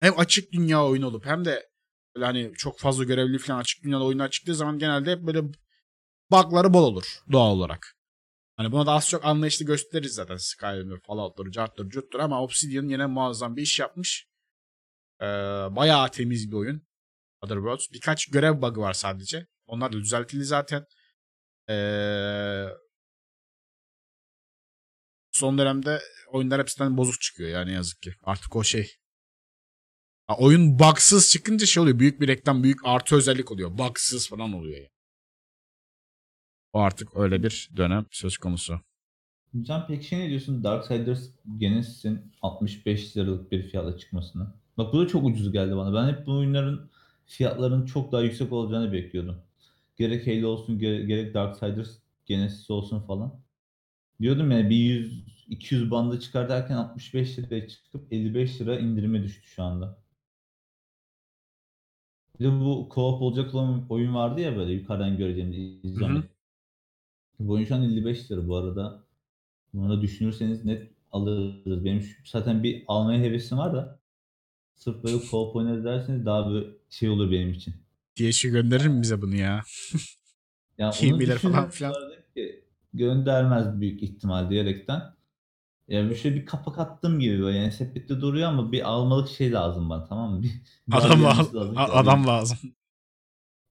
hem 0.00 0.18
açık 0.18 0.52
dünya 0.52 0.86
oyunu 0.86 1.06
olup 1.06 1.26
hem 1.26 1.44
de 1.44 1.68
böyle 2.14 2.26
hani 2.26 2.52
çok 2.56 2.78
fazla 2.78 3.04
görevli 3.04 3.38
falan 3.38 3.58
açık 3.58 3.84
dünyada 3.84 4.04
oyunlar 4.04 4.30
çıktığı 4.30 4.54
zaman 4.54 4.78
genelde 4.78 5.10
hep 5.10 5.22
böyle 5.22 5.42
bug'ları 6.30 6.74
bol 6.74 6.82
olur 6.82 7.20
doğal 7.32 7.50
olarak. 7.50 7.96
Hani 8.56 8.72
buna 8.72 8.86
da 8.86 8.92
az 8.92 9.08
çok 9.08 9.24
anlayışlı 9.24 9.66
gösteririz 9.66 10.14
zaten 10.14 10.36
Skyrim'de 10.36 10.94
Fallout'ları, 11.06 11.50
Cart'ları, 11.50 11.88
Curt'ları 11.88 12.22
ama 12.22 12.42
Obsidian 12.42 12.88
yine 12.88 13.06
muazzam 13.06 13.56
bir 13.56 13.62
iş 13.62 13.80
yapmış. 13.80 14.26
Ee, 15.22 15.26
bayağı 15.76 16.10
temiz 16.10 16.50
bir 16.50 16.56
oyun. 16.56 16.82
Other. 17.40 17.58
Birkaç 17.92 18.26
görev 18.26 18.62
bug'ı 18.62 18.80
var 18.80 18.92
sadece. 18.92 19.46
Onlar 19.66 19.92
da 19.92 19.96
düzeltildi 19.96 20.44
zaten. 20.44 20.86
Ee, 21.68 22.66
son 25.32 25.58
dönemde 25.58 26.00
oyunlar 26.32 26.60
hepsinden 26.60 26.96
bozuk 26.96 27.20
çıkıyor 27.20 27.50
yani 27.50 27.72
yazık 27.72 28.02
ki. 28.02 28.14
Artık 28.22 28.56
o 28.56 28.64
şey. 28.64 28.90
Ha, 30.26 30.36
oyun 30.38 30.78
bugsız 30.78 31.32
çıkınca 31.32 31.66
şey 31.66 31.82
oluyor. 31.82 31.98
Büyük 31.98 32.20
bir 32.20 32.28
reklam, 32.28 32.62
büyük 32.62 32.78
artı 32.84 33.16
özellik 33.16 33.52
oluyor. 33.52 33.78
Bugsız 33.78 34.28
falan 34.28 34.52
oluyor 34.52 34.76
yani. 34.76 34.90
O 36.72 36.78
artık 36.80 37.16
öyle 37.16 37.42
bir 37.42 37.70
dönem 37.76 38.06
söz 38.10 38.38
konusu. 38.38 38.80
Can 39.62 39.86
peki 39.86 40.06
şey 40.06 40.18
ne 40.18 40.28
diyorsun 40.28 40.64
Darksiders 40.64 41.28
Genesis'in 41.56 42.32
65 42.42 43.16
liralık 43.16 43.52
bir 43.52 43.70
fiyatla 43.70 43.98
çıkmasına? 43.98 44.61
Bak 44.78 44.92
bu 44.92 45.00
da 45.00 45.08
çok 45.08 45.24
ucuz 45.24 45.52
geldi 45.52 45.76
bana. 45.76 45.94
Ben 45.94 46.12
hep 46.12 46.26
bu 46.26 46.32
oyunların 46.32 46.90
fiyatlarının 47.26 47.86
çok 47.86 48.12
daha 48.12 48.22
yüksek 48.22 48.52
olacağını 48.52 48.92
bekliyordum. 48.92 49.42
Gerek 49.96 50.26
Halo 50.26 50.48
olsun 50.48 50.78
gerek, 50.78 51.08
gerek 51.08 51.34
Darksiders 51.34 51.98
Genesis 52.26 52.70
olsun 52.70 53.00
falan. 53.00 53.40
Diyordum 54.20 54.50
yani 54.50 54.70
bir 54.70 55.10
100-200 55.50 55.90
bandı 55.90 56.20
çıkar 56.20 56.48
derken 56.48 56.76
65 56.76 57.38
liraya 57.38 57.68
çıkıp 57.68 58.12
55 58.12 58.60
lira 58.60 58.78
indirime 58.78 59.22
düştü 59.22 59.48
şu 59.48 59.62
anda. 59.62 60.02
Bir 62.40 62.44
de 62.44 62.50
bu 62.60 62.88
co-op 62.90 63.20
olacak 63.24 63.54
olan 63.54 63.86
oyun 63.88 64.14
vardı 64.14 64.40
ya 64.40 64.56
böyle 64.56 64.72
yukarıdan 64.72 65.16
göreceğimiz 65.16 65.58
izlemek. 65.84 66.24
Bu 67.38 67.52
oyun 67.52 67.64
şu 67.64 67.74
an 67.74 67.82
55 67.82 68.30
lira 68.30 68.48
bu 68.48 68.56
arada. 68.56 69.04
Bunu 69.74 69.98
da 69.98 70.02
düşünürseniz 70.02 70.64
net 70.64 70.92
alırız. 71.12 71.84
Benim 71.84 72.02
zaten 72.24 72.62
bir 72.62 72.84
almaya 72.88 73.20
hevesim 73.20 73.58
var 73.58 73.74
da 73.74 74.01
sırf 74.82 75.04
böyle 75.04 75.16
co-op 75.16 75.52
oynarız 75.52 75.84
derseniz 75.84 76.26
daha 76.26 76.50
bir 76.54 76.66
şey 76.90 77.08
olur 77.08 77.30
benim 77.30 77.50
için. 77.50 77.74
THQ 78.14 78.50
gönderir 78.50 78.86
mi 78.86 79.02
bize 79.02 79.22
bunu 79.22 79.34
ya? 79.34 79.62
Yani 80.78 80.94
Kim 81.00 81.20
bilir 81.20 81.38
falan 81.38 81.70
filan. 81.70 81.94
ki, 82.34 82.64
göndermez 82.94 83.80
büyük 83.80 84.02
ihtimal 84.02 84.50
diyerekten. 84.50 85.02
Yani 85.88 86.10
bir 86.10 86.14
şöyle 86.14 86.36
bir 86.36 86.46
kapak 86.46 86.78
attım 86.78 87.20
gibi 87.20 87.42
böyle 87.42 87.58
yani 87.58 87.72
sepette 87.72 88.20
duruyor 88.20 88.48
ama 88.48 88.72
bir 88.72 88.88
almalık 88.90 89.28
şey 89.28 89.52
lazım 89.52 89.90
bana 89.90 90.04
tamam 90.04 90.30
mı? 90.34 90.42
Bir, 90.42 90.50
bir 90.88 90.96
Adam 90.96 91.24
lazım. 91.24 91.56
lazım. 91.56 91.74
Adam 91.78 92.26
lazım. 92.26 92.58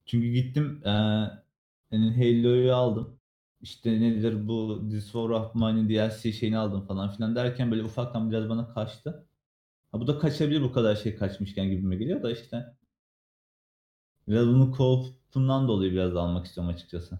Çünkü 0.05 0.27
gittim 0.31 0.81
eee 0.85 0.91
yani 1.91 2.11
Halo'yu 2.15 2.73
aldım. 2.75 3.17
İşte 3.61 4.01
nedir 4.01 4.47
bu 4.47 4.87
This 4.91 5.03
War 5.03 5.29
of 5.29 5.55
Mine'in 5.55 5.89
DLC 5.89 6.31
şeyini 6.33 6.57
aldım 6.57 6.87
falan 6.87 7.11
filan 7.15 7.35
derken 7.35 7.71
böyle 7.71 7.83
ufaktan 7.83 8.31
biraz 8.31 8.49
bana 8.49 8.73
kaçtı. 8.73 9.25
Ha 9.91 9.99
bu 9.99 10.07
da 10.07 10.19
kaçabilir 10.19 10.61
bu 10.61 10.71
kadar 10.71 10.95
şey 10.95 11.15
kaçmışken 11.15 11.69
gibime 11.69 11.95
geliyor 11.95 12.23
da 12.23 12.31
işte. 12.31 12.65
Biraz 14.27 14.47
bunu 14.47 14.75
co-op'undan 14.77 15.67
dolayı 15.67 15.91
biraz 15.91 16.15
da 16.15 16.21
almak 16.21 16.45
istiyorum 16.45 16.73
açıkçası. 16.73 17.19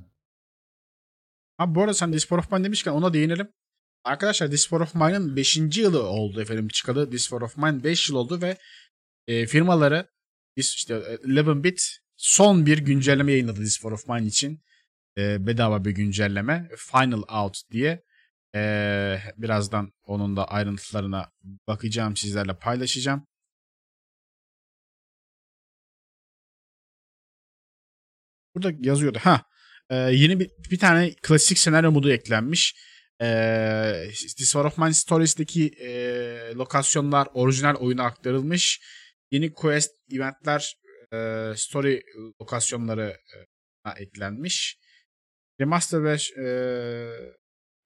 Abi 1.57 1.75
bu 1.75 1.81
arada 1.81 1.93
sen 1.93 2.11
War 2.11 2.37
of 2.37 2.51
Mine 2.51 2.63
demişken 2.63 2.91
ona 2.91 3.13
değinelim. 3.13 3.49
Arkadaşlar 4.03 4.51
War 4.51 4.79
of 4.79 4.95
Mine'ın 4.95 5.35
5. 5.35 5.57
yılı 5.77 6.03
oldu 6.03 6.41
efendim 6.41 6.67
çıkalı. 6.67 7.11
War 7.11 7.41
of 7.41 7.57
Mine 7.57 7.83
5 7.83 8.09
yıl 8.09 8.15
oldu 8.15 8.41
ve 8.41 8.57
e, 9.27 9.45
firmaları 9.45 10.07
işte 10.55 10.93
11-bit 10.93 11.97
son 12.17 12.65
bir 12.65 12.77
güncelleme 12.77 13.31
yayınladı 13.31 13.65
War 13.65 13.91
of 13.91 14.07
Mine 14.07 14.27
için. 14.27 14.63
E, 15.17 15.47
bedava 15.47 15.85
bir 15.85 15.91
güncelleme. 15.91 16.69
Final 16.77 17.43
Out 17.43 17.61
diye. 17.71 18.03
E, 18.55 19.19
birazdan 19.37 19.93
onun 20.03 20.35
da 20.35 20.45
ayrıntılarına 20.45 21.31
bakacağım 21.67 22.17
sizlerle 22.17 22.53
paylaşacağım. 22.59 23.27
Burada 28.55 28.71
yazıyordu. 28.79 29.19
Ha, 29.21 29.41
e, 29.89 29.95
yeni 29.95 30.39
bir, 30.39 30.49
bir 30.71 30.79
tane 30.79 31.13
klasik 31.21 31.57
senaryo 31.57 31.91
modu 31.91 32.11
eklenmiş. 32.11 32.75
E, 33.21 34.07
This 34.11 34.51
War 34.51 34.65
of 34.65 34.77
Mine 34.77 34.93
Stories'deki 34.93 35.67
e, 35.67 35.89
lokasyonlar 36.55 37.27
orijinal 37.33 37.75
oyuna 37.75 38.03
aktarılmış. 38.03 38.81
Yeni 39.31 39.53
quest, 39.53 39.91
eventler, 40.11 40.75
e, 41.13 41.53
story 41.55 42.03
lokasyonları 42.41 43.17
e, 43.85 44.03
eklenmiş. 44.03 44.77
Remaster 45.61 46.03
ve 46.03 46.17
e, 46.43 46.45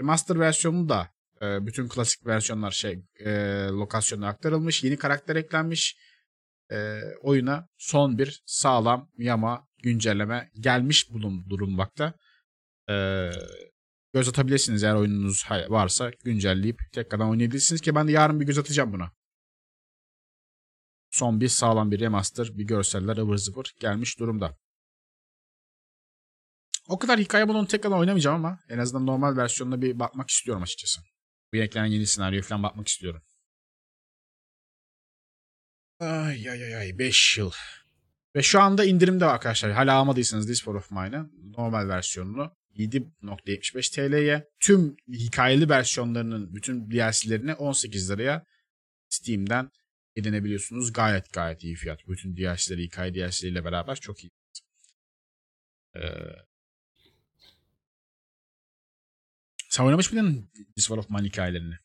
remaster 0.02 0.40
versiyonu 0.40 0.90
da 0.90 1.10
e, 1.42 1.66
bütün 1.66 1.88
klasik 1.88 2.26
versiyonlar 2.26 2.72
şey 2.72 3.04
e, 3.20 3.32
lokasyona 3.72 4.28
aktarılmış. 4.28 4.84
Yeni 4.84 4.98
karakter 4.98 5.36
eklenmiş. 5.36 5.98
E, 6.72 7.00
oyuna 7.22 7.68
son 7.78 8.18
bir 8.18 8.44
sağlam 8.46 9.12
yama 9.18 9.68
güncelleme 9.84 10.52
gelmiş 10.60 11.12
bulun 11.12 11.50
durulmakta. 11.50 12.14
E, 12.90 13.30
göz 14.14 14.30
atabilirsiniz 14.30 14.84
eğer 14.84 14.96
oyununuz 14.96 15.46
varsa 15.70 16.12
güncelleyip 16.24 16.80
tekrardan 16.94 17.30
oynayabilirsiniz 17.30 17.82
ki 17.82 17.96
ben 17.96 18.08
de 18.08 18.12
yarın 18.12 18.40
bir 18.40 18.46
göz 18.46 18.58
atacağım 18.58 18.94
buna. 18.94 19.12
Son 21.12 21.42
bir 21.42 21.48
sağlam 21.48 21.92
bir 21.92 22.00
remaster, 22.00 22.58
bir 22.58 22.64
görseller 22.64 23.18
ıvır 23.18 23.38
zıvır 23.38 23.74
gelmiş 23.80 24.20
durumda. 24.20 24.58
O 26.88 27.00
kadar 27.00 27.20
hikaye 27.20 27.44
modunu 27.44 27.68
tekrardan 27.68 28.00
oynamayacağım 28.00 28.46
ama 28.46 28.60
en 28.70 28.78
azından 28.78 29.06
normal 29.06 29.38
versiyonuna 29.38 29.82
bir 29.82 30.00
bakmak 30.00 30.30
istiyorum 30.30 30.64
açıkçası. 30.64 31.02
Bu 31.54 31.58
eklenen 31.58 31.86
yeni 31.86 32.08
senaryoya 32.08 32.44
falan 32.44 32.64
bakmak 32.64 32.88
istiyorum. 32.88 33.22
Ay 36.00 36.50
ay 36.50 36.64
ay 36.64 36.76
ay 36.76 37.00
5 37.00 37.38
yıl. 37.38 37.52
Ve 38.36 38.44
şu 38.44 38.62
anda 38.62 38.86
indirimde 38.86 39.26
arkadaşlar. 39.26 39.72
Hala 39.72 39.94
almadıysanız 39.94 40.48
This 40.48 40.58
War 40.58 40.74
of 40.74 40.92
Mine'ı 40.92 41.30
normal 41.58 41.88
versiyonunu 41.88 42.52
7.75 42.76 43.96
TL'ye 43.96 44.50
tüm 44.60 44.96
hikayeli 45.08 45.70
versiyonlarının 45.70 46.56
bütün 46.56 46.92
DLC'lerini 46.92 47.54
18 47.54 48.12
liraya 48.12 48.46
Steam'den 49.10 49.72
edinebiliyorsunuz. 50.16 50.94
Gayet 50.94 51.34
gayet 51.34 51.64
iyi 51.64 51.76
fiyat. 51.76 52.08
Bütün 52.08 52.38
DLC'leri, 52.38 52.84
hikaye 52.84 53.14
DLC'leriyle 53.14 53.66
beraber 53.66 53.96
çok 53.96 54.24
iyi. 54.24 54.32
Ee, 55.96 56.00
sen 59.76 59.86
oynamış 59.86 60.14
mıydın 60.14 60.50
War 60.76 60.98
of 60.98 61.10
Mine 61.10 61.28
hikayelerini? 61.28 61.76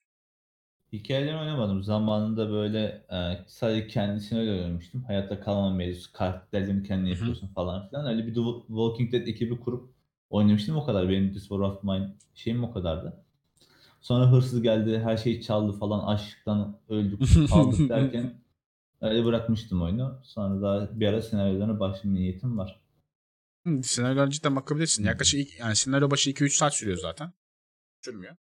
Hikayelerini 0.93 1.41
oynamadım. 1.41 1.83
Zamanında 1.83 2.51
böyle 2.51 2.85
e, 3.13 3.45
sadece 3.47 3.89
kendisini 3.89 4.41
öyle 4.41 4.51
oynamıştım. 4.53 5.05
Hayatta 5.05 5.41
kalma 5.41 5.71
mevzusu, 5.71 6.13
karakterlerini 6.13 6.89
kendin 6.89 7.07
Hı 7.07 7.09
hı. 7.09 7.11
yapıyorsun 7.11 7.49
falan 7.49 7.89
filan. 7.89 8.07
Öyle 8.07 8.27
bir 8.27 8.35
The 8.35 8.41
Walking 8.67 9.13
Dead 9.13 9.27
ekibi 9.27 9.61
kurup 9.61 9.91
oynamıştım 10.31 10.77
o 10.77 10.87
kadar. 10.87 11.09
Benim 11.09 11.33
War 11.35 11.59
of 11.59 11.85
Mine 11.85 12.17
şeyim 12.35 12.65
o 12.65 12.73
kadardı. 12.73 13.25
Sonra 14.01 14.33
hırsız 14.33 14.63
geldi, 14.63 15.01
her 15.05 15.17
şeyi 15.17 15.43
çaldı 15.43 15.79
falan. 15.79 16.15
Açlıktan 16.15 16.79
öldük, 16.89 17.21
kaldık 17.51 17.89
derken 17.89 18.35
öyle 19.01 19.25
bırakmıştım 19.25 19.83
oyunu. 19.83 20.21
Sonra 20.25 20.63
daha 20.63 21.01
bir 21.01 21.07
ara 21.07 21.23
senaryolarına 21.23 21.81
başlama 21.81 22.17
niyetim 22.17 22.59
var. 22.59 22.81
Hı, 23.67 23.83
Senaryolara 23.83 24.31
cidden 24.31 24.57
bakabilirsin. 24.57 25.05
Yaklaşık 25.05 25.61
yani 25.61 25.77
senaryo 25.77 26.11
başı 26.11 26.31
2-3 26.31 26.57
saat 26.57 26.75
sürüyor 26.75 26.99
zaten. 26.99 27.33
Sürmüyor. 28.05 28.37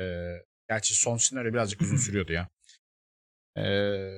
Ee, 0.00 0.32
gerçi 0.68 0.94
son 0.94 1.16
senaryo 1.16 1.52
birazcık 1.52 1.80
uzun 1.80 1.96
sürüyordu 2.06 2.32
ya. 2.32 2.48
Ee, 3.56 4.10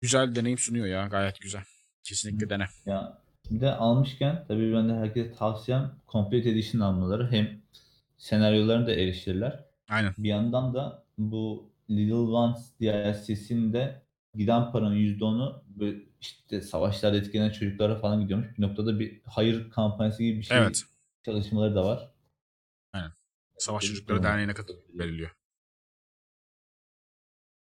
güzel 0.00 0.34
deneyim 0.34 0.58
sunuyor 0.58 0.86
ya. 0.86 1.06
Gayet 1.06 1.40
güzel. 1.40 1.62
Kesinlikle 2.02 2.50
dene. 2.50 2.64
Ya 2.86 3.22
bir 3.50 3.60
de 3.60 3.72
almışken 3.72 4.44
tabii 4.48 4.72
ben 4.72 4.88
de 4.88 4.92
herkese 4.94 5.32
tavsiyem 5.32 5.92
Complete 6.08 6.50
Edition 6.50 6.80
almaları. 6.80 7.30
Hem 7.30 7.62
senaryolarını 8.18 8.86
da 8.86 8.92
erişirler. 8.92 9.64
Aynen. 9.88 10.14
Bir 10.18 10.28
yandan 10.28 10.74
da 10.74 11.04
bu 11.18 11.70
Little 11.90 12.14
Ones 12.14 12.72
DLC'sinde 12.80 14.02
giden 14.34 14.72
paranın 14.72 14.96
%10'u 14.96 15.64
böyle 15.66 15.98
işte 16.20 16.60
savaşlarda 16.60 17.16
etkilenen 17.16 17.50
çocuklara 17.50 17.96
falan 17.98 18.20
gidiyormuş. 18.20 18.58
Bir 18.58 18.62
noktada 18.62 19.00
bir 19.00 19.20
hayır 19.24 19.70
kampanyası 19.70 20.22
gibi 20.22 20.38
bir 20.38 20.42
şey 20.42 20.56
Evet. 20.58 20.82
çalışmaları 21.24 21.74
da 21.74 21.84
var. 21.84 22.10
Savaş 23.58 23.84
Çocukları. 23.84 24.22
Derneği'ne 24.22 24.54
katılıp 24.54 24.84
veriliyor. 24.98 25.30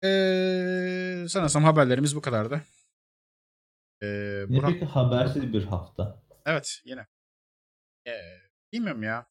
Ee, 0.04 1.26
sanırsam 1.28 1.64
haberlerimiz 1.64 2.16
bu 2.16 2.20
kadardı. 2.20 2.62
Ee, 4.02 4.06
Ne 4.48 4.56
Burak, 4.56 4.70
peki 4.72 4.84
habersiz 4.84 5.52
bir 5.52 5.64
hafta. 5.64 6.22
evet 6.46 6.80
yine. 6.84 7.06
Ee, 8.06 8.12
bilmiyorum 8.72 9.02
ya. 9.02 9.26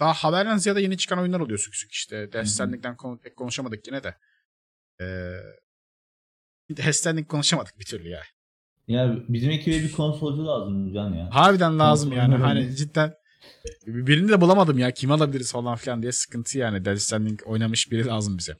Daha 0.00 0.12
haberden 0.12 0.56
ziyade 0.56 0.80
yeni 0.80 0.98
çıkan 0.98 1.18
oyunlar 1.18 1.40
oluyor 1.40 1.58
sık 1.58 1.76
sık 1.76 1.92
işte. 1.92 2.32
Death. 2.32 2.46
Stranding'den 2.46 2.96
konu, 2.96 3.18
pek 3.20 3.36
konuşamadık 3.36 3.86
yine 3.86 4.02
de. 4.04 4.14
Ee, 5.00 5.04
Death 6.76 6.92
Stranding 6.92 7.28
konuşamadık 7.28 7.78
bir 7.78 7.84
türlü 7.84 8.08
ya. 8.08 8.22
Ya 8.88 9.16
bizim 9.28 9.50
ekibe 9.50 9.74
bir 9.76 9.92
konsolcu 9.92 10.46
lazım 10.46 10.94
Can 10.94 11.12
ya. 11.14 11.28
Harbiden 11.34 11.78
lazım 11.78 12.12
yani. 12.12 12.34
Hani 12.34 12.76
cidden 12.76 13.14
birini 13.86 14.28
de 14.28 14.40
bulamadım 14.40 14.78
ya. 14.78 14.90
Kimi 14.90 15.12
alabiliriz 15.12 15.52
falan 15.52 15.76
filan 15.76 16.02
diye 16.02 16.12
sıkıntı 16.12 16.58
yani. 16.58 16.84
Death 16.84 16.98
Stranding 17.00 17.40
oynamış 17.46 17.90
biri 17.90 18.06
lazım 18.06 18.38
bize. 18.38 18.56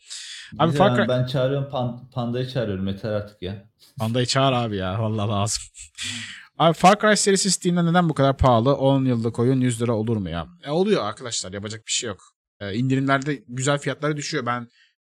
Abi 0.58 0.72
Far 0.72 0.98
ben, 0.98 1.04
Cry- 1.04 1.08
ben 1.08 1.26
çağırıyorum 1.26 1.68
Pan- 1.70 2.10
Panda'yı 2.10 2.48
çağırıyorum 2.48 2.86
yeter 2.88 3.12
artık 3.12 3.42
ya. 3.42 3.68
Panda'yı 3.98 4.26
çağır 4.26 4.52
abi 4.52 4.76
ya. 4.76 5.02
Vallahi 5.02 5.28
lazım. 5.28 5.62
Abi 6.58 6.74
Far 6.74 7.00
Cry 7.00 7.16
serisi 7.16 7.50
Steam'de 7.50 7.84
neden 7.84 8.08
bu 8.08 8.14
kadar 8.14 8.36
pahalı? 8.36 8.74
10 8.74 9.04
yıllık 9.04 9.38
oyun 9.38 9.60
100 9.60 9.82
lira 9.82 9.92
olur 9.92 10.16
mu 10.16 10.30
ya? 10.30 10.46
E, 10.64 10.70
oluyor 10.70 11.04
arkadaşlar. 11.04 11.52
Yapacak 11.52 11.86
bir 11.86 11.92
şey 11.92 12.08
yok. 12.08 12.20
E, 12.60 12.74
indirimlerde 12.74 13.44
güzel 13.48 13.78
fiyatları 13.78 14.16
düşüyor. 14.16 14.46
Ben 14.46 14.68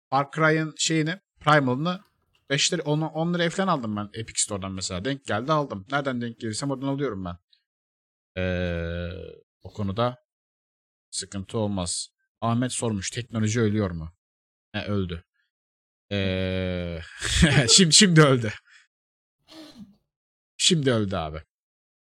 Far 0.09 0.27
Cry'ın 0.35 0.73
şeyini, 0.77 1.15
Primal'ını 1.39 1.99
5 2.49 2.73
lira, 2.73 2.81
10, 2.81 3.01
10 3.01 3.33
liraya 3.33 3.49
falan 3.49 3.67
aldım 3.67 3.95
ben 3.95 4.09
Epic 4.13 4.41
Store'dan 4.41 4.71
mesela. 4.71 5.05
Denk 5.05 5.25
geldi 5.25 5.51
aldım. 5.51 5.85
Nereden 5.91 6.21
denk 6.21 6.39
gelirsem 6.39 6.71
oradan 6.71 6.87
alıyorum 6.87 7.25
ben. 7.25 7.37
Ee, 8.37 9.09
o 9.63 9.73
konuda 9.73 10.25
sıkıntı 11.11 11.57
olmaz. 11.57 12.09
Ahmet 12.41 12.71
sormuş 12.71 13.09
teknoloji 13.09 13.61
ölüyor 13.61 13.91
mu? 13.91 14.13
He, 14.71 14.85
öldü. 14.85 15.23
Ee, 16.11 16.99
şimdi 17.69 17.93
şimdi 17.93 18.21
öldü. 18.21 18.53
Şimdi 20.57 20.91
öldü 20.91 21.15
abi. 21.15 21.41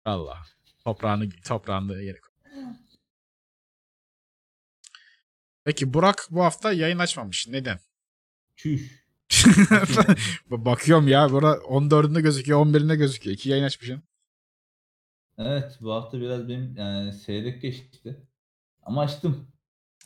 Allah. 0.04 0.42
Toprağını 0.84 1.30
toprağını 1.30 2.02
yere. 2.02 2.20
Peki 5.64 5.94
Burak 5.94 6.26
bu 6.30 6.44
hafta 6.44 6.72
yayın 6.72 6.98
açmamış. 6.98 7.48
Neden? 7.48 7.80
Çüş. 8.56 9.04
Bakıyorum 10.50 11.08
ya. 11.08 11.30
Burada 11.30 11.52
14'ünde 11.54 12.20
gözüküyor, 12.20 12.66
11'inde 12.66 12.96
gözüküyor. 12.96 13.36
İki 13.36 13.48
yayın 13.48 13.64
açmışsın. 13.64 14.02
Evet 15.40 15.78
bu 15.80 15.92
hafta 15.92 16.20
biraz 16.20 16.48
benim 16.48 16.76
yani 16.76 17.12
seyrek 17.12 17.62
geçti. 17.62 18.26
Ama 18.82 19.00
açtım. 19.00 19.46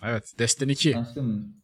Evet. 0.04 0.34
Destiny 0.38 0.72
2. 0.72 0.98
Açtım. 0.98 1.56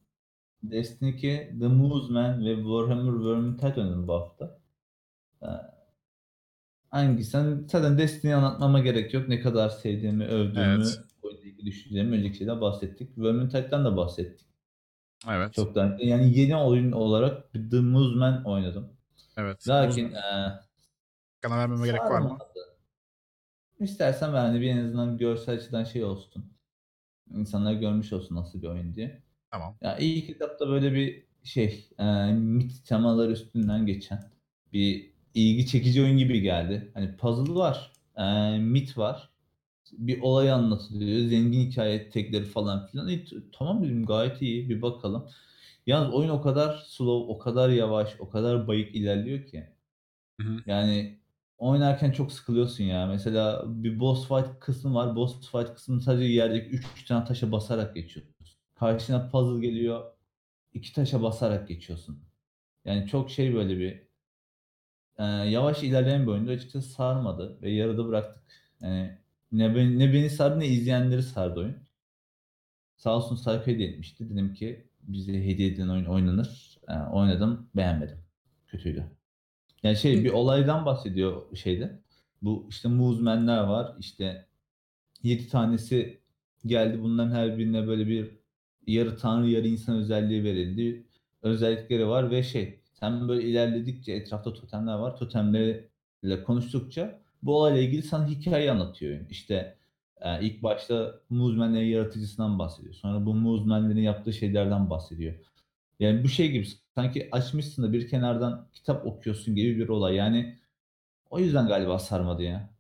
Destiny 0.62 1.10
2, 1.10 1.56
The 1.60 1.66
Movesman 1.68 2.44
ve 2.44 2.54
Warhammer 2.56 3.30
Vermintide 3.30 3.80
oynadım 3.80 4.08
bu 4.08 4.14
hafta. 4.14 4.58
Ee, 5.42 5.46
Hangisi? 6.90 7.30
Sen 7.30 7.64
zaten 7.72 7.98
Destiny'yi 7.98 8.36
anlatmama 8.36 8.80
gerek 8.80 9.14
yok. 9.14 9.28
Ne 9.28 9.40
kadar 9.40 9.68
sevdiğimi, 9.68 10.24
övdüğümü, 10.24 10.64
Evet. 10.64 11.00
oyunla 11.22 11.40
ilgili 11.42 11.66
düşüncelerimi 11.66 12.16
önceki 12.16 12.36
şeyden 12.36 12.60
bahsettik. 12.60 13.18
Vermintide'den 13.18 13.84
de 13.84 13.96
bahsettik. 13.96 14.46
Evet. 15.30 15.54
Çok 15.54 15.74
da 15.74 15.96
yani 16.00 16.38
yeni 16.38 16.56
oyun 16.56 16.92
olarak 16.92 17.52
The 17.52 17.80
Movesman 17.80 18.44
oynadım. 18.44 18.92
Evet. 19.36 19.68
Lakin 19.68 20.12
Kana 21.42 21.58
vermeme 21.58 21.86
gerek 21.86 22.00
var 22.00 22.20
mı? 22.20 22.38
İstersen 23.80 24.34
yani 24.34 24.60
bir 24.60 24.70
en 24.70 24.84
azından 24.84 25.18
görsel 25.18 25.54
açıdan 25.54 25.84
şey 25.84 26.04
olsun. 26.04 26.44
İnsanlar 27.34 27.74
görmüş 27.74 28.12
olsun 28.12 28.36
nasıl 28.36 28.62
bir 28.62 28.68
oyun 28.68 28.94
diye. 28.94 29.22
Tamam. 29.50 29.76
Ya 29.82 29.98
ilk 29.98 30.26
kitapta 30.26 30.68
böyle 30.68 30.94
bir 30.94 31.24
şey 31.44 31.88
e, 31.98 32.32
mit 32.32 32.86
temaları 32.86 33.32
üstünden 33.32 33.86
geçen 33.86 34.30
bir 34.72 35.10
ilgi 35.34 35.66
çekici 35.66 36.02
oyun 36.02 36.18
gibi 36.18 36.40
geldi. 36.40 36.90
Hani 36.94 37.16
puzzle 37.16 37.54
var, 37.54 37.92
e, 38.16 38.58
mit 38.58 38.98
var, 38.98 39.30
bir 39.92 40.20
olay 40.22 40.50
anlatılıyor, 40.52 41.28
zengin 41.30 41.70
hikaye 41.70 42.10
tekleri 42.10 42.44
falan 42.44 42.86
filan. 42.86 43.08
E, 43.08 43.24
tamam 43.52 43.84
dedim 43.84 44.06
gayet 44.06 44.42
iyi 44.42 44.70
bir 44.70 44.82
bakalım. 44.82 45.28
Yalnız 45.86 46.14
oyun 46.14 46.28
o 46.30 46.42
kadar 46.42 46.84
slow, 46.88 47.34
o 47.34 47.38
kadar 47.38 47.70
yavaş, 47.70 48.16
o 48.20 48.30
kadar 48.30 48.68
bayık 48.68 48.94
ilerliyor 48.96 49.46
ki. 49.46 49.68
Hı 50.40 50.46
hı. 50.46 50.56
Yani 50.66 51.19
oynarken 51.60 52.12
çok 52.12 52.32
sıkılıyorsun 52.32 52.84
ya. 52.84 53.06
Mesela 53.06 53.64
bir 53.66 54.00
boss 54.00 54.28
fight 54.28 54.60
kısmı 54.60 54.94
var. 54.94 55.16
Boss 55.16 55.50
fight 55.50 55.74
kısmını 55.74 56.00
sadece 56.00 56.24
yerdeki 56.24 56.76
3 56.76 57.04
tane 57.04 57.24
taşa 57.24 57.52
basarak 57.52 57.94
geçiyorsun. 57.94 58.34
Karşına 58.74 59.28
puzzle 59.30 59.66
geliyor. 59.68 60.12
iki 60.74 60.94
taşa 60.94 61.22
basarak 61.22 61.68
geçiyorsun. 61.68 62.24
Yani 62.84 63.06
çok 63.08 63.30
şey 63.30 63.54
böyle 63.54 63.78
bir 63.78 64.02
e, 65.18 65.24
yavaş 65.24 65.82
ilerleyen 65.82 66.22
bir 66.22 66.32
oyundu. 66.32 66.50
Açıkçası 66.50 66.90
sarmadı 66.90 67.58
ve 67.62 67.70
yarıda 67.70 68.08
bıraktık. 68.08 68.42
Yani 68.80 69.18
ne 69.52 69.76
beni, 69.76 69.98
ne 69.98 70.12
beni 70.12 70.30
sardı 70.30 70.60
ne 70.60 70.66
izleyenleri 70.66 71.22
sardı 71.22 71.60
oyun. 71.60 71.76
Sağ 72.96 73.16
olsun 73.16 73.36
sayfa 73.36 73.66
hediye 73.66 73.88
etmişti. 73.88 74.30
Dedim 74.30 74.54
ki 74.54 74.88
bize 75.02 75.32
hediye 75.46 75.68
edilen 75.68 75.88
oyun 75.88 76.04
oynanır. 76.04 76.78
E, 76.88 76.94
oynadım 76.94 77.70
beğenmedim. 77.76 78.18
Kötüydü. 78.66 79.19
Yani 79.82 79.96
şey 79.96 80.24
bir 80.24 80.30
olaydan 80.30 80.86
bahsediyor 80.86 81.56
şeyde. 81.56 82.00
Bu 82.42 82.66
işte 82.70 82.88
Movemen'ler 82.88 83.62
var. 83.64 83.96
İşte 83.98 84.46
7 85.22 85.48
tanesi 85.48 86.20
geldi. 86.66 87.02
Bunların 87.02 87.30
her 87.30 87.58
birine 87.58 87.86
böyle 87.86 88.06
bir 88.06 88.30
yarı 88.86 89.16
tanrı 89.18 89.48
yarı 89.48 89.66
insan 89.66 89.96
özelliği 89.96 90.44
verildi. 90.44 91.06
Özellikleri 91.42 92.08
var 92.08 92.30
ve 92.30 92.42
şey 92.42 92.80
sen 92.92 93.28
böyle 93.28 93.42
ilerledikçe 93.48 94.12
etrafta 94.12 94.52
totemler 94.52 94.94
var. 94.94 95.16
Totemlerle 95.16 96.42
konuştukça 96.46 97.20
bu 97.42 97.56
olayla 97.56 97.80
ilgili 97.80 98.02
sana 98.02 98.26
hikaye 98.26 98.70
anlatıyor. 98.70 99.20
İşte 99.30 99.76
e, 100.20 100.46
ilk 100.46 100.62
başta 100.62 101.20
Movemen'lerin 101.30 101.86
yaratıcısından 101.86 102.58
bahsediyor. 102.58 102.94
Sonra 102.94 103.26
bu 103.26 103.34
Movemen'lerin 103.34 104.02
yaptığı 104.02 104.32
şeylerden 104.32 104.90
bahsediyor. 104.90 105.34
Yani 106.00 106.24
bu 106.24 106.28
şey 106.28 106.50
gibi 106.50 106.66
sanki 106.94 107.28
açmışsın 107.32 107.82
da 107.82 107.92
bir 107.92 108.08
kenardan 108.08 108.68
kitap 108.72 109.06
okuyorsun 109.06 109.54
gibi 109.54 109.78
bir 109.78 109.88
olay. 109.88 110.14
Yani 110.14 110.58
o 111.30 111.38
yüzden 111.40 111.68
galiba 111.68 111.98
sarmadı 111.98 112.42
ya. 112.42 112.70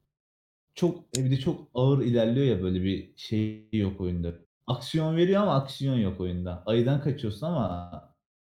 çok 0.74 1.18
e, 1.18 1.24
bir 1.24 1.30
de 1.30 1.36
çok 1.38 1.68
ağır 1.74 2.02
ilerliyor 2.04 2.46
ya 2.46 2.62
böyle 2.62 2.84
bir 2.84 3.12
şey 3.16 3.68
yok 3.72 4.00
oyunda. 4.00 4.34
Aksiyon 4.66 5.16
veriyor 5.16 5.42
ama 5.42 5.54
aksiyon 5.54 5.96
yok 5.98 6.20
oyunda. 6.20 6.62
Ayıdan 6.66 7.02
kaçıyorsun 7.02 7.46
ama 7.46 7.90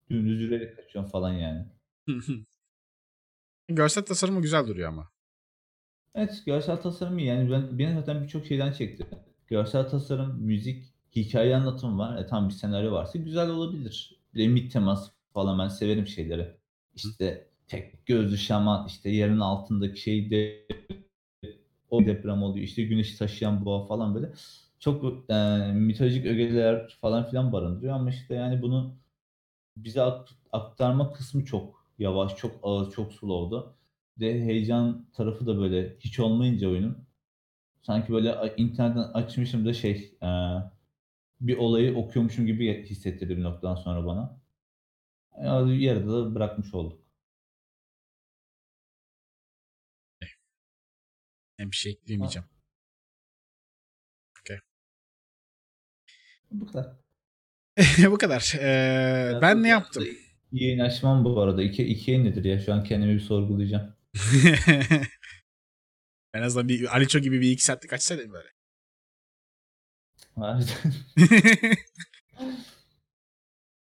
dümdüz 0.10 0.42
yürüyerek 0.42 0.78
kaçıyorsun 0.78 1.12
falan 1.12 1.34
yani. 1.34 1.66
Görsel 3.70 4.06
tasarımı 4.06 4.42
güzel 4.42 4.68
duruyor 4.68 4.90
ama. 4.90 5.10
Evet 6.16 6.44
görsel 6.46 6.78
tasarım 6.82 7.20
iyi. 7.20 7.28
Yani 7.28 7.52
ben, 7.52 7.80
beni 7.80 7.94
zaten 7.96 8.24
birçok 8.24 8.46
şeyden 8.46 8.72
çekti. 8.72 9.08
Görsel 9.48 9.90
tasarım, 9.90 10.42
müzik, 10.42 10.94
hikaye 11.16 11.56
anlatımı 11.56 11.98
var. 11.98 12.18
E, 12.24 12.28
tam 12.28 12.50
bir 12.50 12.54
senaryo 12.54 12.92
varsa 12.92 13.20
güzel 13.20 13.50
olabilir. 13.50 14.17
Bir 14.34 14.40
de 14.44 14.48
mid 14.48 14.72
teması 14.72 15.12
falan 15.34 15.60
ben 15.60 15.68
severim 15.68 16.08
şeyleri. 16.08 16.58
İşte 16.96 17.48
tek 17.68 18.06
gözlü 18.06 18.38
şaman, 18.38 18.88
işte 18.88 19.10
yerin 19.10 19.40
altındaki 19.40 20.02
şey 20.02 20.32
de 20.32 20.68
o 21.90 22.06
deprem 22.06 22.44
oluyor. 22.44 22.66
İşte 22.66 22.84
güneşi 22.84 23.18
taşıyan 23.18 23.66
boğa 23.66 23.86
falan 23.88 24.16
böyle. 24.16 24.32
Çok 24.80 25.06
e, 25.32 25.36
mitolojik 25.74 26.26
ögeler 26.26 26.98
falan 27.02 27.30
filan 27.30 27.52
barındırıyor 27.54 27.94
ama 27.96 28.10
işte 28.10 28.36
yani 28.36 28.62
bunu 28.62 28.96
bize 29.78 30.02
ak- 30.04 30.30
aktarma 30.54 31.14
kısmı 31.14 31.46
çok 31.46 31.86
yavaş, 32.00 32.36
çok 32.38 32.60
ağır, 32.64 32.92
çok 32.92 33.14
slow'du. 33.14 33.76
De 34.20 34.42
heyecan 34.46 35.08
tarafı 35.14 35.48
da 35.48 35.60
böyle 35.60 35.98
hiç 36.00 36.20
olmayınca 36.20 36.70
oyunun 36.70 36.98
sanki 37.84 38.14
böyle 38.14 38.56
internetten 38.58 39.12
açmışım 39.14 39.66
da 39.66 39.74
şey 39.74 40.14
e, 40.24 40.28
bir 41.40 41.58
olayı 41.58 41.96
okuyormuşum 41.96 42.46
gibi 42.46 42.86
hissettirdi 42.86 43.38
bir 43.38 43.44
noktadan 43.44 43.76
sonra 43.76 44.06
bana. 44.06 44.42
Yani 45.44 45.84
yarıda 45.84 46.26
da 46.26 46.36
bırakmış 46.36 46.74
olduk. 46.74 47.02
Ben 51.60 51.72
bir 51.72 51.76
şey 51.76 51.92
ekleyemeyeceğim. 51.92 52.48
Bu 56.52 56.66
kadar. 56.66 56.98
Bu 58.12 58.18
kadar. 58.18 58.54
Ee, 58.60 59.40
ben 59.42 59.64
ne 59.64 59.68
yaptım? 59.68 60.04
Yayın 60.52 60.80
açmam 60.80 61.26
bu 61.26 61.42
arada. 61.42 61.64
İki, 61.64 61.84
iki 61.84 62.12
yayın 62.12 62.26
nedir 62.26 62.44
ya? 62.44 62.60
Şu 62.60 62.74
an 62.74 62.84
kendimi 62.84 63.14
bir 63.14 63.20
sorgulayacağım. 63.20 63.96
en 66.34 66.42
azından 66.42 66.68
bir 66.68 66.96
Aliço 66.96 67.20
gibi 67.20 67.42
bir 67.42 67.52
iki 67.52 67.66
saatlik 67.66 67.94
açsaydım 67.94 68.34
böyle. 68.34 68.57
Harbiden. 70.38 70.94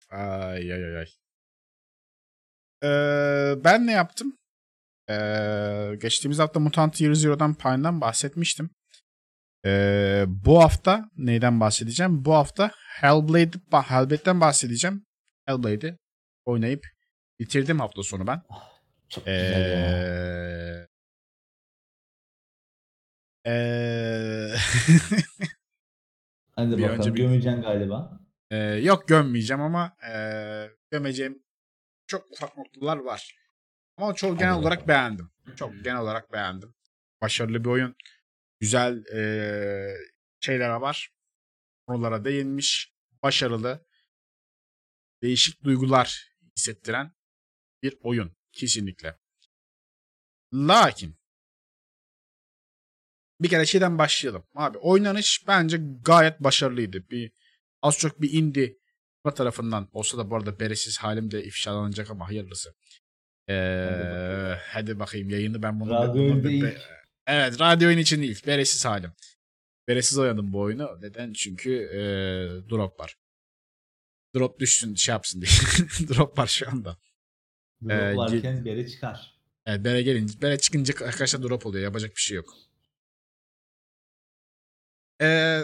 ay 0.09 0.73
ay 0.73 0.83
ay 0.85 0.97
ay. 0.97 1.07
Ee, 2.83 3.63
ben 3.63 3.87
ne 3.87 3.91
yaptım? 3.91 4.37
Ee, 5.09 5.95
geçtiğimiz 6.01 6.39
hafta 6.39 6.59
Mutant 6.59 7.01
Year 7.01 7.13
Zero'dan 7.13 7.55
Pine'dan 7.55 8.01
bahsetmiştim. 8.01 8.69
Ee, 9.65 10.25
bu 10.27 10.63
hafta 10.63 11.09
neyden 11.17 11.59
bahsedeceğim? 11.59 12.25
Bu 12.25 12.33
hafta 12.33 12.71
Hellblade, 13.01 13.57
Hellblade'den 13.71 14.41
bahsedeceğim. 14.41 15.05
Hellblade'i 15.45 15.97
oynayıp 16.45 16.87
bitirdim 17.39 17.79
hafta 17.79 18.03
sonu 18.03 18.27
ben. 18.27 18.41
Çok 19.09 19.25
güzel 19.25 19.71
ya. 19.71 20.87
Ee, 23.45 23.51
ee, 23.51 24.55
Hadi 26.59 26.77
bir 26.77 26.83
bakalım. 26.83 26.99
önce 26.99 27.13
bir- 27.13 27.19
Gömeceksin 27.19 27.61
galiba. 27.61 28.19
Ee, 28.51 28.57
yok 28.57 29.07
gömmeyeceğim 29.07 29.61
ama 29.61 29.97
ee, 30.13 30.69
gömeceğim 30.91 31.43
çok 32.07 32.31
ufak 32.31 32.57
noktalar 32.57 32.97
var. 32.97 33.35
Ama 33.97 34.13
çok 34.15 34.39
genel 34.39 34.51
Hadi 34.51 34.61
olarak 34.61 34.79
bakalım. 34.79 34.87
beğendim. 34.87 35.31
Çok 35.55 35.83
genel 35.83 36.01
olarak 36.01 36.33
beğendim. 36.33 36.75
Başarılı 37.21 37.63
bir 37.63 37.69
oyun. 37.69 37.95
Güzel 38.59 39.05
ee, 39.15 39.95
şeyler 40.39 40.69
var. 40.69 41.13
Konulara 41.87 42.25
değinmiş. 42.25 42.93
Başarılı. 43.23 43.85
Değişik 45.23 45.63
duygular 45.63 46.33
hissettiren 46.57 47.11
bir 47.83 47.97
oyun. 48.01 48.35
Kesinlikle. 48.51 49.19
Lakin 50.53 51.18
bir 53.41 53.49
kere 53.49 53.65
şeyden 53.65 53.97
başlayalım. 53.97 54.43
Abi 54.55 54.77
oynanış 54.77 55.47
bence 55.47 55.81
gayet 56.01 56.39
başarılıydı. 56.39 57.09
Bir 57.09 57.31
az 57.81 57.97
çok 57.97 58.21
bir 58.21 58.33
indie 58.33 58.79
tarafından 59.35 59.89
olsa 59.93 60.17
da 60.17 60.29
bu 60.29 60.35
arada 60.35 60.59
beresiz 60.59 60.97
halim 60.97 61.31
de 61.31 61.43
ifşalanacak 61.43 62.11
ama 62.11 62.27
hayırlısı. 62.27 62.73
Ee, 63.49 64.55
hadi 64.67 64.99
bakayım 64.99 65.29
yayını 65.29 65.63
ben 65.63 65.79
bunu... 65.79 65.91
Radyo 65.91 66.23
bunu 66.23 66.43
değil. 66.43 66.65
Evet 67.27 67.59
radyo 67.59 67.87
oyun 67.87 67.97
için 67.97 68.21
değil. 68.21 68.41
Beresiz 68.47 68.85
halim. 68.85 69.11
Beresiz 69.87 70.17
oynadım 70.17 70.53
bu 70.53 70.59
oyunu. 70.59 70.97
Neden? 71.01 71.33
Çünkü 71.33 71.71
ee, 71.73 71.99
drop 72.69 72.99
var. 72.99 73.15
Drop 74.35 74.59
düşsün 74.59 74.95
şey 74.95 75.13
yapsın 75.13 75.41
diye. 75.41 75.51
drop 76.09 76.37
var 76.37 76.47
şu 76.47 76.69
anda. 76.69 76.97
Drop 77.83 77.91
Ee, 77.91 78.15
varken 78.15 78.65
bere 78.65 78.87
çıkar. 78.87 79.39
Evet, 79.65 79.83
bere 79.85 80.01
gelince, 80.01 80.41
bere 80.41 80.57
çıkınca 80.57 80.93
arkadaşlar 81.05 81.43
drop 81.43 81.65
oluyor. 81.65 81.83
Yapacak 81.83 82.15
bir 82.15 82.21
şey 82.21 82.37
yok. 82.37 82.53
Ee, 85.21 85.61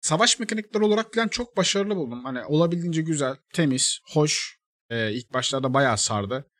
savaş 0.00 0.38
mekanikleri 0.38 0.84
olarak 0.84 1.14
falan 1.14 1.28
çok 1.28 1.56
başarılı 1.56 1.96
buldum. 1.96 2.24
Hani 2.24 2.44
olabildiğince 2.44 3.02
güzel, 3.02 3.36
temiz, 3.54 4.00
hoş. 4.12 4.60
Ee, 4.90 5.12
ilk 5.12 5.32
başlarda 5.32 5.74
bayağı 5.74 5.98
sardı. 5.98 6.50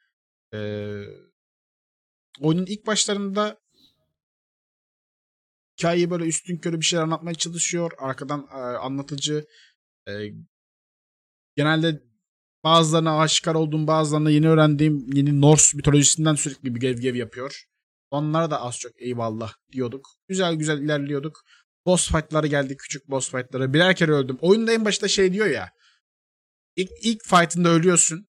Ee, 0.54 1.02
oyunun 2.40 2.66
ilk 2.66 2.86
başlarında 2.86 3.60
hikayeyi 5.78 6.10
böyle 6.10 6.24
üstün 6.24 6.56
körü 6.56 6.80
bir 6.80 6.84
şeyler 6.84 7.04
anlatmaya 7.04 7.34
çalışıyor. 7.34 7.92
Arkadan 7.98 8.48
e, 8.52 8.56
anlatıcı 8.56 9.46
e, 10.08 10.12
genelde 11.56 12.02
bazılarına 12.64 13.20
aşikar 13.20 13.54
olduğum 13.54 13.86
bazılarına 13.86 14.30
yeni 14.30 14.48
öğrendiğim 14.48 15.12
yeni 15.12 15.40
Norse 15.40 15.76
mitolojisinden 15.76 16.34
sürekli 16.34 16.74
bir 16.74 16.80
gev 16.80 16.98
gev 16.98 17.14
yapıyor. 17.14 17.64
Onlara 18.10 18.50
da 18.50 18.60
az 18.60 18.78
çok 18.78 19.02
eyvallah 19.02 19.52
diyorduk. 19.72 20.08
Güzel 20.28 20.54
güzel 20.54 20.78
ilerliyorduk. 20.78 21.44
Boss 21.86 22.08
fight'lara 22.12 22.46
geldik 22.46 22.78
küçük 22.78 23.10
boss 23.10 23.30
fight'lara. 23.30 23.72
Birer 23.72 23.96
kere 23.96 24.12
öldüm. 24.12 24.38
Oyunda 24.40 24.72
en 24.72 24.84
başta 24.84 25.08
şey 25.08 25.32
diyor 25.32 25.46
ya. 25.46 25.70
İlk, 26.76 26.90
ilk 27.02 27.24
fight'ında 27.24 27.68
ölüyorsun. 27.68 28.26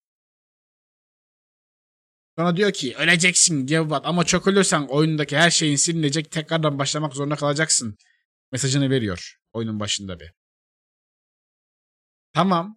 Sonra 2.38 2.58
diyor 2.58 2.72
ki 2.72 2.95
öleceksin 2.97 3.66
give 3.66 3.82
up 3.82 4.06
ama 4.06 4.24
çok 4.24 4.47
ölürsen 4.47 4.88
oyundaki 4.89 5.38
her 5.38 5.52
şeyin 5.52 5.76
silinecek 5.76 6.32
tekrardan 6.32 6.80
başlamak 6.80 7.14
zorunda 7.14 7.36
kalacaksın. 7.36 7.97
Mesajını 8.52 8.89
veriyor 8.89 9.38
oyunun 9.54 9.80
başında 9.80 10.20
bir. 10.20 10.34
Tamam 12.34 12.76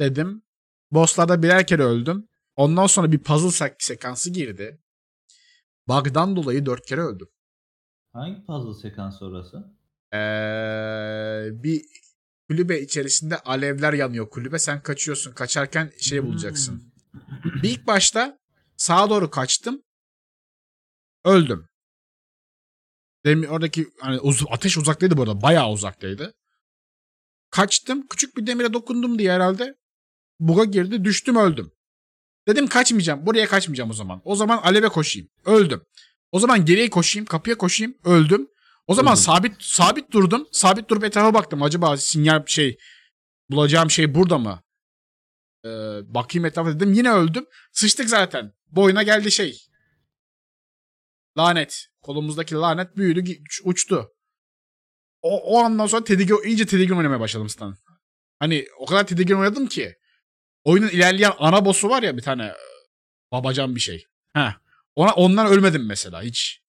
dedim. 0.00 0.42
Bosslarda 0.90 1.42
birer 1.42 1.66
kere 1.66 1.82
öldüm. 1.82 2.28
Ondan 2.56 2.86
sonra 2.86 3.12
bir 3.12 3.18
puzzle 3.22 3.50
sek- 3.50 3.82
sekansı 3.82 4.30
girdi. 4.30 4.82
Bug'dan 5.88 6.36
dolayı 6.36 6.66
dört 6.66 6.86
kere 6.86 7.00
öldüm. 7.00 7.28
Hangi 8.12 8.46
puzzle 8.46 8.88
sekansı 8.88 9.24
orası? 9.24 9.75
Ee, 10.12 10.16
bir 11.62 11.84
kulübe 12.48 12.80
içerisinde 12.80 13.38
alevler 13.38 13.92
yanıyor 13.92 14.30
kulübe. 14.30 14.58
Sen 14.58 14.82
kaçıyorsun. 14.82 15.32
Kaçarken 15.32 15.92
şey 16.00 16.22
bulacaksın. 16.24 16.72
Hmm. 16.72 17.62
Bir 17.62 17.70
ilk 17.70 17.86
başta 17.86 18.38
sağa 18.76 19.10
doğru 19.10 19.30
kaçtım. 19.30 19.82
Öldüm. 21.24 21.68
Demir, 23.24 23.48
oradaki 23.48 23.86
hani 24.00 24.20
ateş 24.50 24.78
uzaktaydı 24.78 25.16
bu 25.16 25.22
arada. 25.22 25.42
Bayağı 25.42 25.70
uzaktaydı. 25.70 26.34
Kaçtım. 27.50 28.06
Küçük 28.06 28.36
bir 28.36 28.46
demire 28.46 28.72
dokundum 28.72 29.18
diye 29.18 29.32
herhalde. 29.32 29.74
Buga 30.40 30.64
girdi. 30.64 31.04
Düştüm 31.04 31.36
öldüm. 31.36 31.72
Dedim 32.48 32.66
kaçmayacağım. 32.66 33.26
Buraya 33.26 33.46
kaçmayacağım 33.46 33.90
o 33.90 33.92
zaman. 33.92 34.20
O 34.24 34.36
zaman 34.36 34.58
aleve 34.58 34.88
koşayım. 34.88 35.28
Öldüm. 35.44 35.82
O 36.32 36.38
zaman 36.40 36.64
geriye 36.64 36.90
koşayım. 36.90 37.26
Kapıya 37.26 37.58
koşayım. 37.58 37.94
Öldüm. 38.04 38.48
O 38.86 38.94
zaman 38.94 39.12
Öldüm. 39.12 39.22
sabit 39.22 39.62
sabit 39.62 40.12
durdum. 40.12 40.48
Sabit 40.52 40.90
durup 40.90 41.04
etrafa 41.04 41.34
baktım. 41.34 41.62
Acaba 41.62 41.96
sinyal 41.96 42.46
şey 42.46 42.78
bulacağım 43.50 43.90
şey 43.90 44.14
burada 44.14 44.38
mı? 44.38 44.62
Ee, 45.64 45.68
bakayım 46.14 46.46
etrafa 46.46 46.70
dedim. 46.70 46.92
Yine 46.92 47.12
öldüm. 47.12 47.46
Sıçtık 47.72 48.08
zaten. 48.08 48.52
Boyuna 48.66 49.02
geldi 49.02 49.30
şey. 49.30 49.58
Lanet. 51.38 51.86
Kolumuzdaki 52.00 52.54
lanet 52.54 52.96
büyüdü 52.96 53.42
uçtu. 53.64 54.08
O, 55.22 55.40
o 55.42 55.58
andan 55.64 55.86
sonra 55.86 56.04
tedirgin, 56.04 56.42
iyice 56.44 56.66
tedirgin 56.66 56.96
oynamaya 56.96 57.20
başladım 57.20 57.48
Stan. 57.48 57.76
Hani 58.38 58.66
o 58.78 58.86
kadar 58.86 59.06
tedirgin 59.06 59.34
oynadım 59.34 59.66
ki. 59.66 59.94
Oyunun 60.64 60.88
ilerleyen 60.88 61.32
ana 61.38 61.64
boss'u 61.64 61.88
var 61.88 62.02
ya 62.02 62.16
bir 62.16 62.22
tane 62.22 62.44
e, 62.44 62.54
babacan 63.32 63.74
bir 63.74 63.80
şey. 63.80 64.04
Heh. 64.32 64.52
Ona, 64.94 65.12
ondan 65.12 65.46
ölmedim 65.46 65.86
mesela 65.86 66.22
hiç. 66.22 66.60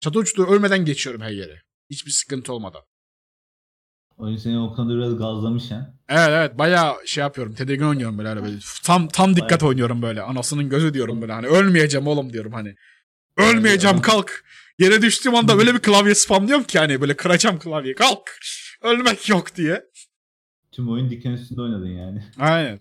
Çatı 0.00 0.18
uçtu 0.18 0.46
ölmeden 0.46 0.84
geçiyorum 0.84 1.20
her 1.20 1.30
yere. 1.30 1.62
Hiçbir 1.90 2.10
sıkıntı 2.10 2.52
olmadan. 2.52 2.82
Oyun 4.16 4.36
seni 4.36 4.58
o 4.58 4.74
konuda 4.74 4.94
biraz 4.94 5.18
gazlamış 5.18 5.70
ha. 5.70 5.94
Evet 6.08 6.28
evet 6.28 6.58
bayağı 6.58 6.94
şey 7.06 7.22
yapıyorum. 7.22 7.54
Tedirgin 7.54 7.84
oynuyorum 7.84 8.18
böyle. 8.18 8.42
böyle. 8.42 8.58
Tam 8.84 9.08
tam 9.08 9.36
dikkat 9.36 9.60
Bayağı. 9.60 9.68
oynuyorum 9.70 10.02
böyle. 10.02 10.22
Anasının 10.22 10.68
gözü 10.68 10.94
diyorum 10.94 11.22
böyle. 11.22 11.32
Hani 11.32 11.46
ölmeyeceğim 11.46 12.06
oğlum 12.06 12.32
diyorum 12.32 12.52
hani. 12.52 12.74
Ölmeyeceğim 13.36 14.00
kalk. 14.00 14.44
Yere 14.78 15.02
düştüğüm 15.02 15.34
anda 15.34 15.58
böyle 15.58 15.74
bir 15.74 15.78
klavye 15.78 16.14
spamlıyorum 16.14 16.64
ki 16.64 16.78
hani 16.78 17.00
böyle 17.00 17.16
kıracağım 17.16 17.58
klavyeyi. 17.58 17.94
Kalk. 17.94 18.38
Ölmek 18.82 19.28
yok 19.28 19.56
diye. 19.56 19.84
Tüm 20.72 20.88
oyun 20.88 21.10
diken 21.10 21.30
üstünde 21.30 21.60
oynadın 21.60 21.86
yani. 21.86 22.24
Aynen. 22.38 22.80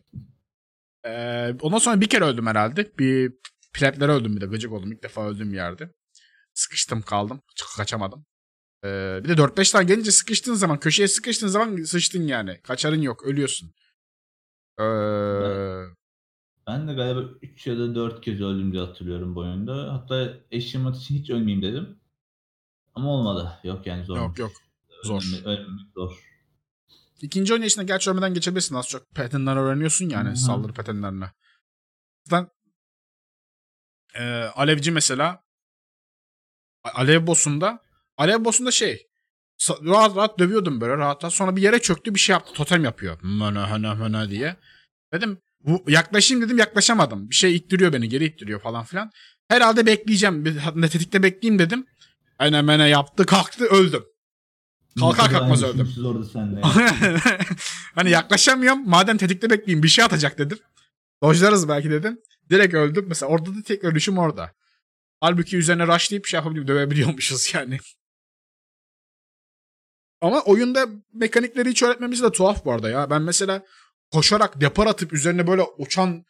Ee, 1.06 1.54
ondan 1.62 1.78
sonra 1.78 2.02
bir 2.02 2.08
kere 2.10 2.24
öldüm 2.26 2.48
herhalde. 2.48 2.92
Bir 3.00 3.34
piletlere 3.74 4.12
öldüm 4.12 4.36
bir 4.36 4.42
de. 4.42 4.46
Gıcık 4.46 4.72
oldum. 4.72 4.92
İlk 4.92 5.04
defa 5.04 5.28
öldüğüm 5.30 5.54
yerde. 5.54 5.90
Sıkıştım 6.56 7.02
kaldım. 7.02 7.42
Kaçamadım. 7.78 8.26
Ee, 8.84 9.20
bir 9.24 9.30
de 9.30 9.34
4-5 9.34 9.72
tane 9.72 9.86
gelince 9.86 10.12
sıkıştığın 10.12 10.54
zaman, 10.54 10.80
köşeye 10.80 11.08
sıkıştığın 11.08 11.48
zaman 11.48 11.84
sıçtın 11.84 12.28
yani. 12.28 12.62
Kaçarın 12.62 13.02
yok. 13.02 13.24
Ölüyorsun. 13.24 13.74
Ee, 14.80 14.84
Ben 16.68 16.88
de 16.88 16.94
galiba 16.94 17.20
3 17.42 17.68
ya 17.68 17.78
da 17.78 17.96
4 17.96 18.22
kez 18.22 18.42
öldüm 18.42 18.72
diye 18.72 18.86
hatırlıyorum 18.86 19.36
bu 19.36 19.40
oyunda. 19.40 19.94
Hatta 19.94 20.34
eşim 20.52 20.88
için 20.92 21.16
hiç 21.16 21.30
ölmeyeyim 21.30 21.62
dedim. 21.62 22.00
Ama 22.96 23.10
olmadı. 23.10 23.60
Yok 23.64 23.88
yani 23.88 24.06
zor. 24.06 24.18
yok 24.18 24.40
yok. 24.40 24.52
zor. 25.04 25.24
Ölmemek, 25.46 25.94
zor. 25.96 26.36
İkinci 27.22 27.54
oynayışında 27.54 27.86
gerçi 27.86 28.10
ölmeden 28.10 28.34
geçebilirsin. 28.34 28.76
Az 28.76 28.88
çok 28.88 29.16
pattern'lar 29.16 29.58
öğreniyorsun 29.58 30.10
yani. 30.10 30.30
Hı. 30.30 30.36
Saldırı 30.36 30.74
pattern'larını. 30.74 31.32
Zaten 32.24 32.50
e, 34.16 34.24
Alevci 34.44 34.92
mesela 34.92 35.45
Alev 36.94 37.28
boss'unda 37.28 37.80
Alev 38.18 38.46
boss'unda 38.46 38.72
şey 38.72 39.08
rahat 39.70 40.16
rahat 40.16 40.40
dövüyordum 40.40 40.82
böyle 40.82 40.98
rahat 40.98 41.24
rahat. 41.24 41.34
Sonra 41.34 41.56
bir 41.56 41.62
yere 41.62 41.80
çöktü 41.80 42.14
bir 42.14 42.20
şey 42.20 42.34
yaptı. 42.34 42.54
Totem 42.54 42.84
yapıyor. 42.84 43.18
Möne 43.24 43.60
höne 43.60 43.88
höne 43.88 44.30
diye. 44.30 44.56
Dedim 45.14 45.38
bu, 45.66 45.84
yaklaşayım 45.88 46.44
dedim 46.44 46.58
yaklaşamadım. 46.58 47.30
Bir 47.30 47.36
şey 47.36 47.56
ittiriyor 47.56 47.94
beni 47.94 48.10
geri 48.10 48.26
ittiriyor 48.26 48.60
falan 48.62 48.84
filan. 48.84 49.12
Herhalde 49.48 49.86
bekleyeceğim. 49.86 50.62
Ne 50.76 50.90
tetikte 50.90 51.24
bekleyeyim 51.24 51.60
dedim. 51.60 51.86
Aynen 52.40 52.66
mene 52.66 52.90
yaptı 52.90 53.26
kalktı 53.26 53.66
öldüm. 53.66 54.04
Kalkar 55.00 55.32
kalkmaz 55.32 55.64
öldüm. 55.64 55.94
hani 57.96 58.10
yaklaşamıyorum. 58.10 58.90
Madem 58.90 59.18
tetikte 59.18 59.50
bekleyeyim 59.50 59.84
bir 59.84 59.88
şey 59.88 60.06
atacak 60.06 60.38
dedim. 60.38 60.60
Dojlarız 61.24 61.70
belki 61.70 61.90
dedim. 61.90 62.20
Direkt 62.50 62.74
öldüm. 62.74 63.06
Mesela 63.08 63.32
orada 63.32 63.50
da 63.56 63.62
tek 63.66 63.84
ölüşüm 63.84 64.18
orada. 64.18 64.52
Halbuki 65.20 65.58
üzerine 65.58 65.88
rushlayıp 65.88 66.26
şey 66.26 66.38
yapabilip 66.38 66.68
dövebiliyormuşuz 66.68 67.54
yani. 67.54 67.78
Ama 70.22 70.42
oyunda 70.42 70.88
mekanikleri 71.14 71.70
hiç 71.70 71.84
öğretmemiz 71.84 72.24
de 72.24 72.32
tuhaf 72.32 72.66
bu 72.66 72.72
arada 72.72 72.90
ya. 72.90 73.10
Ben 73.10 73.22
mesela 73.22 73.66
koşarak 74.12 74.62
depar 74.62 74.88
atıp 74.88 75.14
üzerine 75.14 75.48
böyle 75.48 75.62
uçan 75.78 76.26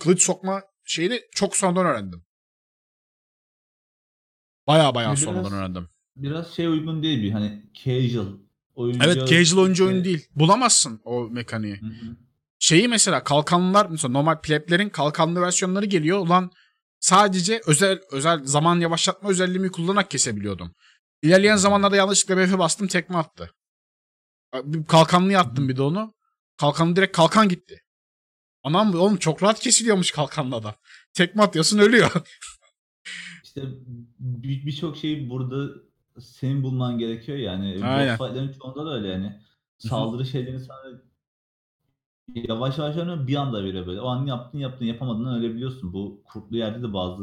kılıç 0.00 0.22
sokma 0.22 0.62
şeyini 0.84 1.20
çok 1.32 1.56
sonradan 1.56 1.86
öğrendim. 1.86 2.24
Baya 4.66 4.94
baya 4.94 5.08
Biraz- 5.08 5.20
sonradan 5.20 5.52
öğrendim. 5.52 5.88
Biraz 6.16 6.54
şey 6.54 6.66
uygun 6.66 7.02
değil 7.02 7.22
bir 7.22 7.30
hani 7.30 7.62
casual 7.84 8.32
oyuncu. 8.74 9.00
Evet 9.04 9.28
casual 9.28 9.62
oyuncu 9.62 9.86
oyun 9.86 10.04
değil. 10.04 10.28
Bulamazsın 10.34 11.00
o 11.04 11.28
mekaniği. 11.30 11.80
Hı 11.80 11.86
hı. 11.86 12.16
şeyi 12.58 12.88
mesela 12.88 13.24
kalkanlılar 13.24 13.86
mesela 13.90 14.12
normal 14.12 14.40
pleblerin 14.40 14.88
kalkanlı 14.88 15.40
versiyonları 15.40 15.86
geliyor. 15.86 16.18
Ulan 16.18 16.50
sadece 17.00 17.60
özel 17.66 18.00
özel 18.12 18.44
zaman 18.44 18.80
yavaşlatma 18.80 19.28
özelliğimi 19.30 19.70
kullanarak 19.70 20.10
kesebiliyordum. 20.10 20.74
İlerleyen 21.22 21.56
zamanlarda 21.56 21.96
yanlışlıkla 21.96 22.36
BF 22.36 22.58
bastım 22.58 22.86
tekme 22.86 23.16
attı. 23.16 23.50
Bir 24.54 24.84
Kalkanlıya 24.84 25.40
attım 25.40 25.68
bir 25.68 25.76
de 25.76 25.82
onu. 25.82 26.14
Kalkanlı 26.56 26.96
direkt 26.96 27.16
kalkan 27.16 27.48
gitti. 27.48 27.82
Anam 28.62 28.94
oğlum 28.94 29.16
çok 29.16 29.42
rahat 29.42 29.60
kesiliyormuş 29.60 30.10
kalkanlı 30.10 30.56
adam. 30.56 30.74
Tekme 31.14 31.42
atıyorsun 31.42 31.78
ölüyor. 31.78 32.10
İşte 33.44 33.62
bir- 34.18 34.66
birçok 34.66 34.96
şeyi 34.96 35.30
burada 35.30 35.68
senin 36.20 36.62
bulman 36.62 36.98
gerekiyor 36.98 37.38
yani. 37.38 37.84
Aynen. 37.84 38.18
Boss 38.18 38.28
fight'lerin 38.28 38.52
çoğunda 38.52 38.86
da 38.86 38.94
öyle 38.96 39.08
yani. 39.08 39.40
Saldırı 39.78 40.26
şeylerini 40.26 40.60
sana 40.60 41.00
yavaş 42.34 42.78
yavaş 42.78 42.96
öğreniyor 42.96 43.26
bir 43.26 43.36
anda 43.36 43.64
veriyor 43.64 43.86
böyle. 43.86 44.00
O 44.00 44.08
an 44.08 44.26
yaptın 44.26 44.58
yaptın 44.58 44.84
yapamadığından 44.84 45.38
ölebiliyorsun. 45.38 45.92
Bu 45.92 46.22
kurtlu 46.24 46.56
yerde 46.56 46.82
de 46.82 46.92
bazı 46.92 47.22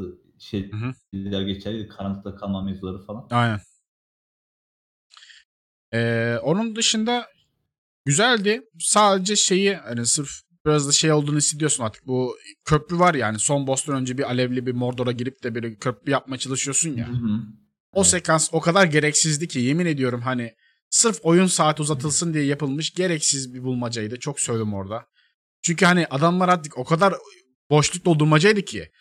Hı 0.51 0.77
hı. 0.77 0.93
şeyler 1.11 1.41
geçerli. 1.41 1.87
Karanlıkta 1.87 2.35
kalma 2.35 2.61
mevzuları 2.61 3.05
falan. 3.05 3.27
Aynen. 3.31 3.59
Ee, 5.93 6.37
onun 6.43 6.75
dışında 6.75 7.27
güzeldi. 8.05 8.61
Sadece 8.79 9.35
şeyi 9.35 9.75
hani 9.75 10.05
sırf 10.05 10.29
biraz 10.65 10.87
da 10.87 10.91
şey 10.91 11.11
olduğunu 11.11 11.37
hissediyorsun 11.37 11.83
artık. 11.83 12.07
Bu 12.07 12.35
köprü 12.65 12.99
var 12.99 13.13
yani 13.13 13.39
son 13.39 13.67
boss'tan 13.67 13.95
önce 13.95 14.17
bir 14.17 14.23
alevli 14.23 14.65
bir 14.65 14.73
Mordor'a 14.73 15.11
girip 15.11 15.43
de 15.43 15.55
bir 15.55 15.75
köprü 15.75 16.11
yapmaya 16.11 16.37
çalışıyorsun 16.37 16.89
ya. 16.89 17.07
Hı 17.07 17.11
hı. 17.11 17.39
O 17.91 17.99
Evet. 18.01 18.07
sekans 18.07 18.49
o 18.51 18.61
kadar 18.61 18.85
gereksizdi 18.85 19.47
ki 19.47 19.59
yemin 19.59 19.85
ediyorum 19.85 20.21
hani 20.21 20.55
sırf 20.95 21.19
oyun 21.23 21.47
saati 21.47 21.81
uzatılsın 21.81 22.33
diye 22.33 22.45
yapılmış 22.45 22.93
gereksiz 22.93 23.53
bir 23.53 23.63
bulmacaydı. 23.63 24.19
Çok 24.19 24.39
söyledim 24.39 24.73
orada. 24.73 25.05
Çünkü 25.61 25.85
hani 25.85 26.07
adamlar 26.07 26.49
artık 26.49 26.77
o 26.77 26.83
kadar 26.83 27.13
boşluk 27.69 28.05
doldurmacaydı 28.05 28.61
ki. 28.61 28.91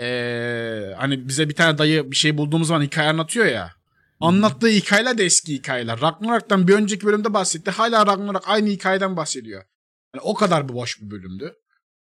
Ee, 0.00 0.94
hani 0.96 1.28
bize 1.28 1.48
bir 1.48 1.54
tane 1.54 1.78
dayı 1.78 2.10
bir 2.10 2.16
şey 2.16 2.38
bulduğumuz 2.38 2.68
zaman 2.68 2.82
hikaye 2.82 3.08
anlatıyor 3.08 3.46
ya. 3.46 3.72
Anlattığı 4.20 4.68
hikayeler 4.68 5.18
de 5.18 5.24
eski 5.24 5.54
hikayeler. 5.54 6.00
Ragnarok'tan 6.00 6.68
bir 6.68 6.74
önceki 6.74 7.06
bölümde 7.06 7.34
bahsetti. 7.34 7.70
Hala 7.70 8.06
Ragnarok 8.06 8.48
aynı 8.48 8.68
hikayeden 8.68 9.16
bahsediyor. 9.16 9.64
Yani 10.14 10.22
o 10.22 10.34
kadar 10.34 10.68
bir 10.68 10.74
boş 10.74 11.00
bir 11.00 11.10
bölümdü. 11.10 11.54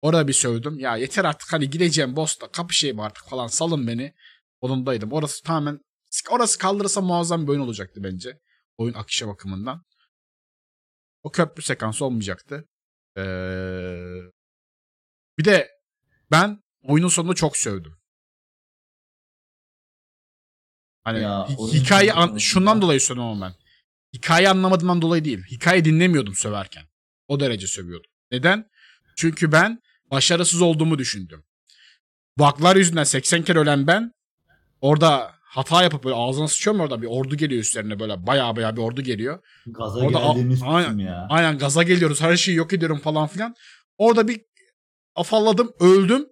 Orada 0.02 0.28
bir 0.28 0.32
sövdüm. 0.32 0.78
Ya 0.78 0.96
yeter 0.96 1.24
artık 1.24 1.52
hani 1.52 1.70
gideceğim 1.70 2.16
boss'ta 2.16 2.48
kapışayım 2.48 3.00
artık 3.00 3.28
falan 3.28 3.46
salın 3.46 3.86
beni. 3.86 4.14
Onundaydım. 4.60 5.12
Orası 5.12 5.42
tamamen 5.42 5.80
orası 6.30 6.58
kaldırırsa 6.58 7.00
muazzam 7.00 7.46
bir 7.46 7.48
oyun 7.48 7.60
olacaktı 7.60 8.00
bence. 8.04 8.40
Oyun 8.78 8.94
akışı 8.94 9.26
bakımından. 9.28 9.84
O 11.22 11.30
köprü 11.32 11.62
sekansı 11.62 12.04
olmayacaktı. 12.04 12.68
Ee, 13.16 13.22
bir 15.38 15.44
de 15.44 15.70
ben 16.30 16.62
oyunun 16.82 17.08
sonunda 17.08 17.34
çok 17.34 17.56
sövdüm. 17.56 17.96
Hani 21.04 21.22
Ya, 21.22 21.46
hi- 21.48 21.72
hikaye 21.80 22.12
an- 22.12 22.38
şundan 22.38 22.82
dolayı 22.82 23.00
sövdüm 23.00 23.40
ben. 23.40 23.54
Hikaye 24.14 24.48
anlamadığımdan 24.48 25.02
dolayı 25.02 25.24
değil. 25.24 25.42
Hikaye 25.50 25.84
dinlemiyordum 25.84 26.34
söverken. 26.34 26.84
O 27.28 27.40
derece 27.40 27.66
sövüyordum. 27.66 28.10
Neden? 28.30 28.70
Çünkü 29.16 29.52
ben 29.52 29.82
başarısız 30.10 30.62
olduğumu 30.62 30.98
düşündüm. 30.98 31.44
Bug'lar 32.38 32.76
yüzünden 32.76 33.04
80 33.04 33.42
kere 33.44 33.58
ölen 33.58 33.86
ben 33.86 34.12
orada 34.80 35.34
hata 35.54 35.82
yapıp 35.82 36.04
böyle 36.04 36.14
ağzına 36.16 36.48
sıçıyorum 36.48 36.80
orada 36.80 37.02
bir 37.02 37.06
ordu 37.06 37.36
geliyor 37.36 37.60
üstlerine 37.60 38.00
böyle 38.00 38.26
baya 38.26 38.56
baya 38.56 38.76
bir 38.76 38.80
ordu 38.82 39.02
geliyor. 39.02 39.38
Gaza 39.66 39.98
Orada 40.00 40.18
a- 40.22 40.26
geldiğimiz 40.28 40.62
aynen. 40.64 40.84
kısım 40.84 40.98
ya. 40.98 41.26
Aynen 41.30 41.58
gaza 41.58 41.82
geliyoruz 41.82 42.20
her 42.20 42.36
şeyi 42.36 42.56
yok 42.56 42.72
ediyorum 42.72 42.98
falan 42.98 43.26
filan. 43.26 43.54
Orada 43.98 44.28
bir 44.28 44.40
afalladım 45.14 45.72
öldüm. 45.80 46.26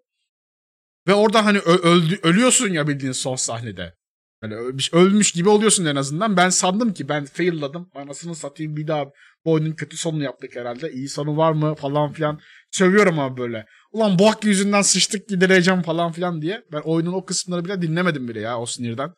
Ve 1.08 1.14
orada 1.14 1.44
hani 1.44 1.58
ö- 1.58 1.82
öldü, 1.82 2.18
ölüyorsun 2.22 2.68
ya 2.68 2.88
bildiğin 2.88 3.12
son 3.12 3.36
sahnede. 3.36 3.94
Böyle 4.42 4.54
ölmüş, 4.54 4.92
ölmüş 4.94 5.32
gibi 5.32 5.48
oluyorsun 5.48 5.84
en 5.84 5.96
azından. 5.96 6.36
Ben 6.36 6.48
sandım 6.48 6.92
ki 6.94 7.08
ben 7.08 7.24
failladım. 7.24 7.90
Anasını 7.94 8.34
satayım 8.34 8.76
bir 8.76 8.86
daha 8.86 9.04
bu 9.44 9.52
oyunun 9.52 9.72
kötü 9.72 9.96
sonunu 9.96 10.22
yaptık 10.22 10.56
herhalde. 10.56 10.92
İyi 10.92 11.08
sonu 11.08 11.36
var 11.36 11.52
mı 11.52 11.74
falan 11.74 12.12
filan. 12.12 12.40
Sövüyorum 12.70 13.18
abi 13.18 13.40
böyle. 13.40 13.66
Ulan 13.92 14.18
bu 14.18 14.28
hak 14.30 14.44
yüzünden 14.44 14.82
sıçtık 14.82 15.28
gidereceğim 15.28 15.82
falan 15.82 16.12
filan 16.12 16.42
diye. 16.42 16.64
Ben 16.72 16.80
oyunun 16.80 17.12
o 17.12 17.24
kısımları 17.24 17.64
bile 17.64 17.82
dinlemedim 17.82 18.28
bile 18.28 18.40
ya 18.40 18.60
o 18.60 18.66
sinirden. 18.66 19.14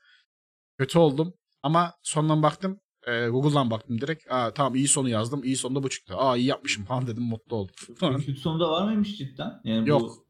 Kötü 0.79 0.99
oldum. 0.99 1.35
Ama 1.63 1.95
sondan 2.03 2.43
baktım. 2.43 2.81
e, 3.07 3.29
Google'dan 3.29 3.71
baktım 3.71 4.01
direkt. 4.01 4.31
Aa, 4.33 4.55
tamam 4.55 4.75
iyi 4.75 4.89
sonu 4.89 5.09
yazdım. 5.09 5.45
İyi 5.45 5.57
sonunda 5.57 5.83
bu 5.83 5.89
çıktı. 5.91 6.17
Aa 6.17 6.37
iyi 6.37 6.47
yapmışım 6.47 6.85
falan 6.85 7.07
dedim 7.07 7.23
mutlu 7.23 7.57
oldum. 7.57 7.75
Kötü 8.01 8.37
sonunda 8.37 8.71
var 8.71 8.87
mıymış 8.87 9.19
cidden? 9.19 9.61
Yani 9.65 9.89
Yok. 9.89 10.03
Bu... 10.03 10.27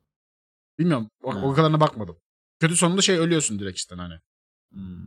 Bilmiyorum. 0.79 1.11
O, 1.23 1.35
Ha. 1.35 1.43
o 1.47 1.53
kadarına 1.55 1.81
bakmadım. 1.81 2.17
Kötü 2.61 2.77
sonunda 2.77 3.03
şey 3.03 3.19
ölüyorsun 3.19 3.59
direkt 3.59 3.79
işte 3.79 3.95
hani. 3.95 4.15
Hmm. 4.73 5.07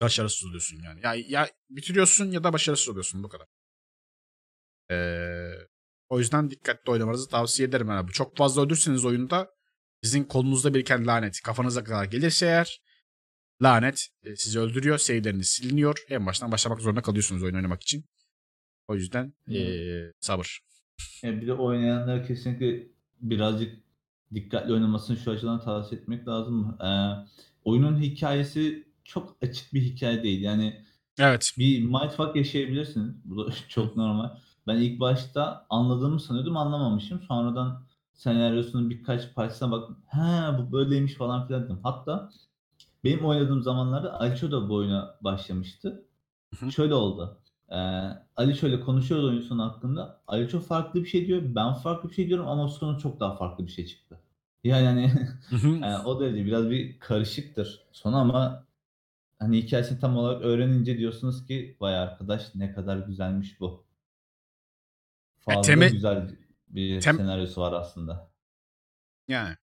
Başarısız 0.00 0.44
oluyorsun 0.48 0.78
yani. 0.84 1.00
Ya, 1.04 1.14
ya 1.28 1.48
bitiriyorsun 1.70 2.30
ya 2.30 2.44
da 2.44 2.52
başarısız 2.52 2.88
oluyorsun 2.88 3.22
bu 3.22 3.28
kadar. 3.28 3.46
Ee, 4.90 5.66
o 6.08 6.18
yüzden 6.18 6.50
dikkatli 6.50 6.90
oynamanızı 6.90 7.28
tavsiye 7.28 7.68
ederim. 7.68 7.88
Yani. 7.88 8.10
Çok 8.10 8.36
fazla 8.36 8.62
öldürseniz 8.62 9.04
oyunda 9.04 9.50
sizin 10.02 10.24
kolunuzda 10.24 10.74
biriken 10.74 11.06
lanet 11.06 11.40
kafanıza 11.40 11.84
kadar 11.84 12.04
gelirse 12.04 12.46
eğer 12.46 12.82
lanet 13.62 14.08
e, 14.22 14.36
sizi 14.36 14.60
öldürüyor. 14.60 14.98
Save'leriniz 14.98 15.48
siliniyor. 15.48 16.04
En 16.08 16.26
baştan 16.26 16.52
başlamak 16.52 16.80
zorunda 16.80 17.02
kalıyorsunuz 17.02 17.42
oyun 17.42 17.54
oynamak 17.54 17.82
için. 17.82 18.04
O 18.88 18.94
yüzden 18.94 19.34
Hmm. 19.44 19.54
ee, 19.56 20.12
sabır. 20.20 20.60
Yani 21.22 21.42
bir 21.42 21.46
de 21.46 21.52
oynayanlar 21.52 22.26
kesinlikle 22.26 22.86
birazcık 23.20 23.74
dikkatli 24.34 24.72
oynamasını 24.72 25.16
şu 25.16 25.30
açıdan 25.30 25.60
tavsiye 25.60 26.00
etmek 26.00 26.28
lazım. 26.28 26.78
Ee, 26.84 27.10
oyunun 27.64 28.00
hikayesi 28.00 28.88
çok 29.04 29.36
açık 29.42 29.74
bir 29.74 29.82
hikaye 29.82 30.22
değil. 30.22 30.40
Yani 30.42 30.84
Evet. 31.18 31.52
bir 31.58 31.82
mindfuck 31.82 32.36
yaşayabilirsiniz. 32.36 33.14
Bu 33.24 33.46
da 33.46 33.54
çok 33.68 33.96
normal. 33.96 34.30
Ben 34.66 34.76
ilk 34.76 35.00
başta 35.00 35.66
anladığımı 35.70 36.20
sanıyordum 36.20 36.56
anlamamışım. 36.56 37.20
Sonradan 37.22 37.82
senaryosunun 38.12 38.90
birkaç 38.90 39.34
parçasına 39.34 39.70
bak. 39.70 39.90
Ha 40.06 40.56
bu 40.58 40.72
böyleymiş 40.72 41.14
falan 41.14 41.46
filan 41.46 41.64
dedim. 41.64 41.80
Hatta 41.82 42.30
benim 43.04 43.24
oynadığım 43.24 43.62
zamanlarda 43.62 44.20
Aliço 44.20 44.50
da 44.50 44.68
bu 44.68 44.74
oyuna 44.74 45.14
başlamıştı. 45.20 46.04
Hı 46.60 46.66
hı. 46.66 46.72
Şöyle 46.72 46.94
oldu. 46.94 47.38
Ee, 47.70 47.76
Aliço 48.36 48.66
ile 48.66 48.80
konuşuyoruz 48.80 49.26
oyun 49.28 49.40
sonu 49.40 49.62
hakkında. 49.62 50.20
Aliço 50.26 50.60
farklı 50.60 51.00
bir 51.02 51.08
şey 51.08 51.26
diyor. 51.26 51.42
Ben 51.44 51.74
farklı 51.74 52.08
bir 52.08 52.14
şey 52.14 52.28
diyorum 52.28 52.48
ama 52.48 52.68
sonu 52.68 52.98
çok 52.98 53.20
daha 53.20 53.36
farklı 53.36 53.66
bir 53.66 53.72
şey 53.72 53.86
çıktı. 53.86 54.20
Yani 54.64 54.86
hani 54.86 55.12
yani 55.82 55.98
o 56.04 56.20
derece 56.20 56.44
biraz 56.44 56.70
bir 56.70 56.98
karışıktır 56.98 57.82
sonu 57.92 58.16
ama 58.16 58.64
hani 59.38 59.58
hikayesini 59.58 60.00
tam 60.00 60.16
olarak 60.16 60.42
öğrenince 60.42 60.98
diyorsunuz 60.98 61.46
ki 61.46 61.76
vay 61.80 61.98
arkadaş 61.98 62.54
ne 62.54 62.72
kadar 62.72 62.98
güzelmiş 62.98 63.60
bu. 63.60 63.85
Fazla 65.48 65.62
temel- 65.62 65.92
güzel 65.92 66.38
bir 66.68 67.00
tem- 67.00 67.16
senaryosu 67.16 67.60
var 67.60 67.72
aslında. 67.72 68.30
Yani. 69.28 69.56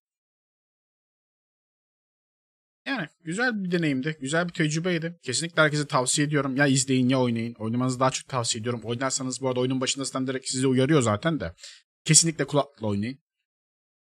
Yani 2.88 3.08
güzel 3.22 3.64
bir 3.64 3.72
deneyimdi. 3.72 4.18
Güzel 4.22 4.48
bir 4.48 4.54
tecrübeydi. 4.54 5.20
Kesinlikle 5.22 5.62
herkese 5.62 5.88
tavsiye 5.88 6.28
ediyorum. 6.28 6.56
Ya 6.56 6.68
izleyin 6.68 7.10
ya 7.10 7.22
oynayın. 7.22 7.54
Oynamanızı 7.54 8.00
daha 8.00 8.12
çok 8.12 8.28
tavsiye 8.28 8.62
ediyorum. 8.62 8.82
Oynarsanız 8.84 9.42
bu 9.42 9.48
arada 9.48 9.60
oyunun 9.60 9.82
başında 9.82 10.06
zaten 10.06 10.28
direkt 10.28 10.48
sizi 10.50 10.68
uyarıyor 10.68 11.02
zaten 11.02 11.40
de. 11.40 11.54
Kesinlikle 12.06 12.48
kulaklıkla 12.48 12.88
oynayın. 12.88 13.20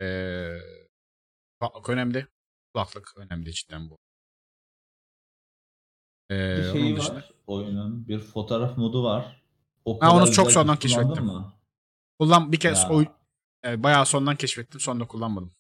Ee, 0.02 0.56
kulaklık 1.60 1.88
önemli. 1.88 2.26
Kulaklık 2.74 3.12
önemli 3.16 3.52
cidden 3.52 3.90
bu. 3.90 3.98
Ee, 6.30 6.34
Bir 6.74 6.96
dışında- 6.96 7.14
var 7.14 7.30
oyunun. 7.46 8.08
Bir 8.08 8.18
fotoğraf 8.20 8.76
modu 8.78 9.04
var. 9.04 9.42
O 9.84 9.98
Ha, 10.02 10.16
onu 10.16 10.32
çok 10.32 10.52
sonradan 10.52 10.76
keşfettim. 10.78 11.24
mı? 11.24 11.54
Kullan 12.22 12.52
bir 12.52 12.56
kez 12.60 12.90
oy 12.90 13.06
e, 13.66 13.82
bayağı 13.82 14.06
sondan 14.06 14.36
keşfettim. 14.36 14.80
Sonra 14.80 15.06
kullanmadım. 15.06 15.50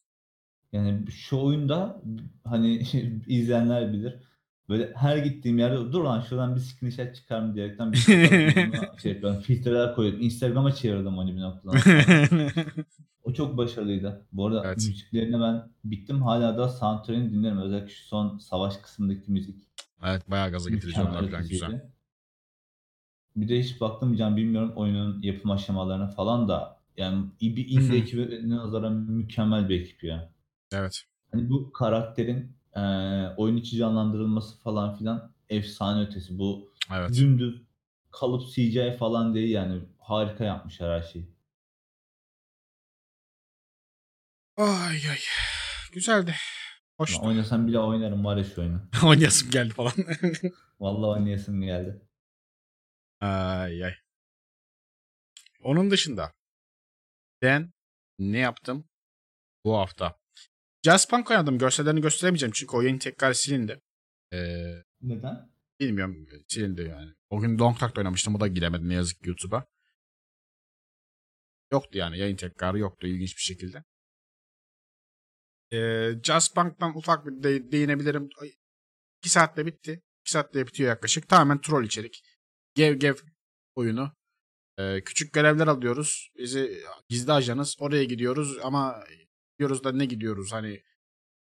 Yani 0.72 1.10
şu 1.10 1.38
oyunda 1.40 2.02
hani 2.44 2.76
izleyenler 3.26 3.92
bilir. 3.92 4.14
Böyle 4.68 4.92
her 4.94 5.16
gittiğim 5.16 5.58
yerde 5.58 5.92
dur 5.92 6.04
lan 6.04 6.20
şuradan 6.20 6.54
bir 6.56 6.60
screenshot 6.60 7.14
çıkar 7.14 7.40
mı 7.40 7.54
diyerekten 7.54 7.92
bir 7.92 7.96
şey 9.02 9.12
yapıyorum. 9.12 9.40
Filtreler 9.40 9.94
koyup 9.94 10.22
Instagram'a 10.22 10.72
çevirdim 10.72 11.18
onu 11.18 11.36
bir 11.36 11.40
noktadan. 11.40 11.78
O 13.24 13.32
çok 13.32 13.56
başarılıydı. 13.56 14.26
Bu 14.32 14.46
arada 14.46 14.62
Evet. 14.66 14.76
müziklerine 14.76 15.40
ben 15.40 15.70
bittim. 15.84 16.22
Hala 16.22 16.58
da 16.58 16.68
soundtrack'ini 16.68 17.32
dinlerim. 17.32 17.58
Özellikle 17.58 17.88
şu 17.88 18.04
son 18.06 18.38
savaş 18.38 18.76
kısmındaki 18.76 19.32
müzik. 19.32 19.56
evet 20.04 20.30
bayağı 20.30 20.50
gaza 20.50 20.70
getirici 20.70 21.00
onlar 21.00 21.40
güzel. 21.40 21.90
Bir 23.36 23.48
de 23.48 23.58
hiç 23.60 23.80
baktım 23.80 24.16
can 24.16 24.36
bilmiyorum 24.36 24.72
oyunun 24.76 25.22
yapım 25.22 25.50
aşamalarına 25.50 26.06
falan 26.08 26.48
da 26.48 26.80
yani 26.96 27.26
bir 27.40 27.68
indie 27.68 27.98
ekibine 27.98 28.56
nazaran 28.56 28.92
mükemmel 28.92 29.68
bir 29.68 29.80
ekip 29.80 30.04
ya. 30.04 30.30
Evet. 30.72 31.02
Hani 31.32 31.50
bu 31.50 31.72
karakterin 31.72 32.52
eee 32.76 33.34
oyun 33.36 33.56
içi 33.56 33.76
canlandırılması 33.76 34.58
falan 34.58 34.94
filan 34.96 35.32
efsane 35.48 36.02
ötesi. 36.06 36.38
Bu 36.38 36.72
Evet. 36.96 37.16
dümdüz 37.18 37.62
kalıp 38.10 38.42
CGI 38.50 38.96
falan 38.98 39.34
değil 39.34 39.50
yani 39.50 39.80
harika 39.98 40.44
yapmışlar 40.44 41.02
her 41.02 41.08
şeyi. 41.08 41.26
Ay 44.56 44.96
ay. 45.10 45.18
Güzeldi. 45.92 46.34
Hoş. 46.98 47.18
Ben 47.22 47.26
oynasam 47.26 47.66
bile 47.66 47.78
oynarım 47.78 48.24
var 48.24 48.36
ya 48.36 48.44
şu 48.44 48.60
oyunu. 48.60 48.80
Oynayasım 49.06 49.50
geldi 49.50 49.74
falan. 49.74 49.92
Vallahi 50.80 51.20
oynayasım 51.20 51.62
geldi. 51.62 52.02
Ay 53.26 53.84
ay. 53.84 53.94
Onun 55.60 55.90
dışında 55.90 56.32
ben 57.42 57.72
ne 58.18 58.38
yaptım 58.38 58.88
bu 59.64 59.76
hafta? 59.78 60.18
Jazz 60.84 61.08
Punk 61.08 61.30
oynadım. 61.30 61.58
Görsellerini 61.58 62.00
gösteremeyeceğim 62.00 62.52
çünkü 62.52 62.76
oyun 62.76 62.98
tekrar 62.98 63.32
silindi. 63.32 63.80
Ee, 64.32 64.72
Neden? 65.00 65.52
bilmiyorum 65.80 66.26
silindi 66.48 66.82
yani. 66.82 67.12
O 67.30 67.40
gün 67.40 67.58
Long 67.58 67.78
Talk'ta 67.78 68.00
oynamıştım. 68.00 68.34
O 68.34 68.40
da 68.40 68.46
giremedi 68.46 68.88
ne 68.88 68.94
yazık 68.94 69.22
ki 69.22 69.28
YouTube'a. 69.28 69.66
Yoktu 71.72 71.98
yani. 71.98 72.18
Yayın 72.18 72.36
tekrarı 72.36 72.78
yoktu 72.78 73.06
ilginç 73.06 73.36
bir 73.36 73.42
şekilde. 73.42 73.84
Ee, 75.72 76.10
Jazz 76.22 76.54
Punk'tan 76.54 76.96
ufak 76.96 77.26
bir 77.26 77.42
de- 77.42 77.72
değinebilirim. 77.72 78.28
2 79.18 79.28
saatte 79.28 79.66
bitti. 79.66 80.02
2 80.20 80.30
saatte 80.30 80.66
bitiyor 80.66 80.88
yaklaşık. 80.88 81.28
Tamamen 81.28 81.60
troll 81.60 81.84
içerik. 81.84 82.22
Gev 82.74 82.94
gev 82.94 83.14
oyunu. 83.74 84.12
Ee, 84.78 85.04
küçük 85.04 85.32
görevler 85.32 85.66
alıyoruz. 85.66 86.30
Bizi 86.38 86.82
gizli 87.08 87.32
ajanız. 87.32 87.76
Oraya 87.78 88.04
gidiyoruz 88.04 88.58
ama 88.62 89.04
gidiyoruz 89.52 89.84
da 89.84 89.92
ne 89.92 90.04
gidiyoruz? 90.04 90.52
Hani 90.52 90.82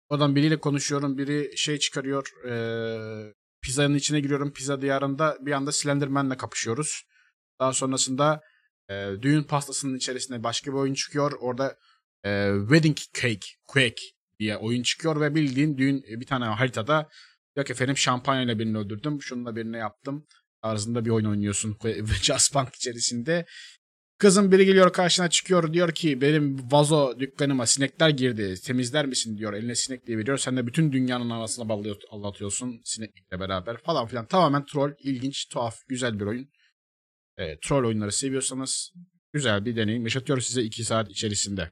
oradan 0.09 0.37
biriyle 0.37 0.61
konuşuyorum. 0.61 1.19
Biri 1.19 1.53
şey 1.57 1.79
çıkarıyor. 1.79 2.29
Ee, 2.47 3.35
pizzanın 3.63 3.95
içine 3.95 4.21
giriyorum. 4.21 4.53
Pizza 4.53 4.81
diyarında 4.81 5.39
bir 5.41 5.53
anda 5.53 5.73
Slenderman'le 5.73 6.37
kapışıyoruz. 6.37 7.03
Daha 7.61 7.73
sonrasında 7.73 8.43
e, 8.91 9.11
düğün 9.23 9.43
pastasının 9.43 9.97
içerisinde 9.97 10.43
başka 10.45 10.73
bir 10.73 10.77
oyun 10.77 10.95
çıkıyor. 10.95 11.33
Orada 11.41 11.79
e, 12.25 12.53
Wedding 12.61 12.97
Cake, 12.97 13.47
Quake 13.67 14.03
diye 14.39 14.57
oyun 14.57 14.83
çıkıyor 14.83 15.21
ve 15.21 15.35
bildiğin 15.35 15.79
düğün 15.79 16.05
e, 16.11 16.21
bir 16.21 16.27
tane 16.27 16.45
haritada 16.45 17.09
yok 17.57 17.71
efendim 17.71 17.97
şampanyayla 17.97 18.59
birini 18.59 18.79
öldürdüm. 18.79 19.23
Şununla 19.23 19.57
birini 19.57 19.77
yaptım. 19.77 20.27
Tarzında 20.63 21.05
bir 21.05 21.11
oyun 21.11 21.27
oynuyorsun 21.27 21.77
Just 22.23 22.53
Punk 22.53 22.75
içerisinde. 22.75 23.47
Kızın 24.19 24.53
biri 24.53 24.67
geliyor 24.67 24.93
karşına 24.93 25.31
çıkıyor 25.31 25.73
diyor 25.73 25.93
ki 25.93 26.21
benim 26.21 26.71
vazo 26.71 27.19
dükkanıma 27.19 27.67
sinekler 27.67 28.11
girdi 28.11 28.55
temizler 28.65 29.07
misin? 29.07 29.39
diyor. 29.39 29.53
Eline 29.53 29.75
sinekliği 29.75 30.19
veriyor. 30.19 30.39
Sen 30.39 30.57
de 30.57 30.67
bütün 30.67 30.93
dünyanın 30.93 31.31
arasına 31.31 31.69
ballıyor, 31.69 31.97
anlatıyorsun 32.11 32.81
sineklikle 32.85 33.41
beraber. 33.41 33.77
falan 33.77 34.07
filan. 34.07 34.27
Tamamen 34.27 34.65
troll 34.65 34.93
ilginç 34.99 35.49
tuhaf 35.49 35.77
güzel 35.89 36.21
bir 36.21 36.27
oyun. 36.27 36.51
E, 37.39 37.59
troll 37.59 37.85
oyunları 37.85 38.13
seviyorsanız 38.13 38.93
güzel 39.33 39.65
bir 39.65 39.77
deneyim. 39.77 40.03
Yaşatıyor 40.03 40.41
size 40.41 40.63
2 40.63 40.85
saat 40.85 41.11
içerisinde. 41.11 41.71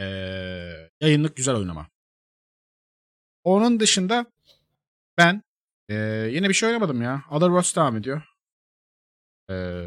E, 0.00 0.06
yayınlık 1.00 1.36
güzel 1.36 1.54
oynama. 1.54 1.88
Onun 3.44 3.80
dışında 3.80 4.26
ben 5.18 5.42
e, 5.88 5.94
yine 6.32 6.48
bir 6.48 6.54
şey 6.54 6.68
oynamadım 6.68 7.02
ya 7.02 7.24
Other 7.30 7.46
Worlds 7.46 7.76
devam 7.76 7.96
ediyor 7.96 8.22
ee, 9.50 9.86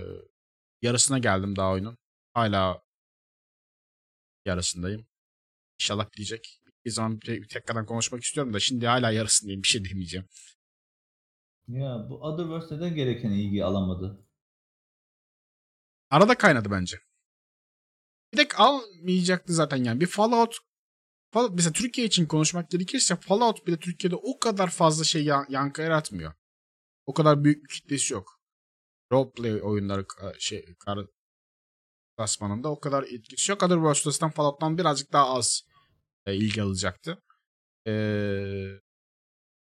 yarısına 0.82 1.18
geldim 1.20 1.56
daha 1.56 1.72
oyunun. 1.72 1.98
Hala 2.34 2.84
yarısındayım. 4.46 5.08
İnşallah 5.82 6.06
bitecek. 6.06 6.62
Bittiği 6.66 6.94
zaman 6.94 7.22
bir, 7.22 7.42
bir 7.42 7.48
tekrardan 7.48 7.86
konuşmak 7.86 8.24
istiyorum 8.24 8.54
da 8.54 8.60
şimdi 8.60 8.88
hala 8.88 9.12
yarısındayım. 9.12 9.64
Bir 9.64 9.68
şey 9.68 9.86
demeyeceğim. 9.86 10.28
Ya 11.68 12.08
bu 12.10 12.16
Otherverse 12.22 12.76
neden 12.76 12.96
gereken 12.96 13.32
ilgiyi 13.32 13.64
alamadı? 13.64 14.28
Arada 16.10 16.38
kaynadı 16.38 16.72
bence. 16.72 16.98
Bir 18.34 18.38
de 18.38 18.48
almayacaktı 18.56 19.54
zaten 19.54 19.84
yani. 19.84 20.02
Bir 20.02 20.08
Fallout 20.08 20.58
Fallout 21.32 21.56
mesela 21.56 21.74
Türkiye 21.74 22.08
için 22.08 22.26
konuşmak 22.26 22.72
gerekirse 22.72 23.16
Fallout 23.16 23.68
bile 23.68 23.80
Türkiye'de 23.80 24.16
o 24.16 24.40
kadar 24.40 24.70
fazla 24.70 25.04
şey 25.04 25.24
yan- 25.24 25.46
yankı 25.50 25.82
yaratmıyor. 25.82 26.34
O 27.06 27.14
kadar 27.14 27.44
büyük 27.44 27.64
bir 27.64 27.70
kitlesi 27.70 28.14
yok. 28.14 28.40
Roleplay 29.12 29.62
oyunları 29.64 30.06
şey 30.40 30.76
kar 30.80 31.00
klasmanında 32.18 32.70
o 32.70 32.80
kadar 32.80 33.04
etkisi 33.04 33.52
yok. 33.52 33.64
Otherworlds'tan 33.64 34.30
Fallout'tan 34.32 34.78
birazcık 34.78 35.14
daha 35.14 35.30
az 35.30 35.62
e, 36.26 36.36
ilgi 36.36 36.62
alacaktı. 36.62 37.24
Ee, 37.88 37.92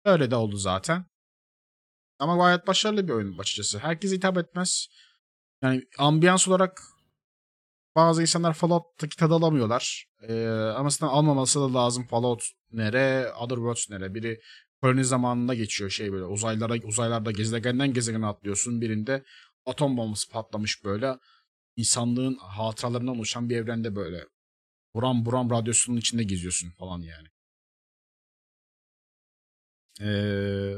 öyle 0.05 0.31
de 0.31 0.35
oldu 0.35 0.57
zaten. 0.57 1.05
Ama 2.19 2.37
gayet 2.37 2.67
başarılı 2.67 3.07
bir 3.07 3.13
oyun 3.13 3.37
açıkçası. 3.37 3.79
Herkese 3.79 4.15
hitap 4.15 4.37
etmez. 4.37 4.87
Yani 5.63 5.83
ambiyans 5.97 6.47
olarak 6.47 6.81
bazı 7.95 8.21
insanlar 8.21 8.53
Fallout'taki 8.53 9.17
tadı 9.17 9.33
alamıyorlar. 9.33 10.05
Ee, 10.27 10.49
ama 10.49 10.89
zaten 10.89 11.07
almaması 11.07 11.59
da 11.59 11.73
lazım. 11.73 12.07
Fallout 12.07 12.43
nere, 12.71 13.33
Otherworlds 13.33 13.89
nere. 13.89 14.13
Biri 14.15 14.39
koloni 14.81 15.05
zamanında 15.05 15.53
geçiyor 15.53 15.89
şey 15.89 16.11
böyle 16.11 16.25
uzaylara 16.25 16.73
uzaylarda 16.83 17.31
gezegenden 17.31 17.93
gezegene 17.93 18.25
atlıyorsun. 18.25 18.81
Birinde 18.81 19.23
atom 19.65 19.97
bombası 19.97 20.29
patlamış 20.29 20.83
böyle. 20.85 21.17
İnsanlığın 21.75 22.37
hatıralarından 22.41 23.15
oluşan 23.15 23.49
bir 23.49 23.57
evrende 23.57 23.95
böyle. 23.95 24.25
Buram 24.95 25.25
buram 25.25 25.49
radyasyonun 25.49 25.99
içinde 25.99 26.23
geziyorsun 26.23 26.71
falan 26.79 27.01
yani. 27.01 27.27
Ee, 30.01 30.75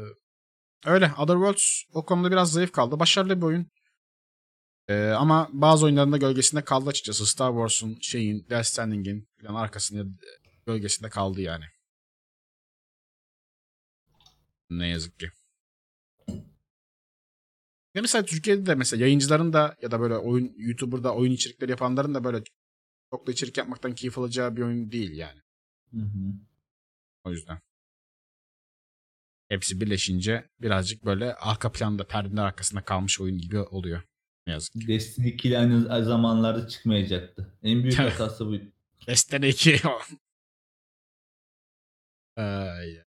öyle. 0.85 1.11
Otherworlds 1.17 1.83
o 1.93 2.05
konuda 2.05 2.31
biraz 2.31 2.51
zayıf 2.51 2.71
kaldı. 2.71 2.99
Başarılı 2.99 3.37
bir 3.37 3.45
oyun. 3.45 3.71
Ee, 4.87 5.09
ama 5.09 5.49
bazı 5.53 5.85
oyunlarında 5.85 6.17
gölgesinde 6.17 6.63
kaldı 6.63 6.89
açıkçası. 6.89 7.25
Star 7.25 7.51
Wars'un 7.51 7.97
şeyin, 8.01 8.45
Death 8.49 8.65
Stranding'in 8.65 9.27
falan 9.41 9.55
arkasında 9.55 10.05
gölgesinde 10.65 11.09
kaldı 11.09 11.41
yani. 11.41 11.65
Ne 14.69 14.87
yazık 14.87 15.19
ki. 15.19 15.31
Ya 17.95 18.01
mesela 18.01 18.25
Türkiye'de 18.25 18.65
de 18.65 18.75
mesela 18.75 19.01
yayıncıların 19.01 19.53
da 19.53 19.77
ya 19.81 19.91
da 19.91 19.99
böyle 19.99 20.17
oyun 20.17 20.53
YouTuber'da 20.57 21.15
oyun 21.15 21.31
içerikleri 21.31 21.71
yapanların 21.71 22.13
da 22.13 22.23
böyle 22.23 22.43
çok 23.11 23.27
da 23.27 23.31
içerik 23.31 23.57
yapmaktan 23.57 23.95
keyif 23.95 24.17
alacağı 24.17 24.55
bir 24.55 24.61
oyun 24.61 24.91
değil 24.91 25.17
yani. 25.17 25.41
Hı 25.91 25.97
hı. 25.97 26.33
O 27.23 27.31
yüzden. 27.31 27.59
Hepsi 29.49 29.81
birleşince 29.81 30.49
birazcık 30.61 31.05
böyle 31.05 31.35
arka 31.35 31.71
planda 31.71 32.07
perdenin 32.07 32.37
arkasında 32.37 32.83
kalmış 32.83 33.21
oyun 33.21 33.37
gibi 33.37 33.59
oluyor. 33.59 34.01
Ne 34.47 34.53
yazık 34.53 34.73
ki. 34.73 34.87
Destiny 34.87 35.29
2 35.29 35.47
ile 35.47 35.57
aynı 35.59 36.05
zamanlarda 36.05 36.67
çıkmayacaktı. 36.67 37.53
En 37.63 37.83
büyük 37.83 37.99
hatası 37.99 38.47
bu. 38.47 38.55
Destiny 39.07 39.49
2. 39.49 39.79
Ay. 42.35 43.03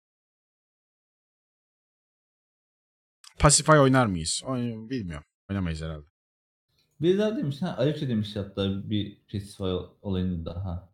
Pacify 3.39 3.71
oynar 3.71 4.05
mıyız? 4.05 4.41
Oyn- 4.45 4.89
bilmiyorum. 4.89 5.25
Oynamayız 5.49 5.81
herhalde. 5.81 6.05
Bir 7.01 7.17
daha 7.17 7.37
demiş 7.37 7.61
ha 7.61 7.75
Aliço 7.77 8.07
demiş 8.07 8.35
hatta 8.35 8.89
bir 8.89 9.17
festival 9.27 9.89
olayını 10.01 10.45
daha. 10.45 10.93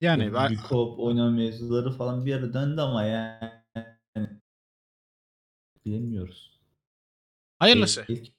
Yani 0.00 0.22
Yani 0.22 0.34
ben- 0.34 0.50
bir 0.50 0.56
co-op 0.56 0.96
oynama 1.02 1.30
mevzuları 1.30 1.92
falan 1.92 2.26
bir 2.26 2.34
ara 2.34 2.52
döndü 2.52 2.80
ama 2.80 3.04
yani 3.04 3.50
bilemiyoruz. 5.86 6.60
hayırlısı. 7.58 8.04
İlk- 8.08 8.32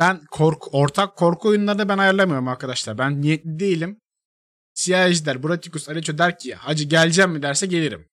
Ben 0.00 0.20
korku, 0.30 0.70
ortak 0.72 1.16
korku 1.16 1.48
oyunlarını 1.48 1.88
ben 1.88 1.98
ayarlamıyorum 1.98 2.48
arkadaşlar. 2.48 2.98
Ben 2.98 3.22
niyetli 3.22 3.58
değilim. 3.58 4.00
Siyah 4.74 5.08
Ejder, 5.08 5.42
Bratikus, 5.42 5.88
Alecho 5.88 6.18
der 6.18 6.38
ki 6.38 6.54
hacı 6.54 6.84
geleceğim 6.84 7.30
mi 7.30 7.42
derse 7.42 7.66
gelirim. 7.66 8.08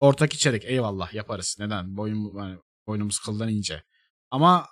Ortak 0.00 0.32
içerik 0.32 0.64
eyvallah 0.64 1.14
yaparız. 1.14 1.56
Neden? 1.60 1.96
Boyun, 1.96 2.38
yani 2.38 2.58
boynumuz 2.86 3.18
kıldan 3.18 3.48
ince. 3.48 3.82
Ama 4.30 4.66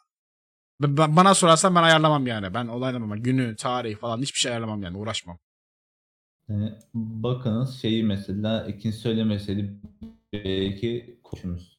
bana 0.80 1.34
sorarsan 1.34 1.74
ben 1.74 1.82
ayarlamam 1.82 2.26
yani. 2.26 2.54
Ben 2.54 2.66
olaylamam. 2.66 3.22
Günü, 3.22 3.56
tarihi 3.56 3.96
falan 3.96 4.22
hiçbir 4.22 4.38
şey 4.38 4.52
ayarlamam 4.52 4.82
yani. 4.82 4.96
Uğraşmam. 4.96 5.38
yani 6.48 6.78
bakınız 6.94 7.80
şeyi 7.80 8.04
mesela 8.04 8.66
ikinci 8.66 8.96
söylemeseydi 8.96 9.80
belki 10.32 11.20
koşumuz. 11.24 11.77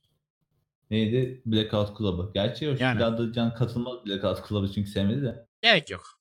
Neydi? 0.90 1.42
Blackout 1.46 1.98
Club'ı. 1.98 2.32
Gerçi 2.34 2.68
o 2.68 2.72
Yani. 2.72 2.82
yani. 2.82 3.04
adı 3.06 3.34
Can 3.34 3.54
katılmaz 3.54 4.06
Blackout 4.06 4.50
Club'ı 4.50 4.72
çünkü 4.72 4.90
sevmedi 4.90 5.22
de. 5.22 5.48
Gerek 5.62 5.90
yok. 5.90 6.20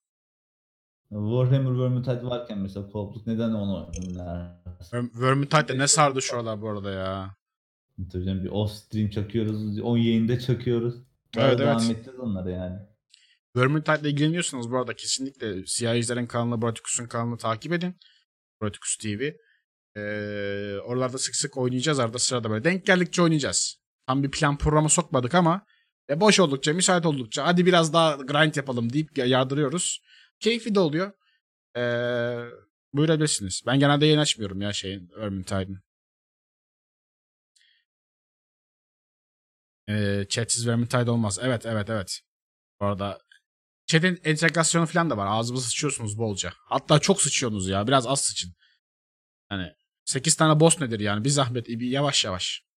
Warhammer 1.09 1.81
Vermintide 1.81 2.25
varken 2.25 2.59
mesela 2.59 2.87
co-op'luk 2.87 3.27
neden 3.27 3.51
onu 3.51 3.91
oynar? 3.99 4.53
Vermintide 4.93 5.69
de 5.69 5.79
ne 5.79 5.87
sardı 5.87 6.23
şu 6.23 6.37
aralar 6.37 6.63
bu 6.63 6.69
arada 6.71 6.91
ya. 6.91 7.37
Tabii 8.13 8.25
canım, 8.25 8.45
bir 8.45 8.49
off 8.51 8.73
stream 8.73 9.11
çakıyoruz, 9.11 9.81
on 9.81 9.97
yayında 9.99 10.39
çakıyoruz. 10.41 10.95
Böyle 11.37 11.49
Evet, 11.49 11.59
devam 11.59 11.79
evet. 11.83 11.91
edeceğiz 11.91 12.21
onları 12.21 12.51
yani. 12.51 12.79
Vermintide 13.57 14.01
ile 14.01 14.09
ilgileniyorsanız 14.11 14.71
bu 14.71 14.77
arada 14.79 14.95
kesinlikle 14.97 15.67
Siyah 15.67 15.95
Ejder'in 15.95 16.27
kanalını, 16.27 16.63
Bratikus'un 16.63 17.07
kanalını 17.07 17.39
takip 17.39 17.73
edin. 17.73 17.97
Bratikus 18.63 18.97
TV. 18.97 19.31
Ee, 19.97 20.79
oralarda 20.85 21.19
sık 21.19 21.37
sık 21.37 21.57
oynayacağız 21.57 21.99
arada 21.99 22.19
sırada 22.19 22.51
böyle. 22.51 22.65
Denk 22.65 22.87
geldikçe 22.87 23.23
oynayacağız. 23.23 23.78
Tam 24.09 24.23
bir 24.23 24.31
plan 24.31 24.59
programa 24.59 24.89
sokmadık 24.89 25.35
ama 25.35 25.67
e, 26.11 26.21
boş 26.21 26.41
oldukça, 26.41 26.73
müsait 26.73 27.07
oldukça 27.07 27.47
hadi 27.47 27.67
biraz 27.67 27.93
daha 27.93 28.15
grind 28.15 28.55
yapalım 28.55 28.93
deyip 28.93 29.19
yardırıyoruz. 29.19 30.01
Keyifli 30.41 30.75
de 30.75 30.81
oluyor. 30.81 31.13
Ee, 31.77 32.45
buyurabilirsiniz. 32.93 33.63
Ben 33.67 33.79
genelde 33.81 34.07
yayın 34.07 34.19
açmıyorum 34.19 34.61
ya 34.61 34.73
şeyin 34.73 35.11
Vermintide'in. 35.17 35.79
Ee, 39.89 40.27
chatsiz 40.29 40.69
Vermintide 40.69 41.11
olmaz. 41.11 41.39
Evet 41.43 41.67
evet 41.67 41.91
evet. 41.91 42.21
Bu 42.81 42.87
arada 42.87 43.19
chat'in 43.87 44.21
entegrasyonu 44.25 44.87
falan 44.87 45.11
da 45.11 45.17
var. 45.17 45.27
Ağzımıza 45.31 45.67
sıçıyorsunuz 45.67 46.19
bolca. 46.19 46.53
Hatta 46.57 46.99
çok 46.99 47.23
sıçıyorsunuz 47.23 47.69
ya. 47.69 47.87
Biraz 47.87 48.07
az 48.07 48.21
sıçın. 48.21 48.55
Hani 49.49 49.73
8 50.05 50.37
tane 50.37 50.61
boss 50.61 50.81
nedir 50.81 51.01
yani? 51.01 51.25
Bir 51.25 51.31
zahmet 51.31 51.69
bir 51.69 51.87
yavaş 51.87 52.25
yavaş. 52.25 52.68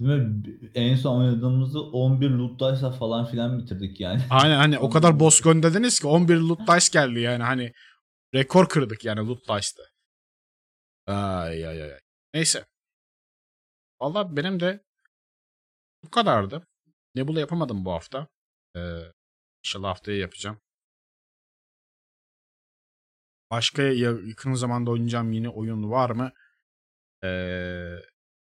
Değil 0.00 0.10
mi? 0.22 0.42
En 0.74 0.96
son 0.96 1.20
oynadığımızda 1.20 1.80
11 1.80 2.30
loot 2.30 2.60
dice'la 2.60 2.90
falan 2.92 3.26
filan 3.26 3.58
bitirdik 3.58 4.00
yani. 4.00 4.22
Aynen 4.30 4.56
hani 4.56 4.78
o 4.78 4.90
kadar 4.90 5.20
boss 5.20 5.40
gönderdiniz 5.40 6.00
ki 6.00 6.06
11 6.06 6.36
loot 6.36 6.60
dice 6.60 6.88
geldi 6.92 7.20
yani 7.20 7.42
hani 7.42 7.72
rekor 8.34 8.68
kırdık 8.68 9.04
yani 9.04 9.28
loot 9.28 9.42
dice'da. 9.48 9.82
Ay 11.06 11.66
ay 11.66 11.82
ay. 11.82 11.98
Neyse. 12.34 12.66
Valla 14.00 14.36
benim 14.36 14.60
de 14.60 14.84
bu 16.04 16.10
kadardı. 16.10 16.66
Nebula 17.14 17.40
yapamadım 17.40 17.84
bu 17.84 17.92
hafta. 17.92 18.28
Ee, 18.76 18.80
inşallah 19.64 19.88
haftaya 19.88 20.18
yapacağım. 20.18 20.60
Başka 23.50 23.82
ya- 23.82 24.18
yakın 24.26 24.54
zamanda 24.54 24.90
oynayacağım 24.90 25.32
yeni 25.32 25.48
oyun 25.48 25.90
var 25.90 26.10
mı? 26.10 26.32
Ee, 27.24 27.96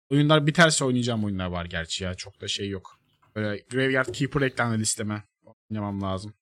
oyunlar 0.09 0.47
biterse 0.47 0.85
oynayacağım 0.85 1.23
oyunlar 1.25 1.45
var 1.47 1.65
gerçi 1.65 2.03
ya. 2.03 2.15
Çok 2.15 2.41
da 2.41 2.47
şey 2.47 2.69
yok. 2.69 2.99
Böyle 3.35 3.57
Graveyard 3.71 4.13
Keeper 4.13 4.41
eklendi 4.41 4.79
listeme. 4.79 5.23
Oynamam 5.71 6.01
lazım. 6.01 6.33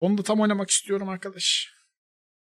Onu 0.00 0.18
da 0.18 0.22
tam 0.22 0.40
oynamak 0.40 0.70
istiyorum 0.70 1.08
arkadaş. 1.08 1.72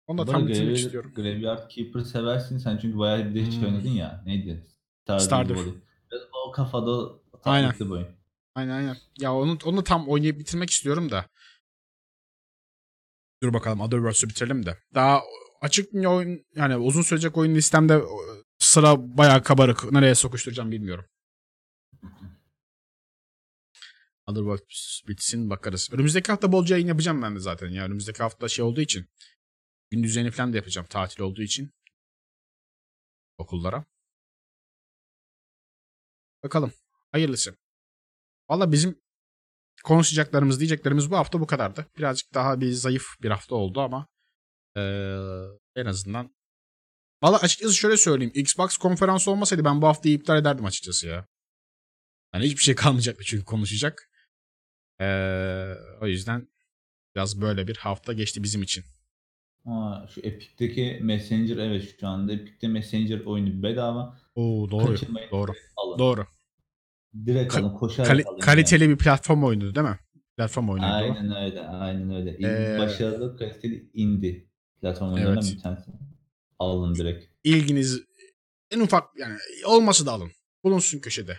Onu 0.07 0.17
da 0.17 0.27
Bu 0.27 0.31
tam 0.31 0.47
bitirmek 0.47 0.77
istiyorum. 0.77 1.13
Graveyard 1.15 1.69
Keeper 1.69 2.01
seversin 2.01 2.57
sen 2.57 2.77
çünkü 2.77 2.97
bayağı 2.97 3.29
bir 3.29 3.35
de 3.35 3.45
hiç 3.45 3.55
Hmm. 3.55 3.65
oynadın 3.65 3.89
ya. 3.89 4.23
Neydi? 4.25 4.65
Stardew 5.03 5.25
Stardew. 5.25 5.61
Valley. 5.61 5.73
O 6.47 6.51
kafada 6.51 7.19
Aynen. 7.43 7.73
bir 7.79 7.89
oyun. 7.89 8.07
Aynen 8.55 8.71
aynen. 8.71 8.97
Ya 9.19 9.33
onu, 9.33 9.57
onu 9.65 9.83
tam 9.83 10.07
oynayıp 10.09 10.39
bitirmek 10.39 10.69
istiyorum 10.69 11.11
da. 11.11 11.25
Dur 13.43 13.53
bakalım 13.53 13.81
Otherworlds'ü 13.81 14.29
bitirelim 14.29 14.65
de. 14.65 14.77
Daha 14.95 15.21
açık 15.61 15.93
bir 15.93 16.05
oyun 16.05 16.45
yani 16.55 16.77
uzun 16.77 17.01
sürecek 17.01 17.37
oyun 17.37 17.55
listemde 17.55 18.01
sıra 18.71 19.17
bayağı 19.17 19.43
kabarık. 19.43 19.91
Nereye 19.91 20.15
sokuşturacağım 20.15 20.71
bilmiyorum. 20.71 21.05
Otherworlds 24.27 25.01
bitsin 25.07 25.49
bakarız. 25.49 25.89
Önümüzdeki 25.91 26.31
hafta 26.31 26.51
bolca 26.51 26.75
yayın 26.75 26.87
yapacağım 26.87 27.21
ben 27.21 27.35
de 27.35 27.39
zaten 27.39 27.67
ya. 27.69 27.85
Önümüzdeki 27.85 28.23
hafta 28.23 28.47
şey 28.49 28.65
olduğu 28.65 28.81
için. 28.81 29.09
Gün 29.89 30.03
düzeni 30.03 30.31
falan 30.31 30.53
da 30.53 30.57
yapacağım 30.57 30.87
tatil 30.89 31.21
olduğu 31.21 31.41
için. 31.41 31.71
Okullara. 33.37 33.85
Bakalım. 36.43 36.73
Hayırlısı. 37.11 37.57
Valla 38.49 38.71
bizim 38.71 39.01
konuşacaklarımız, 39.83 40.59
diyeceklerimiz 40.59 41.11
bu 41.11 41.17
hafta 41.17 41.39
bu 41.39 41.47
kadardı. 41.47 41.87
Birazcık 41.97 42.33
daha 42.33 42.61
bir 42.61 42.71
zayıf 42.71 43.05
bir 43.21 43.29
hafta 43.29 43.55
oldu 43.55 43.81
ama 43.81 44.07
eee, 44.75 45.47
en 45.75 45.85
azından 45.85 46.35
Valla 47.23 47.37
açıkçası 47.37 47.75
şöyle 47.75 47.97
söyleyeyim. 47.97 48.31
Xbox 48.35 48.77
konferansı 48.77 49.31
olmasaydı 49.31 49.65
ben 49.65 49.81
bu 49.81 49.87
haftayı 49.87 50.15
iptal 50.15 50.37
ederdim 50.37 50.65
açıkçası 50.65 51.07
ya. 51.07 51.27
Yani 52.33 52.45
hiçbir 52.45 52.61
şey 52.61 52.75
kalmayacaktı 52.83 53.23
çünkü 53.25 53.45
konuşacak. 53.45 54.09
Eee, 55.01 55.75
o 56.01 56.07
yüzden 56.07 56.47
biraz 57.15 57.41
böyle 57.41 57.67
bir 57.67 57.75
hafta 57.77 58.13
geçti 58.13 58.43
bizim 58.43 58.61
için. 58.61 58.83
Aa, 59.65 60.07
şu 60.07 60.21
Epic'teki 60.21 60.99
Messenger 61.01 61.57
evet 61.57 61.95
şu 61.99 62.07
anda 62.07 62.33
Epic'te 62.33 62.67
Messenger 62.67 63.19
oyunu 63.19 63.63
bedava. 63.63 64.17
Oo 64.35 64.71
doğru. 64.71 64.85
Kaçırmayın. 64.85 65.31
Doğru. 65.31 65.53
Alın. 65.77 65.99
Doğru. 65.99 66.25
Direkt 67.25 67.53
Ka- 67.53 67.59
alın. 67.59 67.77
Koşarak 67.77 68.07
Kali- 68.11 68.23
alın. 68.23 68.39
kaliteli 68.39 68.89
bir 68.89 68.97
platform 68.97 69.43
oyunu 69.43 69.75
değil 69.75 69.87
mi? 69.87 69.99
Platform 70.37 70.69
oyunu. 70.69 70.85
Yani. 70.85 70.93
Aynen 70.95 71.35
öyle. 71.35 71.61
Aynen 71.67 72.15
öyle. 72.15 72.37
Ee, 72.75 72.79
Başarılı 72.79 73.37
kaliteli 73.37 73.89
indie 73.93 74.45
platform 74.81 75.13
oyunlarından 75.13 75.43
Evet. 75.43 75.55
bir 75.57 75.61
tanesi. 75.61 75.91
Alın 76.61 76.95
direkt. 76.95 77.25
ilginiz 77.43 78.01
en 78.71 78.79
ufak 78.79 79.03
yani 79.17 79.37
olması 79.65 80.05
da 80.05 80.11
alın. 80.11 80.31
Bulunsun 80.63 80.99
köşede. 80.99 81.37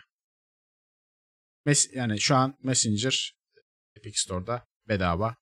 Mes 1.66 1.90
yani 1.94 2.20
şu 2.20 2.36
an 2.36 2.54
Messenger 2.62 3.36
Epic 3.96 4.18
Store'da 4.18 4.66
bedava. 4.88 5.36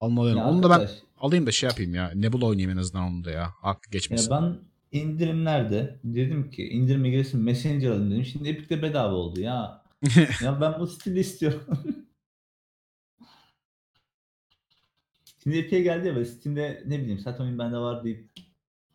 Almalıyım. 0.00 0.38
Ya 0.38 0.44
Onu 0.44 0.62
da 0.62 0.70
ben 0.70 0.74
arkadaş, 0.74 0.98
alayım 1.18 1.46
da 1.46 1.52
şey 1.52 1.68
yapayım 1.68 1.94
ya. 1.94 2.12
Nebula 2.14 2.46
oynayayım 2.46 2.78
en 2.78 2.80
azından 2.80 3.04
onu 3.04 3.24
da 3.24 3.30
ya. 3.30 3.50
Hakkı 3.60 3.88
ya 3.88 3.90
geçmesin. 3.92 4.30
ben 4.30 4.58
indirimlerde 4.92 6.00
dedim 6.04 6.50
ki 6.50 6.68
indirime 6.68 7.10
girsin 7.10 7.40
Messenger 7.40 7.90
alayım 7.90 8.10
dedim. 8.10 8.24
Şimdi 8.24 8.48
Epic'te 8.48 8.82
bedava 8.82 9.14
oldu 9.14 9.40
ya. 9.40 9.84
ya 10.42 10.60
ben 10.60 10.80
bu 10.80 10.86
stili 10.86 11.20
istiyorum. 11.20 11.64
Şimdi 15.42 15.58
Epic'e 15.58 15.80
geldi 15.80 16.08
ya 16.08 16.24
Steam'de 16.24 16.82
ne 16.86 17.00
bileyim 17.00 17.18
zaten 17.18 17.44
oyun 17.44 17.58
bende 17.58 17.76
var 17.76 18.04
deyip 18.04 18.30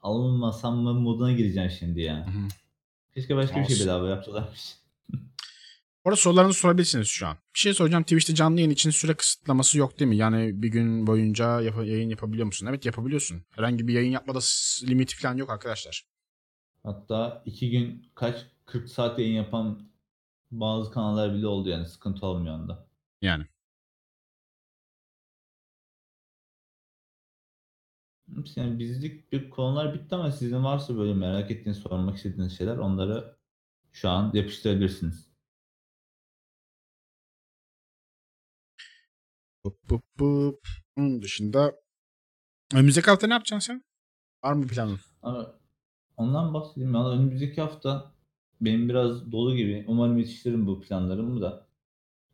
alınmasam 0.05 0.77
mı 0.77 0.93
moduna 0.93 1.31
gireceğim 1.31 1.69
şimdi 1.79 2.01
ya. 2.01 2.27
Hı 2.27 2.31
hı. 2.31 2.47
Keşke 3.13 3.35
başka 3.35 3.55
bir 3.55 3.61
Olsun. 3.61 3.75
şey 3.75 3.85
bedava 3.85 4.09
yapsalarmış. 4.09 4.75
Orada 6.03 6.15
sorularınızı 6.15 6.59
sorabilirsiniz 6.59 7.07
şu 7.07 7.27
an. 7.27 7.37
Bir 7.55 7.59
şey 7.59 7.73
soracağım. 7.73 8.03
Twitch'te 8.03 8.35
canlı 8.35 8.59
yayın 8.59 8.71
için 8.71 8.89
süre 8.89 9.13
kısıtlaması 9.13 9.77
yok 9.77 9.99
değil 9.99 10.09
mi? 10.09 10.17
Yani 10.17 10.61
bir 10.63 10.67
gün 10.67 11.07
boyunca 11.07 11.61
yap- 11.61 11.85
yayın 11.85 12.09
yapabiliyor 12.09 12.45
musun? 12.45 12.65
Evet 12.69 12.85
yapabiliyorsun. 12.85 13.41
Herhangi 13.51 13.87
bir 13.87 13.93
yayın 13.93 14.11
yapmada 14.11 14.39
limiti 14.83 15.15
falan 15.17 15.37
yok 15.37 15.49
arkadaşlar. 15.49 16.05
Hatta 16.83 17.43
iki 17.45 17.69
gün 17.71 18.05
kaç 18.15 18.35
40 18.65 18.89
saat 18.89 19.19
yayın 19.19 19.33
yapan 19.35 19.79
bazı 20.51 20.91
kanallar 20.91 21.33
bile 21.33 21.47
oldu 21.47 21.69
yani 21.69 21.85
sıkıntı 21.85 22.25
olmuyor 22.25 22.55
onda. 22.59 22.87
Yani. 23.21 23.45
Yani 28.55 28.79
bizlik 28.79 29.31
bir 29.31 29.49
konular 29.49 29.93
bitti 29.93 30.15
ama 30.15 30.31
sizin 30.31 30.63
varsa 30.63 30.97
böyle 30.97 31.13
merak 31.13 31.51
ettiğiniz, 31.51 31.77
sormak 31.77 32.17
istediğiniz 32.17 32.57
şeyler 32.57 32.77
onları 32.77 33.35
şu 33.91 34.09
an 34.09 34.31
yapıştırabilirsiniz. 34.33 35.27
Bup 39.63 39.89
bup 39.89 40.03
bup. 40.19 40.67
Onun 40.97 41.21
dışında 41.21 41.75
önümüzdeki 42.73 43.09
hafta 43.09 43.27
ne 43.27 43.33
yapacaksın 43.33 43.73
sen? 43.73 43.83
Var 44.43 44.53
mı 44.53 44.67
planın? 44.67 44.99
Ama 45.21 45.59
ondan 46.17 46.53
bahsedeyim. 46.53 46.93
Valla 46.93 47.11
önümüzdeki 47.11 47.61
hafta 47.61 48.11
benim 48.61 48.89
biraz 48.89 49.31
dolu 49.31 49.55
gibi. 49.55 49.85
Umarım 49.87 50.17
yetiştiririm 50.17 50.67
bu 50.67 50.81
planlarımı 50.81 51.41
da. 51.41 51.67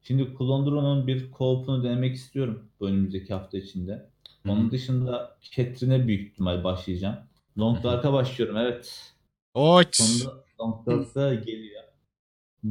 Şimdi 0.02 0.34
Kulondro'nun 0.34 1.08
bir 1.08 1.32
co-op'unu 1.32 1.84
denemek 1.84 2.16
istiyorum 2.16 2.72
bu 2.80 2.88
önümüzdeki 2.88 3.34
hafta 3.34 3.58
içinde. 3.58 4.12
Onun 4.48 4.72
dışında 4.72 5.38
Catherine'e 5.52 6.08
büyük 6.08 6.32
ihtimal 6.32 6.64
başlayacağım. 6.64 7.16
Long 7.58 7.84
Dark'a 7.84 8.14
başlıyorum 8.14 8.58
evet. 8.58 9.14
Oç. 9.54 9.96
Sonunda 9.96 10.44
Long 10.60 10.88
Dark 10.88 11.16
da 11.16 11.34
geliyor. 11.34 11.84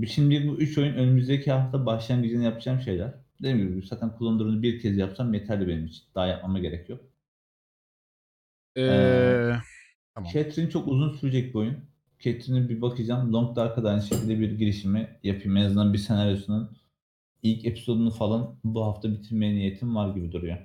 Şimdi 0.09 0.49
bu 0.49 0.55
üç 0.55 0.79
oyun 0.79 0.95
önümüzdeki 0.95 1.53
hafta 1.53 1.87
başlangıcını 1.87 2.45
yapacağım 2.45 2.81
şeyler. 2.81 3.15
Dediğim 3.43 3.59
gibi 3.59 3.87
zaten 3.87 4.17
Kulondro'nu 4.17 4.63
bir 4.63 4.81
kez 4.81 4.99
yapsam 4.99 5.35
yeterli 5.35 5.69
benim 5.69 5.87
için. 5.87 6.03
Daha 6.15 6.27
yapmama 6.27 6.59
gerek 6.59 6.89
yok. 6.89 7.01
Ee, 8.77 9.53
tamam. 10.15 10.31
Catherine 10.33 10.71
çok 10.71 10.89
uzun 10.89 11.13
sürecek 11.13 11.55
bir 11.55 11.59
oyun. 11.59 11.77
Catherine'e 12.19 12.69
bir 12.69 12.83
bakacağım. 12.83 13.33
Long 13.33 13.57
Dark'a 13.57 13.85
da 13.85 13.91
aynı 13.91 14.03
şekilde 14.03 14.41
bir 14.41 14.51
girişimi 14.51 15.19
yapayım. 15.23 15.57
En 15.57 15.65
azından 15.65 15.93
bir 15.93 15.99
senaryosunun 15.99 16.77
ilk 17.43 17.65
episodunu 17.65 18.11
falan 18.11 18.57
bu 18.65 18.85
hafta 18.85 19.13
bitirmeye 19.13 19.55
niyetim 19.55 19.97
var 19.97 20.15
gibi 20.15 20.33
duruyor. 20.33 20.59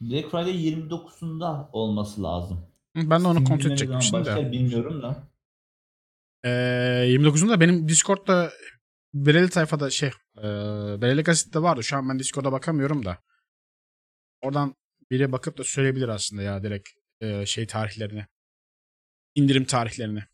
Black 0.00 0.30
Friday 0.30 0.68
29'unda 0.68 1.70
olması 1.72 2.22
lazım. 2.22 2.66
Ben 2.96 3.24
de 3.24 3.28
onu 3.28 3.44
kontrol 3.44 3.70
edecekmiştim 3.70 4.20
başlar 4.20 4.36
de. 4.36 4.52
bilmiyorum 4.52 5.02
da. 5.02 5.28
Ee, 6.44 6.48
29'unda 7.08 7.60
benim 7.60 7.88
Discord'da 7.88 8.50
belirli 9.14 9.50
tayfada 9.50 9.90
şey 9.90 10.10
e, 10.38 10.42
belirli 11.02 11.22
gazetede 11.22 11.62
vardı. 11.62 11.82
Şu 11.84 11.96
an 11.96 12.08
ben 12.08 12.18
Discord'a 12.18 12.52
bakamıyorum 12.52 13.04
da. 13.04 13.18
Oradan 14.42 14.74
biri 15.10 15.32
bakıp 15.32 15.58
da 15.58 15.64
söyleyebilir 15.64 16.08
aslında 16.08 16.42
ya 16.42 16.62
direkt 16.62 16.88
e, 17.20 17.46
şey 17.46 17.66
tarihlerini. 17.66 18.26
indirim 19.34 19.64
tarihlerini. 19.64 20.24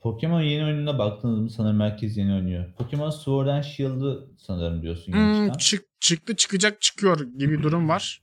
Pokemon 0.00 0.40
yeni 0.40 0.64
oyununa 0.64 0.98
baktınız 0.98 1.38
mı 1.38 1.50
sanırım 1.50 1.80
herkes 1.80 2.16
yeni 2.16 2.34
oynuyor. 2.34 2.72
Pokemon 2.72 3.10
Sword 3.10 3.46
and 3.46 3.62
Shield'ı 3.62 4.28
sanırım 4.38 4.82
diyorsun 4.82 5.12
Hmm, 5.12 5.52
çık, 5.52 5.86
çıktı 6.00 6.36
çıkacak 6.36 6.80
çıkıyor 6.80 7.20
gibi 7.20 7.58
bir 7.58 7.62
durum 7.62 7.88
var. 7.88 8.22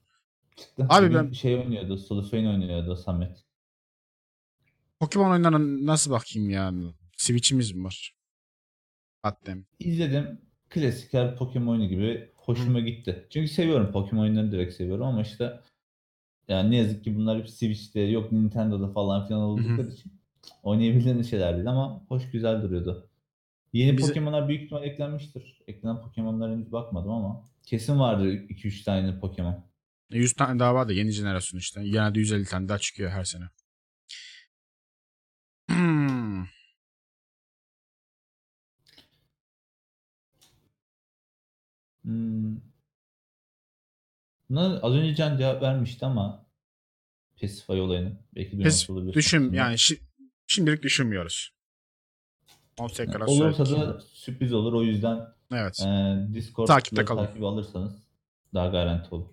Çıktı. 0.55 0.86
Abi 0.89 1.13
ben- 1.13 1.32
şey 1.32 1.55
oynuyordu, 1.55 1.97
Solifane 1.97 2.49
oynuyordu 2.49 2.95
Samet. 2.95 3.43
Pokemon 4.99 5.32
oyunlarına 5.32 5.86
nasıl 5.93 6.11
bakayım 6.11 6.49
yani? 6.49 6.93
Switch'imiz 7.17 7.71
mi 7.71 7.84
var? 7.84 8.15
Hatta. 9.23 9.51
İzledim. 9.80 10.41
Klasik 10.69 11.13
her 11.13 11.36
Pokemon 11.36 11.71
oyunu 11.71 11.88
gibi 11.88 12.30
hoşuma 12.36 12.80
gitti. 12.80 13.28
Çünkü 13.30 13.47
seviyorum 13.47 13.91
Pokemon 13.91 14.21
oyunlarını 14.23 14.51
direkt 14.51 14.73
seviyorum 14.73 15.05
ama 15.05 15.21
işte 15.21 15.59
yani 16.47 16.71
ne 16.71 16.78
yazık 16.78 17.03
ki 17.03 17.15
bunlar 17.15 17.39
hep 17.39 17.49
Switch'te 17.49 17.99
yok 17.99 18.32
Nintendo'da 18.32 18.88
falan 18.88 19.28
filan 19.28 19.41
oldukları 19.41 19.88
için 19.91 20.16
oynayabildiğiniz 20.64 21.30
şeyler 21.30 21.56
değil 21.56 21.68
ama 21.68 22.06
hoş 22.08 22.32
güzel 22.32 22.62
duruyordu. 22.62 23.10
Yeni 23.74 23.98
Bize- 23.98 24.08
Pokemon'lar 24.08 24.48
büyük 24.48 24.64
ihtimal 24.64 24.84
eklenmiştir. 24.84 25.62
Eklenen 25.68 26.02
Pokemon'lara 26.02 26.52
henüz 26.52 26.72
bakmadım 26.72 27.12
ama 27.12 27.43
kesin 27.66 28.00
vardır 28.00 28.26
2-3 28.28 28.84
tane 28.84 29.20
Pokemon. 29.20 29.66
100 30.10 30.34
tane 30.34 30.60
daha 30.60 30.76
var 30.76 30.88
da 30.89 30.93
yeni 30.93 31.12
jenerasyon 31.12 31.60
işte. 31.60 31.84
Genelde 31.84 32.20
150 32.20 32.45
tane 32.45 32.70
daha 32.70 32.80
çıkıyor 32.80 33.12
her 33.12 33.24
sene. 33.24 33.43
Hmm. 35.70 36.45
Buna 44.50 44.80
az 44.82 44.93
önce 44.93 45.16
Can 45.16 45.38
cevap 45.38 45.62
vermişti 45.62 46.06
ama 46.06 46.45
Pacify 47.41 47.72
olayını. 47.74 48.18
Belki 48.36 48.52
duymamış 48.52 48.89
olabilir. 48.89 49.14
düşün 49.14 49.54
yani 49.54 49.76
şi- 49.76 50.00
şimdilik 50.48 50.84
düşünmüyoruz. 50.84 51.52
Onu 52.80 52.89
tekrar 52.89 53.20
Olursa 53.22 53.66
söyledik. 53.66 53.88
da 53.88 54.00
sürpriz 54.00 54.54
olur. 54.54 54.74
O 54.74 54.84
yüzden 54.84 55.20
Evet. 55.52 55.80
e, 55.86 56.18
Discord 56.34 56.68
Takipte 56.68 57.06
kalın. 57.06 57.26
takip 57.26 57.43
alırsanız 57.43 58.04
daha 58.54 58.68
garanti 58.68 59.16
olur. 59.16 59.28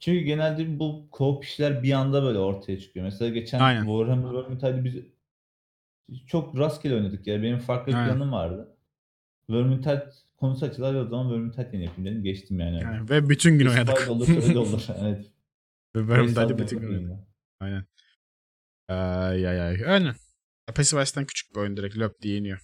Çünkü 0.00 0.20
genelde 0.20 0.78
bu 0.78 1.08
co-op 1.12 1.44
işler 1.44 1.82
bir 1.82 1.92
anda 1.92 2.22
böyle 2.22 2.38
ortaya 2.38 2.80
çıkıyor. 2.80 3.04
Mesela 3.04 3.30
geçen 3.30 3.60
Aynen. 3.60 3.84
Warhammer 3.84 4.34
Vermintide'ı 4.34 4.84
biz 4.84 4.94
çok 6.26 6.58
rastgele 6.58 6.94
oynadık 6.94 7.26
ya. 7.26 7.42
Benim 7.42 7.58
farklı 7.58 7.92
bir 7.92 7.96
planım 7.96 8.32
vardı. 8.32 8.76
Vermintide 9.50 10.10
konusu 10.36 10.66
açılar 10.66 10.94
o 10.94 11.04
zaman 11.08 11.32
Vermintide 11.32 11.70
yeni 11.72 11.84
yapayım 11.84 12.10
dedim. 12.10 12.22
Geçtim 12.24 12.60
yani. 12.60 12.80
Yani 12.82 13.10
ve 13.10 13.28
bütün 13.28 13.58
gün 13.58 13.66
oynadık. 13.66 14.08
olur, 14.10 14.28
öyle 14.48 14.58
olur. 14.58 14.86
Evet. 15.00 15.26
Ve 15.96 16.08
benim 16.08 16.22
Hesap 16.28 16.48
de 16.48 16.58
bütün 16.58 16.80
gün 16.80 16.88
oynadık. 16.88 17.24
Aynen. 17.60 17.84
Ay 18.88 19.46
ay 19.48 19.60
ay. 19.60 19.84
Aynen. 19.86 20.16
Pacify'den 20.74 21.26
küçük 21.26 21.54
bir 21.54 21.60
oyun 21.60 21.76
direkt 21.76 21.96
löp 21.98 22.22
diye 22.22 22.34
yeniyor. 22.34 22.60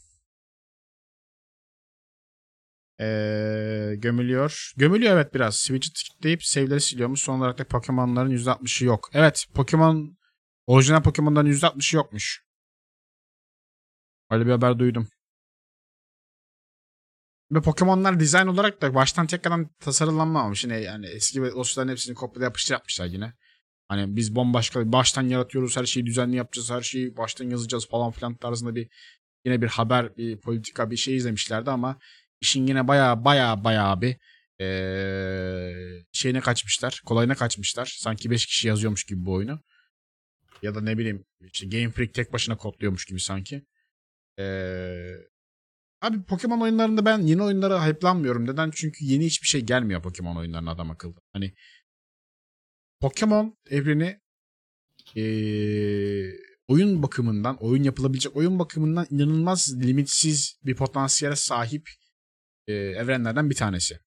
Ee, 3.01 3.95
gömülüyor. 3.99 4.73
Gömülüyor 4.77 5.13
evet 5.13 5.35
biraz. 5.35 5.57
Switch'i 5.57 5.93
tıklayıp 5.93 6.45
save'leri 6.45 6.81
siliyormuş. 6.81 7.21
Son 7.21 7.39
olarak 7.39 7.59
da 7.59 7.65
Pokemon'ların 7.69 8.31
%60'ı 8.31 8.87
yok. 8.87 9.11
Evet 9.13 9.47
Pokemon 9.55 10.17
orijinal 10.67 11.03
Pokemon'ların 11.03 11.51
%60'ı 11.51 11.97
yokmuş. 11.97 12.43
Öyle 14.31 14.47
bir 14.47 14.51
haber 14.51 14.79
duydum. 14.79 15.09
Ve 17.51 17.61
Pokemon'lar 17.63 18.21
dizayn 18.21 18.47
olarak 18.47 18.83
da 18.83 18.95
baştan 18.95 19.27
tekrardan 19.27 19.71
tasarlanmamış. 19.81 20.65
Yine 20.65 20.77
yani 20.81 21.07
eski 21.07 21.43
ve 21.43 21.53
dostların 21.53 21.89
hepsini 21.89 22.15
kopyala 22.15 22.45
yapıştır 22.45 22.75
yapmışlar 22.75 23.07
yine. 23.07 23.35
Hani 23.93 24.17
biz 24.17 24.37
bombaşka 24.37 24.93
baştan 24.93 25.23
yaratıyoruz, 25.23 25.77
her 25.77 25.85
şeyi 25.85 26.07
düzenli 26.07 26.37
yapacağız, 26.37 26.71
her 26.71 26.81
şeyi 26.81 27.17
baştan 27.17 27.51
yazacağız 27.51 27.89
falan 27.89 28.11
filan 28.11 28.35
tarzında 28.37 28.75
bir 28.75 28.89
yine 29.45 29.63
bir 29.63 29.67
haber, 29.67 30.17
bir 30.17 30.41
politika 30.41 30.91
bir 30.91 30.97
şey 30.97 31.17
izlemişlerdi 31.17 31.71
ama 31.71 31.99
işin 32.41 32.67
yine 32.67 32.89
baya 32.89 33.25
baya 33.25 33.65
baya 33.65 34.01
bir 34.01 34.17
eee 34.61 36.05
şeyine 36.13 36.41
kaçmışlar, 36.41 37.03
kolayına 37.07 37.35
kaçmışlar. 37.35 37.97
Sanki 37.99 38.31
5 38.31 38.47
kişi 38.47 38.69
yazıyormuş 38.69 39.05
gibi 39.05 39.27
bu 39.27 39.33
oyunu. 39.33 39.61
Ya 40.63 40.75
da 40.75 40.81
ne 40.81 40.99
bileyim 40.99 41.25
işte 41.41 41.67
Game 41.67 41.91
Freak 41.91 42.15
tek 42.15 42.33
başına 42.33 42.57
kodluyormuş 42.57 43.05
gibi 43.05 43.21
sanki. 43.21 43.63
Eee 44.39 45.29
Abi 46.03 46.23
Pokemon 46.23 46.61
oyunlarında 46.61 47.05
ben 47.05 47.19
yeni 47.19 47.43
oyunlara 47.43 47.87
hype'lanmıyorum. 47.87 48.47
Neden? 48.47 48.71
Çünkü 48.75 49.05
yeni 49.05 49.27
hiçbir 49.27 49.47
şey 49.47 49.61
gelmiyor 49.61 50.03
Pokemon 50.03 50.37
oyunlarına 50.37 50.71
adam 50.71 50.91
akıllı. 50.91 51.15
Hani 51.33 51.55
Pokemon 53.03 53.57
evreni 53.71 54.21
eee, 55.15 56.33
oyun 56.69 57.03
bakımından, 57.03 57.57
oyun 57.57 57.83
yapılabilecek 57.83 58.37
oyun 58.37 58.59
bakımından 58.59 59.07
inanılmaz 59.11 59.83
limitsiz 59.83 60.59
bir 60.65 60.77
potansiyele 60.77 61.37
sahip 61.37 61.89
eee, 62.67 62.75
evrenlerden 62.75 63.51
bir 63.51 63.55
tanesi. 63.55 63.99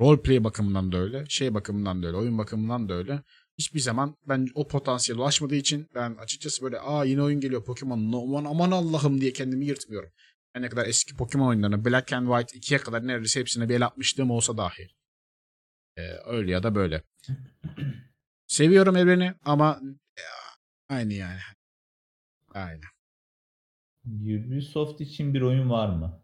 Roleplay 0.00 0.44
bakımından 0.44 0.92
da 0.92 0.98
öyle, 0.98 1.24
şey 1.28 1.54
bakımından 1.54 2.02
da 2.02 2.06
öyle, 2.06 2.16
oyun 2.16 2.38
bakımından 2.38 2.88
da 2.88 2.94
öyle. 2.94 3.22
Hiçbir 3.58 3.80
zaman 3.80 4.16
ben 4.28 4.48
o 4.54 4.68
potansiyele 4.68 5.22
ulaşmadığı 5.22 5.56
için 5.56 5.86
ben 5.94 6.14
açıkçası 6.14 6.62
böyle 6.62 6.80
aa 6.80 7.04
yeni 7.04 7.22
oyun 7.22 7.40
geliyor 7.40 7.64
Pokemon 7.64 8.12
aman, 8.12 8.44
aman 8.44 8.70
Allah'ım 8.70 9.20
diye 9.20 9.32
kendimi 9.32 9.66
yırtmıyorum. 9.66 10.10
Her 10.52 10.62
ne 10.62 10.68
kadar 10.68 10.86
eski 10.86 11.16
Pokemon 11.16 11.48
oyunlarına 11.48 11.84
Black 11.84 12.12
and 12.12 12.28
White 12.28 12.58
2'ye 12.58 12.78
kadar 12.78 13.06
neredeyse 13.06 13.40
hepsine 13.40 13.68
bir 13.68 13.74
el 13.74 13.86
atmışlığım 13.86 14.30
olsa 14.30 14.56
dahi. 14.56 14.99
Ee, 15.96 16.02
öyle 16.26 16.50
ya 16.50 16.62
da 16.62 16.74
böyle. 16.74 17.02
Seviyorum 18.46 18.96
evreni 18.96 19.34
ama 19.44 19.80
ya, 20.18 20.24
aynı 20.88 21.12
yani. 21.12 21.40
Aynı. 22.54 22.80
Ubisoft 24.06 25.00
için 25.00 25.34
bir 25.34 25.40
oyun 25.40 25.70
var 25.70 25.88
mı? 25.88 26.22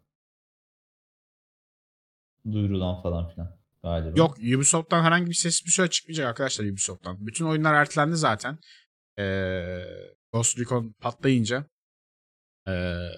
Duyurulan 2.53 3.03
falan 3.03 3.29
filan 3.29 3.59
galiba. 3.83 4.19
Yok 4.19 4.39
Ubisoft'tan 4.39 5.05
herhangi 5.05 5.27
bir 5.27 5.35
ses 5.35 5.65
bir 5.67 5.71
şey 5.71 5.87
çıkmayacak 5.87 6.27
arkadaşlar 6.27 6.65
Ubisoft'tan. 6.65 7.27
Bütün 7.27 7.45
oyunlar 7.45 7.75
ertelendi 7.75 8.17
zaten. 8.17 8.59
Ee, 9.19 9.83
Ghost 10.33 10.59
Recon 10.59 10.95
patlayınca 11.01 11.65
ee, 12.69 13.09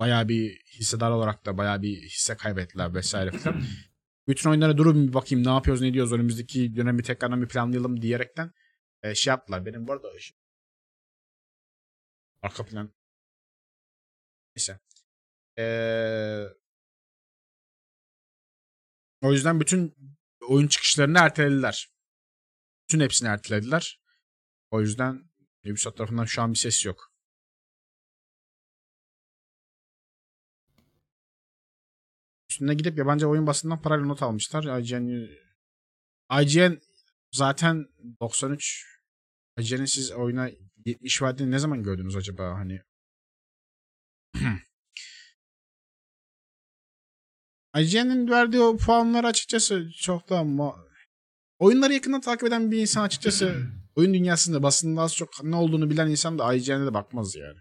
bayağı 0.00 0.28
bir 0.28 0.60
hissedar 0.78 1.10
olarak 1.10 1.46
da 1.46 1.58
bayağı 1.58 1.82
bir 1.82 2.02
hisse 2.02 2.36
kaybettiler 2.36 2.94
vesaire 2.94 3.30
falan. 3.30 3.62
Bütün 4.30 4.50
oyunlara 4.50 4.76
durun 4.76 5.08
bir 5.08 5.14
bakayım 5.14 5.46
ne 5.46 5.50
yapıyoruz 5.50 5.82
ne 5.82 5.94
diyoruz 5.94 6.12
önümüzdeki 6.12 6.76
dönemi 6.76 7.02
tekrardan 7.02 7.42
bir 7.42 7.48
planlayalım 7.48 8.02
diyerekten 8.02 8.52
e, 9.02 9.14
şey 9.14 9.30
yaptılar. 9.30 9.66
Benim 9.66 9.88
bu 9.88 9.92
arada 9.92 10.18
şey- 10.18 10.36
arka 12.42 12.64
plan 12.66 12.92
neyse. 14.56 14.80
Ee, 15.58 16.46
o 19.22 19.32
yüzden 19.32 19.60
bütün 19.60 19.96
oyun 20.48 20.68
çıkışlarını 20.68 21.18
ertelediler. 21.18 21.90
Bütün 22.84 23.00
hepsini 23.00 23.28
ertelediler. 23.28 24.00
O 24.70 24.80
yüzden 24.80 25.30
Ubisoft 25.64 25.96
tarafından 25.96 26.24
şu 26.24 26.42
an 26.42 26.52
bir 26.52 26.58
ses 26.58 26.84
yok. 26.86 27.09
Üstüne 32.60 32.74
gidip 32.74 32.98
yabancı 32.98 33.28
oyun 33.28 33.46
basından 33.46 33.82
parayla 33.82 34.06
not 34.06 34.22
almışlar. 34.22 34.80
IGN, 34.80 35.28
IGN 36.42 36.80
zaten 37.32 37.86
93 38.20 38.86
IGN'in 39.58 39.84
siz 39.84 40.12
oyuna 40.12 40.50
70 40.84 41.22
verdiğini 41.22 41.50
ne 41.50 41.58
zaman 41.58 41.82
gördünüz 41.82 42.16
acaba 42.16 42.54
hani? 42.54 42.82
IGN'in 47.76 48.30
verdiği 48.30 48.60
o 48.60 48.76
puanlar 48.76 49.24
açıkçası 49.24 49.90
çok 50.00 50.30
da 50.30 50.34
ma- 50.34 50.88
oyunları 51.58 51.92
yakından 51.92 52.20
takip 52.20 52.48
eden 52.48 52.70
bir 52.70 52.80
insan 52.80 53.02
açıkçası 53.02 53.66
oyun 53.96 54.14
dünyasında 54.14 54.62
basında 54.62 55.00
az 55.00 55.16
çok 55.16 55.44
ne 55.44 55.56
olduğunu 55.56 55.90
bilen 55.90 56.10
insan 56.10 56.38
da 56.38 56.54
IGN'e 56.54 56.86
de 56.86 56.94
bakmaz 56.94 57.36
yani. 57.36 57.58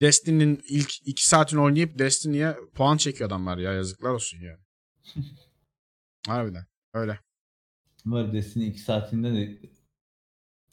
Destiny'nin 0.00 0.62
ilk 0.68 1.08
2 1.08 1.28
saatini 1.28 1.60
oynayıp 1.60 1.98
Destiny'ye 1.98 2.56
puan 2.74 2.96
çekiyor 2.96 3.28
adamlar 3.30 3.58
ya 3.58 3.72
yazıklar 3.72 4.10
olsun 4.10 4.38
yani. 4.38 4.60
Harbiden 6.26 6.66
öyle. 6.94 7.20
Var 8.06 8.32
Destiny 8.32 8.68
2 8.68 8.80
saatinde 8.80 9.32
de 9.32 9.58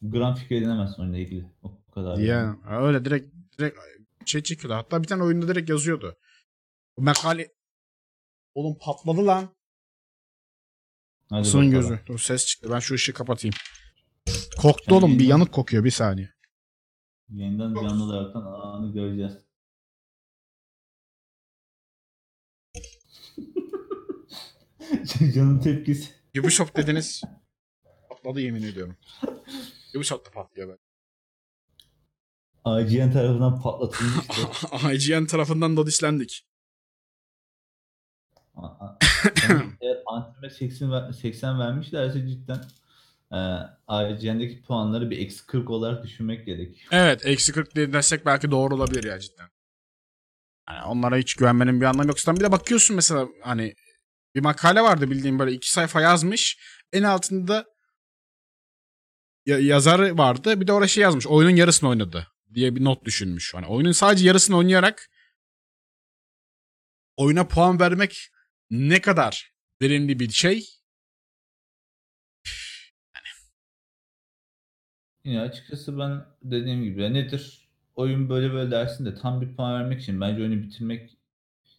gram 0.02 0.36
fikir 0.36 0.56
edinemezsin 0.56 1.02
oyunla 1.02 1.18
ilgili. 1.18 1.45
O 1.62 1.91
kadar. 1.91 2.18
Ya 2.18 2.58
öyle 2.70 3.06
direkt 3.06 3.36
direkt 3.60 3.80
şey 4.26 4.44
çekiyordu. 4.44 4.76
Hatta 4.76 5.04
bir 5.04 5.08
tane 5.08 5.24
oyunda 5.24 5.48
direkt 5.48 5.70
yazıyordu. 5.70 6.16
O 6.95 7.02
makale 7.02 7.58
Oğlum 8.58 8.78
patladı 8.82 9.26
lan. 9.28 9.56
Hadi 11.30 11.48
bakalım. 11.48 11.72
gözü. 11.72 11.99
Dur 12.06 12.20
ses 12.20 12.45
çıktı. 12.45 12.70
Ben 12.72 12.80
şu 12.80 12.95
ışığı 12.95 13.14
kapatayım. 13.14 13.54
Koktu 14.58 14.95
oğlum. 14.95 15.20
Bir 15.20 15.26
yanık 15.26 15.52
kokuyor. 15.52 15.84
Bir 15.84 15.91
saniye. 15.91 16.30
Yeniden 17.30 17.74
canlı 17.76 18.04
olaraktan 18.04 18.41
anı 18.41 18.94
göreceğiz. 18.94 19.38
Canın 25.36 25.60
tepkisi. 25.60 26.14
Ubisoft 26.40 26.78
dediniz. 26.78 27.22
Patladı 28.10 28.41
yemin 28.41 28.64
ediyorum. 28.64 28.98
Ubisoft 29.95 30.26
da 30.28 30.32
patlıyor 30.32 30.70
ben. 30.70 30.78
IGN 32.82 33.12
tarafından 33.12 33.62
patlatılmıştı. 33.62 34.41
IGN 34.94 35.26
tarafından 35.26 35.78
da 35.78 35.86
dislendik. 35.86 36.48
A- 38.56 38.66
a- 38.68 38.98
yani 39.49 39.64
Eğer 39.82 40.04
Antime 40.06 40.49
80, 40.49 40.91
ver- 40.91 41.12
80 41.12 41.60
vermişlerse 41.60 42.28
cidden 42.28 42.62
e, 43.32 43.38
IGN'deki 43.90 44.62
puanları 44.62 45.10
bir 45.10 45.18
eksi 45.20 45.45
40 45.45 45.70
olarak 45.70 46.04
düşünmek 46.04 46.45
gerek. 46.45 46.88
Evet. 46.91 47.26
Eksi 47.26 47.52
40 47.54 47.76
diye 47.76 47.94
desek 47.94 48.26
belki 48.26 48.52
doğru 48.52 48.76
olabilir 48.76 49.04
ya 49.04 49.20
cidden. 49.20 49.49
Yani 50.70 50.86
onlara 50.86 51.18
hiç 51.18 51.34
güvenmenin 51.36 51.82
bir 51.82 51.86
anlamı 51.86 52.08
yok. 52.10 52.20
Zaten 52.20 52.36
bir 52.36 52.44
de 52.45 52.52
bakıyorsun 52.52 52.95
mesela 52.95 53.28
hani 53.44 53.74
bir 54.36 54.41
makale 54.41 54.82
vardı 54.82 55.12
bildiğim 55.12 55.40
böyle 55.40 55.52
iki 55.52 55.72
sayfa 55.72 56.02
yazmış. 56.02 56.58
En 56.94 57.04
altında 57.04 57.66
ya- 59.45 59.60
yazarı 59.60 60.18
vardı. 60.18 60.62
Bir 60.62 60.68
de 60.68 60.74
oraya 60.74 60.88
şey 60.88 61.02
yazmış. 61.04 61.28
Oyunun 61.28 61.56
yarısını 61.56 61.90
oynadı 61.90 62.28
diye 62.54 62.76
bir 62.76 62.84
not 62.84 63.06
düşünmüş. 63.06 63.54
Hani 63.54 63.66
oyunun 63.68 63.91
sadece 63.91 64.28
yarısını 64.28 64.58
oynayarak 64.58 65.10
oyuna 67.18 67.48
puan 67.48 67.80
vermek 67.80 68.30
ne 68.70 69.02
kadar 69.02 69.52
verimli 69.82 70.20
bir 70.20 70.30
şey. 70.30 70.66
Yine 75.28 75.41
açıkçası 75.41 75.99
ben 75.99 76.26
dediğim 76.44 76.84
gibi 76.84 77.02
ya 77.02 77.10
nedir? 77.10 77.68
Oyun 77.95 78.30
böyle 78.30 78.54
böyle 78.54 78.72
dersin 78.72 79.06
de 79.06 79.16
tam 79.16 79.41
bir 79.41 79.56
puan 79.56 79.74
vermek 79.74 80.02
için 80.02 80.22
bence 80.22 80.41
oyunu 80.41 80.64
bitirmek 80.64 81.18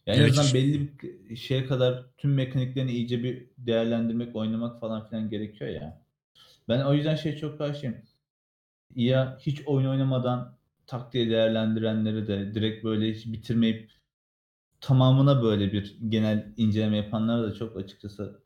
yani 0.07 0.19
en 0.19 0.25
azından 0.25 0.53
belli 0.53 0.91
bir 1.29 1.35
şeye 1.35 1.65
kadar 1.65 2.05
tüm 2.17 2.33
mekaniklerini 2.33 2.91
iyice 2.91 3.23
bir 3.23 3.47
değerlendirmek, 3.57 4.35
oynamak 4.35 4.79
falan 4.79 5.09
filan 5.09 5.29
gerekiyor 5.29 5.71
ya. 5.71 6.01
Ben 6.69 6.81
o 6.81 6.93
yüzden 6.93 7.15
şey 7.15 7.37
çok 7.37 7.57
karşıyım. 7.57 7.97
Ya 8.95 9.37
hiç 9.41 9.61
oyun 9.67 9.89
oynamadan 9.89 10.57
tak 10.87 11.13
diye 11.13 11.29
değerlendirenleri 11.29 12.27
de 12.27 12.55
direkt 12.55 12.83
böyle 12.83 13.13
hiç 13.13 13.25
bitirmeyip 13.25 13.91
tamamına 14.81 15.43
böyle 15.43 15.73
bir 15.73 15.97
genel 16.09 16.53
inceleme 16.57 16.97
yapanlara 16.97 17.43
da 17.43 17.55
çok 17.55 17.77
açıkçası 17.77 18.41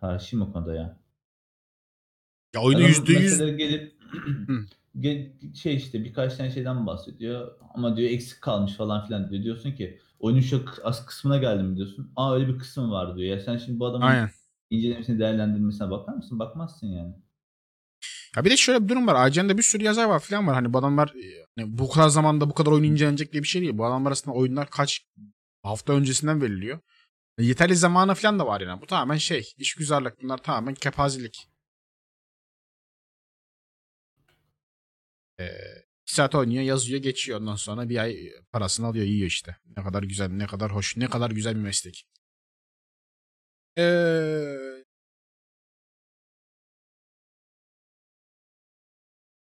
karşıyım 0.00 0.48
o 0.48 0.52
konuda 0.52 0.74
ya. 0.74 1.00
Ya 2.54 2.62
oyunu 2.62 2.80
Adam 2.80 2.88
yüzde 2.88 3.12
yüz 3.12 3.22
mesela 3.32 3.50
gelip 3.50 3.82
ge- 3.82 3.99
şey 5.54 5.76
işte 5.76 6.04
birkaç 6.04 6.36
tane 6.36 6.50
şeyden 6.50 6.86
bahsediyor 6.86 7.52
ama 7.74 7.96
diyor 7.96 8.10
eksik 8.10 8.40
kalmış 8.40 8.72
falan 8.72 9.06
filan 9.06 9.30
diyor. 9.30 9.44
Diyorsun 9.44 9.72
ki 9.72 10.00
oyunun 10.18 10.40
şu 10.40 10.64
az 10.84 11.06
kısmına 11.06 11.38
geldim 11.38 11.76
diyorsun. 11.76 12.12
Aa 12.16 12.34
öyle 12.34 12.48
bir 12.48 12.58
kısım 12.58 12.90
var 12.90 13.16
diyor. 13.16 13.36
Ya 13.36 13.40
sen 13.40 13.56
şimdi 13.56 13.80
bu 13.80 13.86
adamın 13.86 14.06
Aynen. 14.06 14.30
incelemesine 14.70 15.18
değerlendirmesine 15.18 15.90
bakar 15.90 16.12
mısın? 16.12 16.38
Bakmazsın 16.38 16.86
yani. 16.86 17.14
Ya 18.36 18.44
bir 18.44 18.50
de 18.50 18.56
şöyle 18.56 18.84
bir 18.84 18.88
durum 18.88 19.06
var. 19.06 19.30
IGN'de 19.30 19.58
bir 19.58 19.62
sürü 19.62 19.84
yazar 19.84 20.04
var 20.04 20.20
falan 20.20 20.46
var. 20.46 20.54
Hani 20.54 20.72
bu 20.72 20.78
adamlar 20.78 21.08
e, 21.08 21.46
hani 21.58 21.78
bu 21.78 21.90
kadar 21.90 22.08
zamanda 22.08 22.50
bu 22.50 22.54
kadar 22.54 22.70
oyun 22.70 22.84
incelenecek 22.84 23.32
diye 23.32 23.42
bir 23.42 23.48
şey 23.48 23.62
değil. 23.62 23.78
Bu 23.78 23.86
adamlar 23.86 24.10
arasında 24.10 24.34
oyunlar 24.34 24.70
kaç 24.70 25.06
hafta 25.62 25.92
öncesinden 25.92 26.42
veriliyor. 26.42 26.78
E, 27.38 27.44
yeterli 27.44 27.76
zamanı 27.76 28.14
falan 28.14 28.38
da 28.38 28.46
var 28.46 28.60
yani. 28.60 28.82
Bu 28.82 28.86
tamamen 28.86 29.16
şey, 29.16 29.52
işgüzarlık. 29.58 30.22
Bunlar 30.22 30.38
tamamen 30.38 30.74
kepazelik. 30.74 31.49
Ee, 35.40 35.84
iki 36.02 36.14
saat 36.14 36.34
oynuyor, 36.34 36.62
yazıyor, 36.62 37.02
geçiyor. 37.02 37.40
Ondan 37.40 37.56
sonra 37.56 37.88
bir 37.88 37.96
ay 37.96 38.32
parasını 38.52 38.86
alıyor, 38.86 39.06
yiyor 39.06 39.26
işte. 39.26 39.56
Ne 39.76 39.82
kadar 39.82 40.02
güzel, 40.02 40.28
ne 40.28 40.46
kadar 40.46 40.74
hoş, 40.74 40.96
ne 40.96 41.10
kadar 41.10 41.30
güzel 41.30 41.54
bir 41.54 41.60
meslek. 41.60 42.06
Ee, 43.78 44.56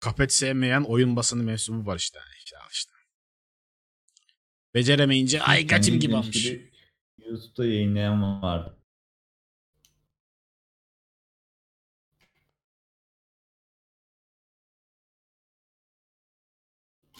Kapet 0.00 0.32
sevmeyen 0.32 0.82
oyun 0.82 1.16
basını 1.16 1.42
mensubu 1.42 1.86
var 1.86 1.96
işte. 1.96 2.18
İşte, 2.38 2.56
işte. 2.72 2.92
Beceremeyince 4.74 5.42
ay 5.42 5.66
kaçım 5.66 6.00
gibi 6.00 6.16
olmuş. 6.16 6.46
YouTube'da 7.18 7.66
yayınlayan 7.66 8.42
var. 8.42 8.83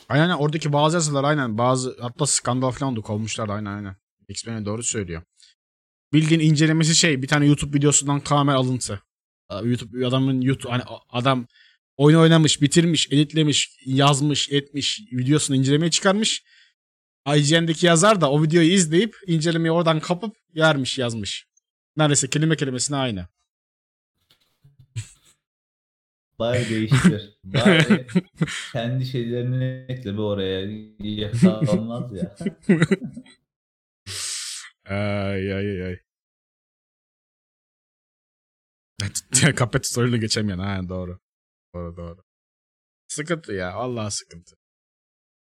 Aynen 0.08 0.30
oradaki 0.30 0.72
bazı 0.72 0.96
yazılar 0.96 1.24
aynen 1.24 1.58
bazı 1.58 1.96
hatta 2.00 2.26
skandal 2.26 2.70
falan 2.70 2.96
da 2.96 3.00
kovmuşlar 3.00 3.48
aynen 3.48 3.76
aynen. 3.76 3.96
X-Men 4.28 4.66
doğru 4.66 4.82
söylüyor. 4.82 5.22
Bildiğin 6.12 6.40
incelemesi 6.40 6.94
şey 6.94 7.22
bir 7.22 7.28
tane 7.28 7.46
YouTube 7.46 7.78
videosundan 7.78 8.20
kamera 8.20 8.56
alıntı. 8.56 9.02
YouTube 9.62 10.06
adamın 10.06 10.40
YouTube 10.40 10.72
hani 10.72 10.82
adam 11.10 11.46
oyun 11.96 12.18
oynamış, 12.18 12.62
bitirmiş, 12.62 13.08
editlemiş, 13.10 13.78
yazmış, 13.86 14.50
etmiş, 14.50 15.00
videosunu 15.12 15.56
incelemeye 15.56 15.90
çıkarmış. 15.90 16.42
IGN'deki 17.36 17.86
yazar 17.86 18.20
da 18.20 18.30
o 18.30 18.42
videoyu 18.42 18.72
izleyip 18.72 19.16
incelemeyi 19.26 19.72
oradan 19.72 20.00
kapıp 20.00 20.36
yermiş 20.54 20.98
yazmış. 20.98 21.46
Neredeyse 21.96 22.30
kelime 22.30 22.56
kelimesine 22.56 22.96
aynı. 22.96 23.28
Bari 26.38 26.68
değiştir. 26.70 27.38
Bari 27.44 28.06
kendi 28.72 29.06
şeylerini 29.06 29.86
ekle 29.88 30.12
bir 30.12 30.18
oraya. 30.18 30.60
Yoksa 30.98 31.60
olmaz 31.60 32.12
ya. 32.12 32.36
Ay 34.86 35.52
ay 35.52 35.82
ay. 35.82 35.98
Kapet 39.56 39.86
story'le 39.86 40.16
geçemeyen. 40.20 40.58
Ha 40.58 40.88
doğru. 40.88 41.18
Doğru 41.74 41.96
doğru. 41.96 42.22
Sıkıntı 43.08 43.52
ya. 43.52 43.76
Vallahi 43.76 44.10
sıkıntı. 44.10 44.56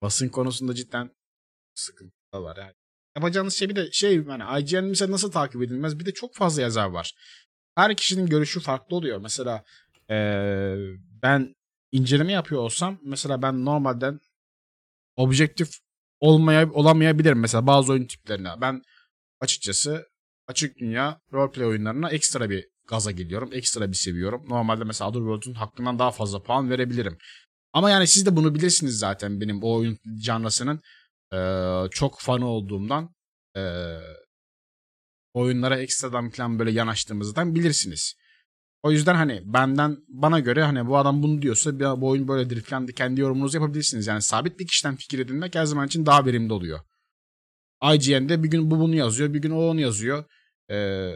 Basın 0.01 0.29
konusunda 0.29 0.73
cidden 0.73 1.11
sıkıntı 1.75 2.13
var 2.33 2.57
yani. 2.57 2.73
Yapacağınız 3.15 3.53
şey 3.53 3.69
bir 3.69 3.75
de 3.75 3.91
şey 3.91 4.25
hani 4.25 4.61
IGN 4.61 4.83
mesela 4.83 5.11
nasıl 5.11 5.31
takip 5.31 5.63
edilmez 5.63 5.99
bir 5.99 6.05
de 6.05 6.13
çok 6.13 6.35
fazla 6.35 6.61
yazar 6.61 6.87
var. 6.89 7.15
Her 7.75 7.95
kişinin 7.97 8.25
görüşü 8.25 8.59
farklı 8.59 8.95
oluyor. 8.95 9.17
Mesela 9.21 9.63
eee, 10.11 10.77
ben 11.23 11.55
inceleme 11.93 12.33
yapıyor 12.33 12.61
olsam 12.61 12.99
mesela 13.03 13.43
ben 13.43 13.65
normalden 13.65 14.21
objektif 15.15 15.69
olmaya 16.19 16.71
olamayabilirim 16.71 17.39
mesela 17.39 17.67
bazı 17.67 17.91
oyun 17.93 18.05
tiplerine. 18.07 18.49
Ben 18.61 18.81
açıkçası 19.41 20.07
açık 20.47 20.77
dünya 20.77 21.21
roleplay 21.33 21.67
oyunlarına 21.67 22.09
ekstra 22.09 22.49
bir 22.49 22.67
gaza 22.87 23.11
geliyorum. 23.11 23.49
Ekstra 23.53 23.89
bir 23.89 23.95
seviyorum. 23.97 24.45
Normalde 24.49 24.83
mesela 24.83 25.09
Otherworld'un 25.11 25.53
hakkından 25.53 25.99
daha 25.99 26.11
fazla 26.11 26.43
puan 26.43 26.69
verebilirim. 26.69 27.17
Ama 27.73 27.89
yani 27.91 28.07
siz 28.07 28.25
de 28.25 28.35
bunu 28.35 28.55
bilirsiniz 28.55 28.99
zaten 28.99 29.41
benim 29.41 29.63
o 29.63 29.73
oyun 29.77 29.99
canrasının 30.19 30.81
eee, 31.33 31.87
çok 31.91 32.19
fanı 32.21 32.47
olduğumdan 32.47 33.15
eee, 33.57 33.99
oyunlara 35.33 35.77
ekstradan 35.79 36.29
falan 36.29 36.59
böyle 36.59 36.71
yanaştığımızdan 36.71 37.55
bilirsiniz. 37.55 38.15
O 38.83 38.91
yüzden 38.91 39.15
hani 39.15 39.41
benden 39.45 39.97
bana 40.07 40.39
göre 40.39 40.63
hani 40.63 40.87
bu 40.87 40.97
adam 40.97 41.23
bunu 41.23 41.41
diyorsa 41.41 41.79
bu 42.01 42.07
oyun 42.07 42.27
böyledir 42.27 42.61
falan 42.61 42.87
kendi 42.87 43.21
yorumunuzu 43.21 43.57
yapabilirsiniz. 43.57 44.07
Yani 44.07 44.21
sabit 44.21 44.59
bir 44.59 44.67
kişiden 44.67 44.95
fikir 44.95 45.19
edinmek 45.19 45.55
her 45.55 45.65
zaman 45.65 45.87
için 45.87 46.05
daha 46.05 46.25
verimli 46.25 46.53
oluyor. 46.53 46.79
IGN'de 47.93 48.43
bir 48.43 48.49
gün 48.49 48.71
bu 48.71 48.79
bunu 48.79 48.95
yazıyor, 48.95 49.33
bir 49.33 49.39
gün 49.39 49.51
o 49.51 49.59
onu 49.59 49.79
yazıyor. 49.79 50.25
Ee, 50.71 51.11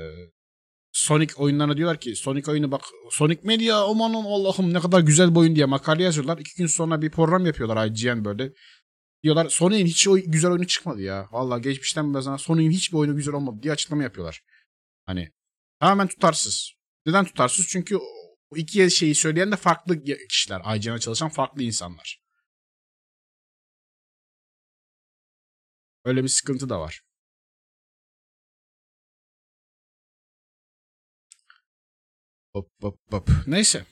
Sonic 0.92 1.34
oyunlarına 1.38 1.78
diyorlar 1.78 2.00
ki 2.00 2.16
Sonic 2.16 2.52
oyunu 2.52 2.72
bak 2.72 2.82
Sonic 3.12 3.42
Media 3.44 3.90
aman 3.92 4.14
Allah'ım 4.14 4.74
ne 4.74 4.80
kadar 4.80 5.00
güzel 5.00 5.32
bir 5.32 5.40
oyun 5.40 5.56
diye 5.56 5.66
makale 5.66 6.04
yazıyorlar. 6.04 6.38
İki 6.38 6.56
gün 6.58 6.68
sonra 6.68 7.02
bir 7.02 7.12
program 7.12 7.46
yapıyorlar 7.46 7.88
IGN 7.88 8.26
böyle. 8.26 8.54
Diyorlar 9.24 9.50
Sonic'in 9.50 9.86
hiç 9.86 10.08
oy- 10.08 10.24
güzel 10.26 10.52
oyunu 10.52 10.68
çıkmadı 10.68 11.02
ya. 11.02 11.28
Vallahi 11.32 11.62
geçmişten 11.62 12.04
yana 12.04 12.38
Sonic'in 12.38 12.72
hiçbir 12.72 12.98
oyunu 12.98 13.16
güzel 13.16 13.34
olmadı 13.34 13.58
diye 13.64 13.74
açıklama 13.74 14.04
yapıyorlar. 14.04 14.42
Hani 15.06 15.32
tamamen 15.80 16.08
tutarsız. 16.08 16.74
Neden 17.06 17.26
tutarsız? 17.26 17.68
Çünkü 17.68 17.98
o 18.49 18.56
iki 18.56 18.91
şeyi 18.91 19.15
söyleyen 19.15 19.52
de 19.52 19.56
farklı 19.56 20.03
kişiler. 20.30 20.76
IGN'e 20.76 20.99
çalışan 20.99 21.30
farklı 21.30 21.64
insanlar. 21.64 22.22
Öyle 26.06 26.23
bir 26.23 26.27
sıkıntı 26.27 26.69
da 26.69 26.80
var. 26.80 27.02
Hop 32.53 32.69
hop 32.82 32.99
hop. 33.11 33.30
Neyse. 33.48 33.86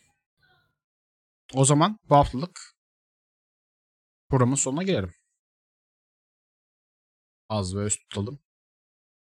O 1.54 1.66
zaman 1.66 2.00
bu 2.10 2.16
haftalık 2.16 2.76
programın 4.30 4.56
sonuna 4.56 4.84
gelelim. 4.84 5.14
Az 7.50 7.76
ve 7.76 7.80
öz 7.80 7.98
tutalım. 7.98 8.40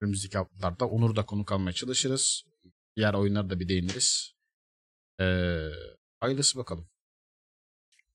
Önümüzdeki 0.00 0.38
haftalarda 0.38 0.86
Onur 0.88 1.16
da 1.16 1.26
konuk 1.26 1.52
almaya 1.52 1.72
çalışırız. 1.72 2.47
Diğer 2.98 3.14
oyunlara 3.14 3.50
da 3.50 3.60
bir 3.60 3.68
değiniriz. 3.68 4.34
Ee, 5.20 5.68
hayırlısı 6.20 6.58
bakalım. 6.58 6.86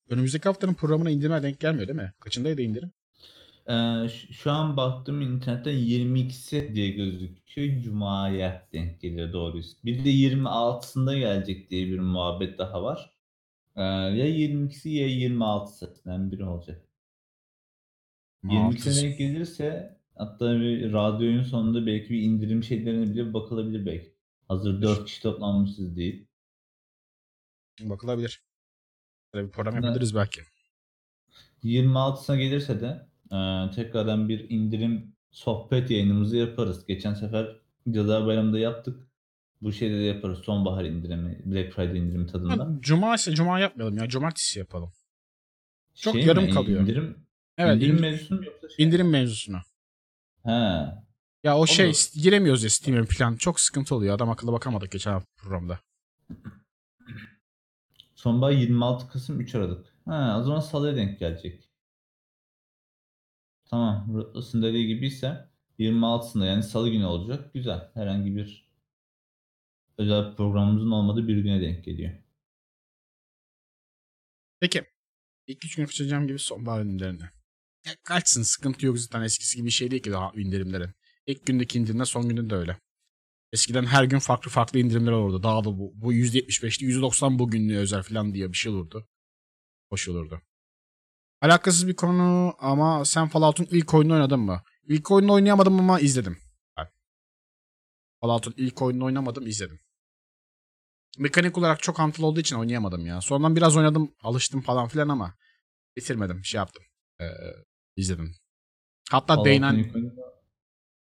Önümüzdeki 0.10 0.44
haftanın 0.44 0.74
programına 0.74 1.10
indirime 1.10 1.44
denk 1.44 1.60
gelmiyor 1.60 1.88
değil 1.88 2.00
mi? 2.00 2.14
Kaçındaydı 2.20 2.62
indirim? 2.62 2.92
Ee, 3.70 4.10
şu 4.32 4.52
an 4.52 4.78
baktım 4.78 5.22
internetten 5.22 5.74
22'si 5.74 6.76
diye 6.76 6.90
gözüküyor. 6.90 7.82
Cuma'ya 7.82 8.68
denk 8.74 9.02
geliyor 9.02 9.34
doğruysa. 9.34 9.78
Bir 9.86 10.06
de 10.06 10.10
26'sında 10.10 11.20
gelecek 11.20 11.70
diye 11.70 11.88
bir 11.88 12.00
muhabbet 12.00 12.58
daha 12.58 12.84
var. 12.84 13.14
Ee, 13.76 13.82
ya 13.84 14.28
22'si 14.28 14.90
ya 14.90 15.08
26'sından 15.08 16.32
biri 16.32 16.46
olacak. 16.46 16.88
22'sine 18.44 19.04
denk 19.04 19.18
gelirse 19.18 19.98
hatta 20.16 20.60
bir 20.60 20.94
radyonun 20.94 21.44
sonunda 21.44 21.86
belki 21.86 22.10
bir 22.10 22.22
indirim 22.22 22.64
şeylerine 22.64 23.14
bile 23.14 23.34
bakılabilir 23.34 23.86
belki. 23.86 24.13
Hazır 24.54 24.82
4 24.82 25.06
kişi 25.06 25.22
toplanmışız 25.22 25.96
değil. 25.96 26.28
Bakılabilir. 27.82 28.42
Böyle 29.34 29.48
bir 29.48 29.52
program 29.52 29.74
Evet. 29.74 29.84
yapabiliriz 29.84 30.16
belki. 30.16 30.42
26'sına 31.64 32.36
gelirse 32.38 32.82
de 32.82 33.08
e, 33.36 33.72
tekrardan 33.76 34.30
bir 34.30 34.50
indirim 34.50 35.16
sohbet 35.32 35.92
yayınımızı 35.92 36.38
yaparız. 36.38 36.86
Geçen 36.88 37.14
sefer 37.14 37.60
Cadılar 37.92 38.26
Bayramı'nda 38.28 38.60
yaptık. 38.60 39.08
Bu 39.62 39.72
şeyde 39.74 40.00
de 40.00 40.04
yaparız. 40.04 40.40
Sonbahar 40.40 40.86
indirimi, 40.86 41.42
Black 41.46 41.74
Friday 41.74 41.98
indirimi 41.98 42.28
tadında. 42.28 42.54
Ama 42.64 42.82
Cuma 42.82 43.16
ise 43.16 43.36
Cuma 43.36 43.60
yapmayalım 43.60 43.98
ya. 43.98 44.10
Cumartesi 44.10 44.60
yapalım. 44.60 44.92
çok 45.96 46.14
Şey 46.14 46.26
yarım 46.26 46.44
mi? 46.44 46.50
kalıyor. 46.50 46.82
İndirim, 46.82 47.18
Evet 47.58 47.76
indirim 47.76 47.96
indirim, 47.96 48.12
mevzusu 48.12 48.36
mu 48.36 48.46
yoksa 48.46 48.70
şey? 48.70 48.86
indirim 48.86 49.10
mevzusunu. 49.10 49.58
He. 50.46 50.86
Ya 51.44 51.58
o 51.58 51.68
şey 51.68 51.88
Olur. 51.88 52.10
giremiyoruz 52.14 52.64
ya 52.64 52.70
Steam'e 52.70 53.06
falan. 53.06 53.36
Çok 53.36 53.60
sıkıntı 53.60 53.96
oluyor. 53.96 54.16
Adam 54.16 54.30
akıllı 54.30 54.52
bakamadık 54.52 54.92
geçen 54.92 55.22
programda. 55.38 55.80
Sonbahar 58.16 58.52
26 58.52 59.08
Kasım 59.08 59.40
3 59.42 59.56
Aralık. 59.56 59.94
Ha, 60.06 60.38
o 60.40 60.44
zaman 60.44 60.60
salıya 60.60 60.96
denk 60.96 61.20
gelecek. 61.20 61.70
Tamam. 63.66 64.14
Rutlus'un 64.14 64.62
dediği 64.64 64.88
gibi 64.88 65.08
ise 65.08 65.50
26'sında 65.80 66.46
yani 66.46 66.64
salı 66.64 66.90
günü 66.90 67.06
olacak. 67.06 67.54
Güzel. 67.54 67.92
Herhangi 67.94 68.36
bir 68.36 68.70
özel 69.98 70.36
programımızın 70.36 70.92
olmadığı 70.92 71.28
bir 71.28 71.38
güne 71.38 71.62
denk 71.62 71.86
geliyor. 71.86 72.14
Peki. 74.60 74.84
İlk 75.48 75.66
üç 75.66 75.76
gün 75.76 75.86
kaçacağım 75.86 76.28
gibi 76.28 76.40
sonbahar 76.40 76.82
indirimlerini. 76.82 77.30
Ya 77.86 77.94
kaçsın 78.04 78.44
sıkıntı 78.44 78.86
yok 78.86 79.00
zaten 79.00 79.22
eskisi 79.22 79.58
gibi 79.58 79.72
şey 79.72 79.92
değil 79.92 80.04
ki 80.04 80.12
daha 80.12 80.32
indirimlerin. 80.36 80.90
İlk 81.28 81.46
gündeki 81.46 81.80
indirimler 81.80 82.06
son 82.06 82.30
günde 82.30 82.50
de 82.50 82.56
öyle. 82.56 82.78
Eskiden 83.54 83.86
her 83.86 84.04
gün 84.04 84.20
farklı 84.20 84.52
farklı 84.52 84.80
indirimler 84.80 85.12
olurdu. 85.12 85.44
Daha 85.44 85.64
da 85.64 85.78
bu, 85.78 85.92
bu 85.96 86.14
%75'ti 86.14 86.86
%90 86.86 87.40
bugünlüğe 87.40 87.78
özel 87.78 88.04
falan 88.04 88.34
diye 88.34 88.52
bir 88.52 88.58
şey 88.58 88.72
olurdu. 88.72 89.08
Hoş 89.90 90.10
olurdu. 90.10 90.42
Alakasız 91.42 91.88
bir 91.88 91.96
konu 91.96 92.56
ama 92.60 93.06
sen 93.06 93.28
Fallout'un 93.28 93.68
ilk 93.72 93.94
oyununu 93.94 94.14
oynadın 94.14 94.40
mı? 94.40 94.64
İlk 94.88 95.12
oyununu 95.12 95.34
oynayamadım 95.34 95.80
ama 95.80 96.00
izledim. 96.00 96.38
Fallout'un 98.22 98.54
ilk 98.58 98.82
oyununu 98.82 99.06
oynamadım 99.06 99.48
izledim. 99.48 99.80
Mekanik 101.18 101.58
olarak 101.58 101.84
çok 101.84 102.00
hantal 102.00 102.24
olduğu 102.24 102.40
için 102.40 102.56
oynayamadım 102.56 103.06
ya. 103.06 103.22
Sonradan 103.22 103.56
biraz 103.56 103.78
oynadım, 103.78 104.16
alıştım 104.22 104.62
falan 104.62 104.88
filan 104.88 105.10
ama 105.10 105.36
bitirmedim. 105.98 106.46
Şey 106.46 106.58
yaptım. 106.58 106.84
Ee, 107.22 107.26
izledim. 107.96 108.36
Hatta 109.10 109.46
Day 109.46 109.60
Fallout'un 109.60 109.80
9 109.80 109.88
ilk 109.88 109.96
oyunu 109.96 110.33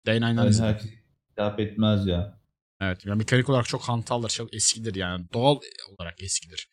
Day 0.09 0.17
9'dan 0.17 0.47
izledim. 0.47 0.73
herkes 0.73 0.91
hitap 1.31 1.59
etmez 1.59 2.07
ya. 2.07 2.39
Evet. 2.81 3.05
Yani 3.05 3.17
mekanik 3.17 3.49
olarak 3.49 3.65
çok 3.67 3.81
hantaldır. 3.81 4.29
Çok 4.29 4.53
eskidir 4.53 4.95
yani. 4.95 5.25
Doğal 5.33 5.59
olarak 5.87 6.23
eskidir. 6.23 6.69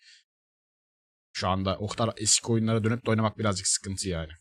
Şu 1.33 1.49
anda 1.49 1.79
o 1.79 1.87
kadar 1.89 2.15
eski 2.17 2.53
oyunlara 2.53 2.85
dönüp 2.85 3.07
de 3.07 3.11
oynamak 3.11 3.39
birazcık 3.39 3.67
sıkıntı 3.67 4.09
yani. 4.09 4.33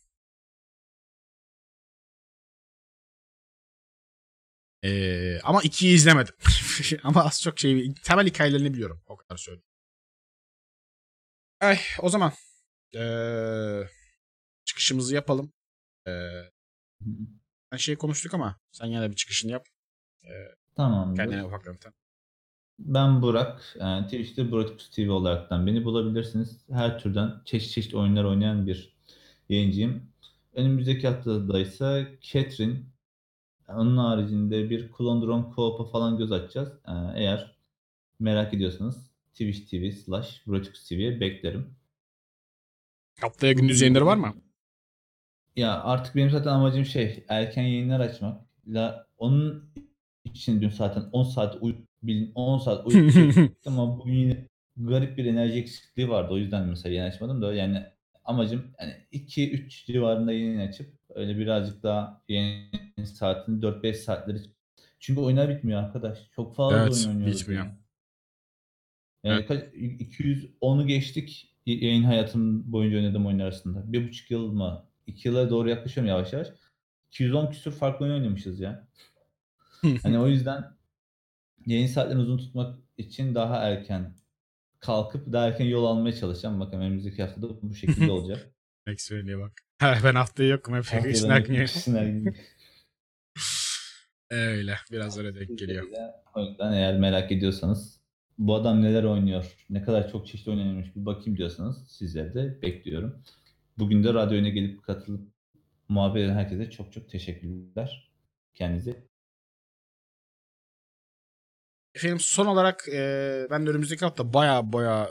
Ee, 4.84 5.40
ama 5.44 5.62
ikiyi 5.62 5.94
izlemedim. 5.94 6.34
ama 7.02 7.24
az 7.24 7.42
çok 7.42 7.58
şey 7.58 7.94
temel 7.94 8.26
hikayelerini 8.26 8.74
biliyorum. 8.74 9.02
O 9.06 9.16
kadar 9.16 9.36
söyleyeyim. 9.36 9.66
Ay, 11.60 11.78
o 12.02 12.08
zaman 12.08 12.32
ee, 12.96 13.82
çıkışımızı 14.64 15.14
yapalım. 15.14 15.52
Ee, 16.08 16.12
ben 17.72 17.76
şey 17.76 17.96
konuştuk 17.96 18.34
ama 18.34 18.56
sen 18.72 18.86
yine 18.86 19.10
bir 19.10 19.16
çıkışını 19.16 19.52
yap. 19.52 19.66
Tamamdır. 20.76 21.16
Kendine 21.16 21.44
ufaktan 21.44 21.76
tanı. 21.76 21.92
Ben 22.78 23.22
Burak. 23.22 23.76
Yani 23.80 24.04
Twitch'te 24.04 24.50
Burak 24.50 24.78
TV 24.92 25.10
olaraktan 25.10 25.66
beni 25.66 25.84
bulabilirsiniz. 25.84 26.64
Her 26.70 26.98
türden 26.98 27.32
çeşit 27.44 27.70
çeşit 27.70 27.94
oyunlar 27.94 28.24
oynayan 28.24 28.66
bir 28.66 28.96
yayıncıyım. 29.48 30.02
Önümüzdeki 30.54 31.08
haftada 31.08 31.60
ise 31.60 32.18
Catherine. 32.20 32.78
Onun 33.68 33.96
haricinde 33.96 34.70
bir 34.70 34.90
Clone 34.98 35.26
Drone 35.26 35.46
Co-op'a 35.54 35.90
falan 35.90 36.18
göz 36.18 36.32
atacağız. 36.32 36.68
Ee, 36.88 36.92
Eğer 37.20 37.56
merak 38.20 38.54
ediyorsanız 38.54 39.10
Twitch 39.32 39.70
TV 39.70 39.90
slash 39.90 40.46
Burak 40.46 40.74
TV'ye 40.88 41.20
beklerim. 41.20 41.74
Haftaya 43.20 43.52
gündüz 43.52 43.80
yayınları 43.80 44.06
var 44.06 44.16
mı? 44.16 44.34
Ya 45.56 45.82
artık 45.82 46.14
benim 46.16 46.30
zaten 46.30 46.50
amacım 46.50 46.84
şey 46.84 47.24
erken 47.28 47.62
yayınlar 47.62 48.00
açmak. 48.00 48.40
La, 48.66 49.06
onun 49.18 49.72
için 50.24 50.60
dün 50.60 50.68
zaten 50.68 51.02
10 51.12 51.22
saat 51.22 51.56
uy 51.60 51.74
bilin 52.02 52.32
10 52.34 52.58
saat 52.58 52.90
çektim 52.92 53.56
ama 53.66 53.98
bugün 53.98 54.12
yine 54.12 54.48
garip 54.76 55.18
bir 55.18 55.24
enerji 55.24 55.58
eksikliği 55.58 56.08
vardı. 56.08 56.34
O 56.34 56.38
yüzden 56.38 56.68
mesela 56.68 56.94
yayın 56.94 57.10
açmadım 57.10 57.42
da 57.42 57.54
yani 57.54 57.82
amacım 58.24 58.64
yani 58.80 58.94
2-3 59.12 59.86
civarında 59.86 60.32
yayın 60.32 60.60
açıp 60.60 60.94
öyle 61.14 61.38
birazcık 61.38 61.82
daha 61.82 62.22
yayın 62.28 63.04
saatini 63.04 63.62
4-5 63.62 63.94
saatleri 63.94 64.38
çünkü 64.98 65.20
oyunlar 65.20 65.48
bitmiyor 65.48 65.82
arkadaş. 65.82 66.18
Çok 66.30 66.56
fazla 66.56 66.82
Evet, 66.82 66.92
oyun 67.06 67.08
oynuyoruz. 67.16 67.40
bitmiyor. 67.40 67.64
Yani, 67.64 67.76
yani 69.24 69.46
kaç 69.46 69.62
210'u 69.74 70.86
geçtik 70.86 71.56
yayın 71.66 72.02
hayatım 72.02 72.72
boyunca 72.72 72.96
oynadığım 72.96 73.26
oyunlar 73.26 73.44
arasında. 73.44 73.92
Bir 73.92 74.08
buçuk 74.08 74.30
yıl 74.30 74.52
mı? 74.52 74.86
İki 75.06 75.28
yıla 75.28 75.50
doğru 75.50 75.68
yaklaşıyorum 75.70 76.08
yavaş 76.08 76.32
yavaş. 76.32 76.48
210 77.08 77.50
küsur 77.50 77.72
farklı 77.72 78.04
oyun 78.06 78.14
oynamışız 78.14 78.60
ya. 78.60 78.88
Hani 80.02 80.18
o 80.18 80.26
yüzden 80.28 80.64
yayın 81.66 81.86
saatlerini 81.86 82.22
uzun 82.22 82.38
tutmak 82.38 82.78
için 82.98 83.34
daha 83.34 83.56
erken 83.56 84.14
kalkıp 84.80 85.32
daha 85.32 85.46
erken 85.48 85.64
yol 85.64 85.84
almaya 85.84 86.12
çalışacağım. 86.12 86.60
Bakalım 86.60 86.82
önümüzdeki 86.82 87.22
haftada 87.22 87.62
bu 87.62 87.74
şekilde 87.74 88.10
olacak. 88.12 88.50
Expert'e 88.86 89.38
bak. 89.38 89.52
Ha, 89.78 89.98
ben 90.04 90.14
haftaya 90.14 90.48
yokum. 90.48 90.74
Hep 90.74 90.84
Haftaya 90.84 91.00
yiyor. 91.00 91.68
snack- 91.68 92.34
Öyle. 94.30 94.76
Biraz 94.92 95.18
öyle 95.18 95.34
denk 95.34 95.58
geliyor. 95.58 95.86
O 96.34 96.40
yüzden 96.44 96.72
eğer 96.72 96.98
merak 96.98 97.32
ediyorsanız 97.32 98.00
bu 98.38 98.54
adam 98.54 98.82
neler 98.82 99.04
oynuyor, 99.04 99.56
ne 99.70 99.82
kadar 99.82 100.10
çok 100.12 100.26
çeşitli 100.26 100.50
oynamış 100.50 100.96
bir 100.96 101.06
bakayım 101.06 101.38
diyorsanız 101.38 101.88
sizleri 101.88 102.34
de 102.34 102.62
bekliyorum. 102.62 103.22
Bugün 103.78 104.04
de 104.04 104.14
radyo 104.14 104.38
öne 104.38 104.50
gelip 104.50 104.82
katılıp 104.82 105.32
muhabbet 105.88 106.24
eden 106.24 106.34
herkese 106.34 106.70
çok 106.70 106.92
çok 106.92 107.10
teşekkürler. 107.10 108.12
Kendinize 108.54 109.08
Efendim 111.94 112.20
son 112.20 112.46
olarak 112.46 112.88
e, 112.88 113.46
ben 113.50 113.66
de 113.66 113.70
önümüzdeki 113.70 114.04
hafta 114.04 114.32
baya 114.32 114.72
baya 114.72 115.10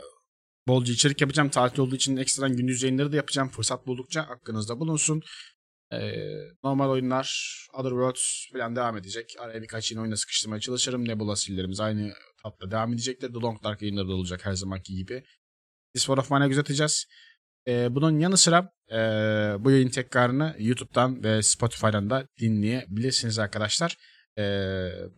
bolca 0.68 0.92
içerik 0.92 1.20
yapacağım. 1.20 1.48
Tatil 1.48 1.80
olduğu 1.80 1.96
için 1.96 2.16
ekstradan 2.16 2.56
gündüz 2.56 2.82
yayınları 2.82 3.12
da 3.12 3.16
yapacağım. 3.16 3.48
Fırsat 3.48 3.86
buldukça 3.86 4.20
aklınızda 4.20 4.80
bulunsun. 4.80 5.22
E, 5.92 5.98
normal 6.64 6.90
oyunlar, 6.90 7.56
Other 7.74 8.14
falan 8.52 8.76
devam 8.76 8.96
edecek. 8.96 9.34
Araya 9.38 9.62
birkaç 9.62 9.92
yeni 9.92 10.00
oyuna 10.00 10.16
sıkıştırmaya 10.16 10.60
çalışırım. 10.60 11.08
Nebula 11.08 11.36
sillerimiz 11.36 11.80
aynı 11.80 12.12
tatla 12.42 12.70
devam 12.70 12.92
edecektir. 12.92 13.32
The 13.32 13.40
Long 13.40 13.64
Dark 13.64 13.82
yayınları 13.82 14.08
da 14.08 14.14
olacak 14.14 14.46
her 14.46 14.52
zamanki 14.52 14.94
gibi. 14.94 15.24
This 15.94 16.06
War 16.06 16.18
of 16.18 16.30
Mine'a 16.30 16.46
göz 16.46 16.58
atacağız. 16.58 17.06
E, 17.68 17.94
bunun 17.94 18.18
yanı 18.18 18.36
sıra 18.36 18.72
e, 18.90 18.96
bu 19.64 19.70
yayın 19.70 19.88
tekrarını 19.88 20.56
YouTube'dan 20.58 21.24
ve 21.24 21.42
Spotify'dan 21.42 22.10
da 22.10 22.28
dinleyebilirsiniz 22.40 23.38
arkadaşlar. 23.38 23.96
E, 24.38 24.42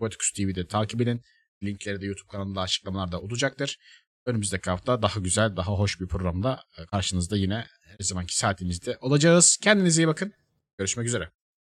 Boticus 0.01 0.33
TV'de 0.33 0.67
takip 0.67 1.01
edin. 1.01 1.23
Linkleri 1.63 2.01
de 2.01 2.07
YouTube 2.07 2.29
kanalında 2.29 2.61
açıklamalarda 2.61 3.21
olacaktır. 3.21 3.79
Önümüzdeki 4.27 4.71
hafta 4.71 5.03
daha 5.03 5.21
güzel, 5.21 5.57
daha 5.57 5.73
hoş 5.73 6.01
bir 6.01 6.07
programda 6.07 6.61
karşınızda 6.91 7.37
yine 7.37 7.67
her 7.83 7.97
zamanki 8.01 8.37
saatimizde 8.37 8.99
olacağız. 9.01 9.57
Kendinize 9.63 10.03
iyi 10.03 10.09
bakın. 10.09 10.33
Görüşmek 10.79 11.07
üzere. 11.07 11.38